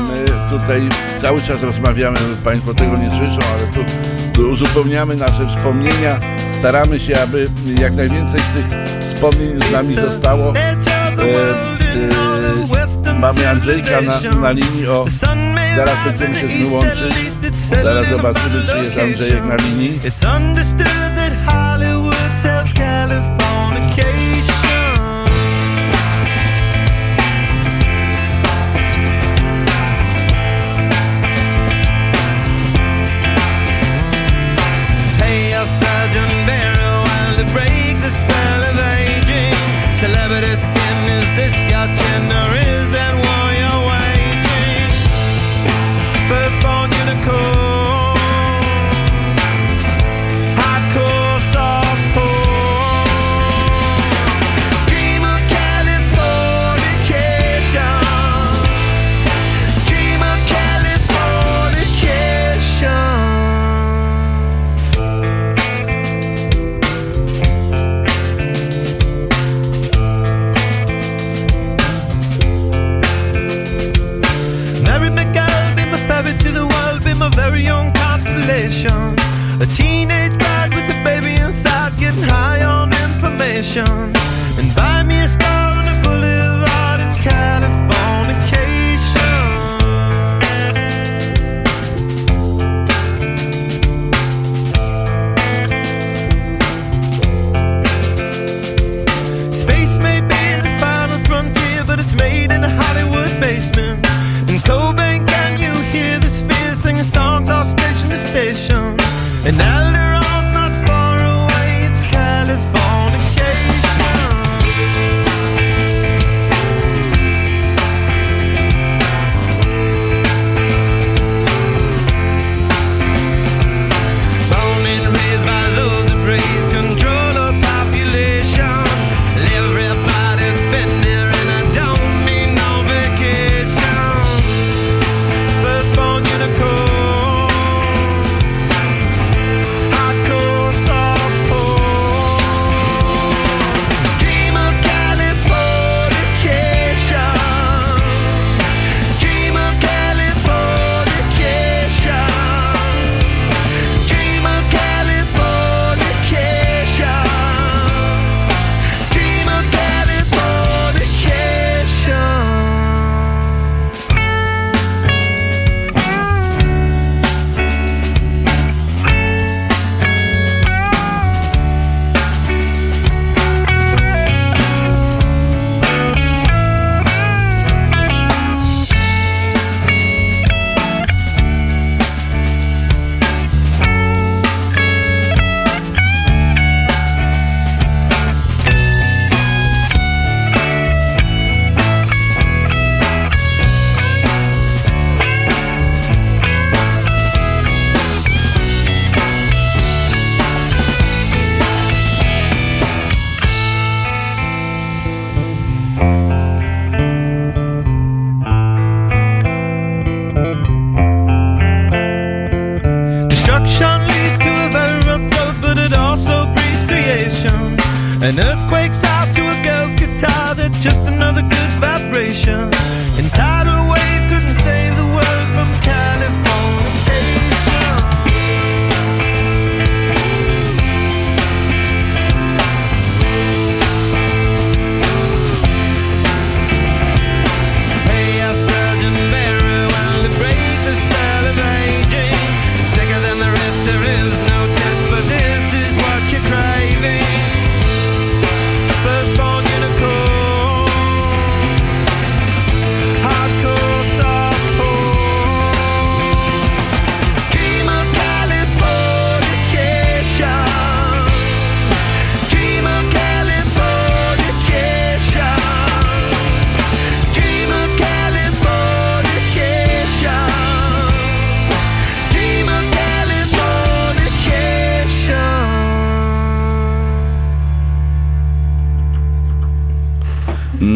[0.02, 0.26] my
[0.60, 0.90] tutaj
[1.22, 3.80] cały czas rozmawiamy, Państwo tego nie słyszą, ale tu,
[4.34, 6.20] tu uzupełniamy nasze wspomnienia.
[6.52, 7.46] Staramy się, aby
[7.82, 8.66] jak najwięcej z tych
[9.14, 10.54] wspomnień z nami zostało.
[10.58, 10.70] E,
[13.06, 15.06] e, mamy Andrzejka na, na linii o...
[15.76, 17.39] Zaraz będziemy się z wyłączyć.
[17.70, 20.00] Zaraz zobaczymy, czy jest Andrzejek na linii.
[20.04, 23.40] It's understood that Hollywood sells California.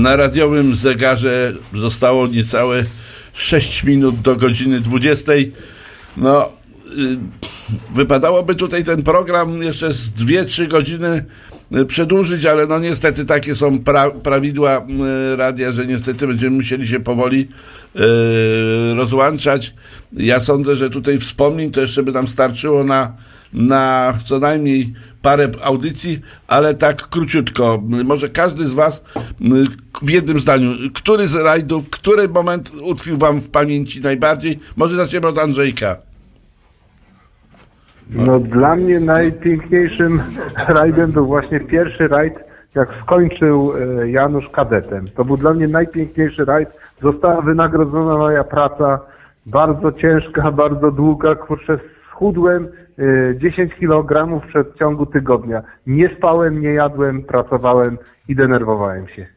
[0.04, 2.84] Na radiowym zegarze zostało niecałe
[3.34, 5.32] 6 minut do godziny 20.
[6.18, 6.50] No,
[6.98, 7.18] y,
[7.96, 11.26] wypadałoby tutaj ten program jeszcze z 2-3 godziny
[11.78, 14.78] y, przedłużyć, ale no niestety takie są pra prawidła
[15.34, 17.48] y, radia, że niestety będziemy musieli się powoli
[18.96, 19.74] rozłączać.
[20.14, 23.14] Ja sądzę, że tutaj wspomnień to jeszcze by nam starczyło na,
[23.54, 24.94] na co najmniej
[25.24, 27.84] parę audycji, ale tak króciutko.
[28.06, 29.44] Może każdy z Was y,
[30.02, 34.60] w jednym zdaniu, który z rajdów, który moment utkwił Wam w pamięci najbardziej?
[34.76, 35.96] Może zaczniemy od Andrzejka.
[38.10, 40.22] No dla mnie najpiękniejszym
[40.68, 42.34] rajdem był właśnie pierwszy rajd,
[42.76, 45.06] jak skończył e, Janusz kadetem.
[45.16, 46.70] To był dla mnie najpiękniejszy rajd.
[47.02, 49.00] Została wynagrodzona moja praca,
[49.46, 51.80] bardzo ciężka, bardzo długa, kurczę,
[52.12, 52.68] schudłem
[53.36, 55.64] 10 kg w przeciągu tygodnia.
[55.88, 57.98] Nie spałem, nie jadłem, pracowałem
[58.28, 59.28] i denerwowałem się.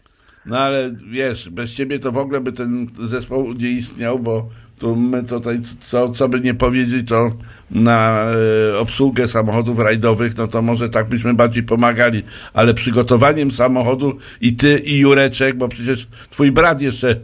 [0.46, 4.96] No ale wiesz, bez ciebie to w ogóle by ten zespół nie istniał, bo tu
[4.96, 7.32] my tutaj, co, co by nie powiedzieć, to
[7.70, 8.24] na
[8.72, 12.22] e, obsługę samochodów rajdowych, no to może tak byśmy bardziej pomagali,
[12.54, 17.16] ale przygotowaniem samochodu i ty, i Jureczek, bo przecież twój brat jeszcze e,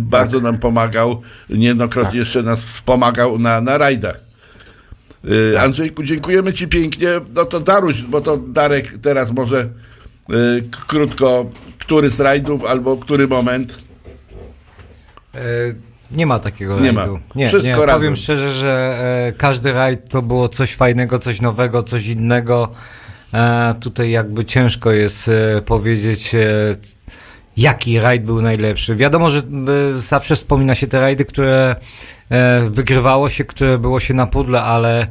[0.00, 4.29] bardzo nam pomagał, niejednokrotnie jeszcze nas wspomagał na, na rajdach.
[5.54, 7.08] E, Andrzejku, dziękujemy ci pięknie.
[7.34, 9.68] No to Daruś, bo to Darek teraz może
[10.70, 11.46] k- krótko,
[11.78, 13.78] który z rajdów albo który moment.
[15.34, 15.40] E,
[16.10, 17.12] Nie ma takiego Nie rajdu.
[17.14, 17.20] ma.
[17.34, 17.86] Nie, Wszystko nie.
[17.86, 17.94] razem.
[18.00, 18.98] Powiem szczerze, że
[19.28, 22.72] e, każdy rajd to było coś fajnego, coś nowego, coś innego.
[23.34, 26.32] E, tutaj jakby ciężko jest e, powiedzieć,
[27.56, 28.96] jaki rajd był najlepszy.
[28.96, 29.42] Wiadomo, że e,
[29.96, 31.76] zawsze wspomina się te rajdy, które
[32.30, 35.06] e, wygrywało się, które było się na pudle, ale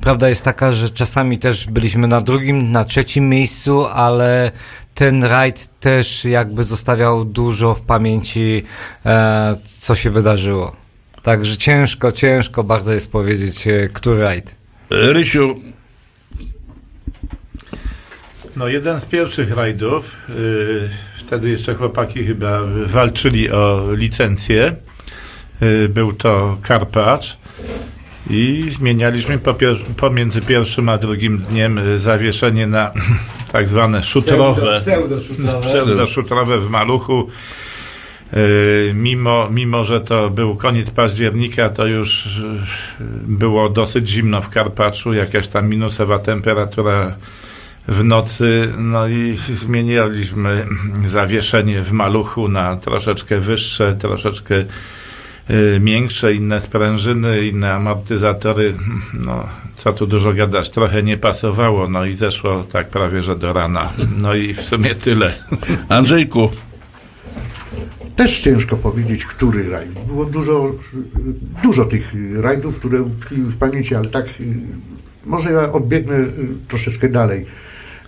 [0.00, 4.52] prawda jest taka, że czasami też byliśmy na drugim, na trzecim miejscu, ale
[4.94, 8.64] ten rajd też jakby zostawiał dużo w pamięci,
[9.06, 10.76] e, co się wydarzyło.
[11.22, 14.54] Także ciężko, ciężko bardzo jest powiedzieć, który rajd.
[14.90, 15.56] Rysiu,
[18.56, 20.90] No jeden z pierwszych rajdów, yy,
[21.34, 24.76] wtedy jeszcze chłopaki chyba walczyli o licencję,
[25.60, 27.38] yy, był to Karpacz
[28.30, 29.38] i zmienialiśmy
[29.96, 32.92] pomiędzy pierwszym a drugim dniem yy, zawieszenie na
[33.52, 35.60] tak zwane szutrowe, pseudoszutrowe.
[35.68, 37.28] pseudoszutrowe w Maluchu.
[38.32, 42.40] Yy, Mimo, mimo, że to był koniec października, to już
[43.26, 47.16] było dosyć zimno w Karpaczu, jakaś tam minusowa temperatura
[47.88, 50.66] w nocy, no i zmienialiśmy
[51.04, 54.54] zawieszenie w maluchu na troszeczkę wyższe, troszeczkę
[55.50, 58.74] y, miększe, inne sprężyny, inne amortyzatory.
[59.14, 63.52] No, co tu dużo gadać, trochę nie pasowało, no i zeszło tak prawie, że do
[63.52, 63.92] rana.
[64.22, 65.34] No i w sumie tyle.
[65.88, 66.50] Andrzejku.
[68.16, 69.90] Też ciężko powiedzieć, który rajd.
[70.06, 70.74] Było dużo,
[71.62, 74.32] dużo tych rajdów, które utkwiły w pamięci, ale tak y,
[75.26, 76.30] może ja odbiegnę y,
[76.68, 77.46] troszeczkę dalej.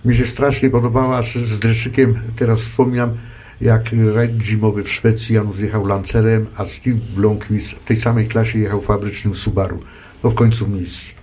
[0.07, 3.17] Mi się strasznie podobała z Dryszykiem, teraz wspominam,
[3.61, 3.83] jak
[4.15, 8.81] rajd zimowy w Szwecji, Janusz jechał Lancerem, a Steve Blomqvist w tej samej klasie jechał
[8.81, 9.79] fabrycznym Subaru.
[10.23, 11.15] No w końcu mistrz.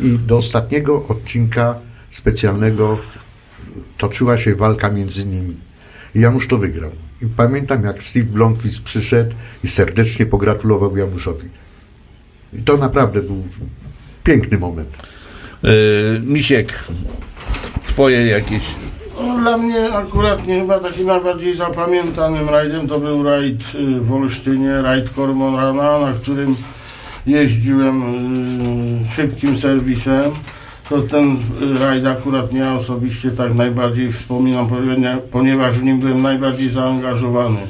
[0.00, 1.78] I do ostatniego odcinka
[2.10, 2.98] specjalnego
[3.98, 5.56] toczyła się walka między nimi.
[6.14, 6.90] I Janusz to wygrał.
[7.22, 9.34] I pamiętam, jak Steve Blomqvist przyszedł
[9.64, 11.48] i serdecznie pogratulował Januszowi.
[12.52, 13.44] I to naprawdę był
[14.24, 15.12] piękny moment.
[15.62, 15.70] Yy,
[16.24, 16.84] Misiek,
[17.92, 18.62] twoje jakieś...
[19.20, 24.12] No, dla mnie akurat nie chyba takim najbardziej zapamiętanym rajdem to był rajd y, w
[24.12, 26.56] Olsztynie, rajd Kormorana, na którym
[27.26, 28.02] jeździłem
[29.04, 30.30] y, szybkim serwisem.
[30.88, 34.68] To ten y, rajd akurat ja osobiście tak najbardziej wspominam,
[35.30, 37.60] ponieważ w nim byłem najbardziej zaangażowany.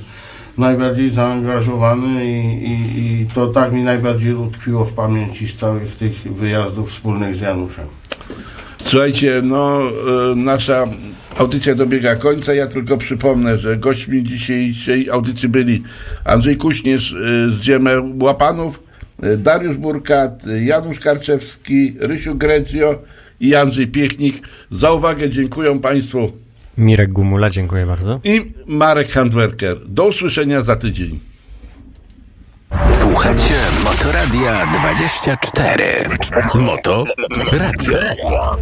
[0.59, 6.35] Najbardziej zaangażowany i, i, i to tak mi najbardziej utkwiło w pamięci z całych tych
[6.35, 8.02] wyjazdów wspólnych z Januszem.
[8.93, 9.81] Słuchajcie, no
[10.33, 10.87] e, nasza
[11.39, 12.55] audycja dobiega końca.
[12.55, 15.83] Ja tylko przypomnę, że gośćmi dzisiejszej audycji byli
[16.25, 17.17] Andrzej Kuśnierz e,
[17.51, 18.83] z Dziemę Łapanów,
[19.23, 22.99] e, Dariusz Burkat, Janusz Karczewski, Rysiu Grecjo
[23.41, 24.49] i Andrzej Piechnik.
[24.71, 26.33] Za uwagę dziękuję Państwu
[26.79, 28.21] Mirek Gumula, dziękuję bardzo.
[28.25, 29.89] i Marek Handwerker.
[29.89, 31.32] Do usłyszenia za tydzień.
[33.03, 33.55] Słuchacie
[33.85, 36.09] Motoradia 24.
[36.55, 37.05] Moto
[37.53, 37.99] Radio.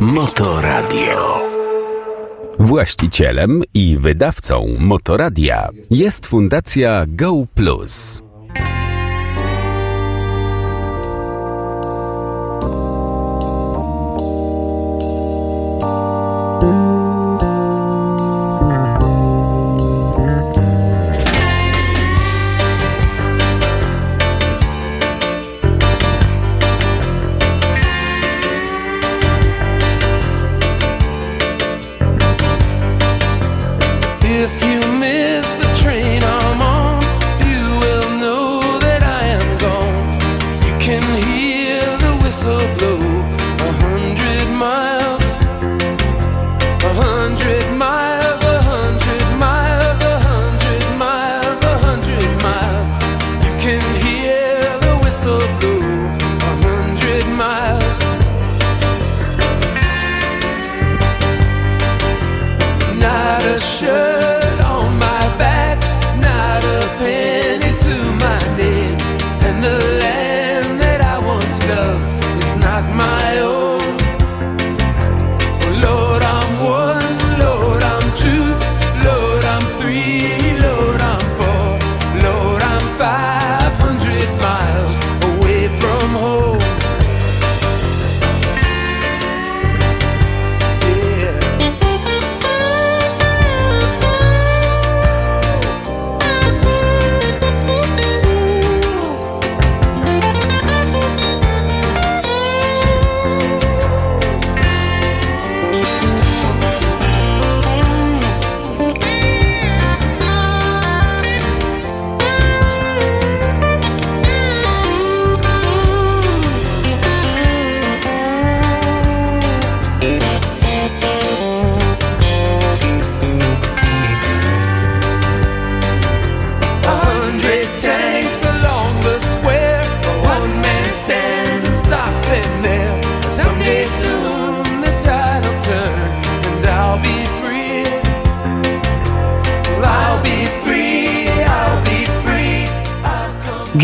[0.00, 1.40] Motoradio.
[2.58, 8.22] Właścicielem i wydawcą Motoradia jest Fundacja Go Plus.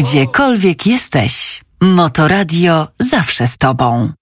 [0.07, 4.13] Gdziekolwiek jesteś, Motoradio zawsze z tobą.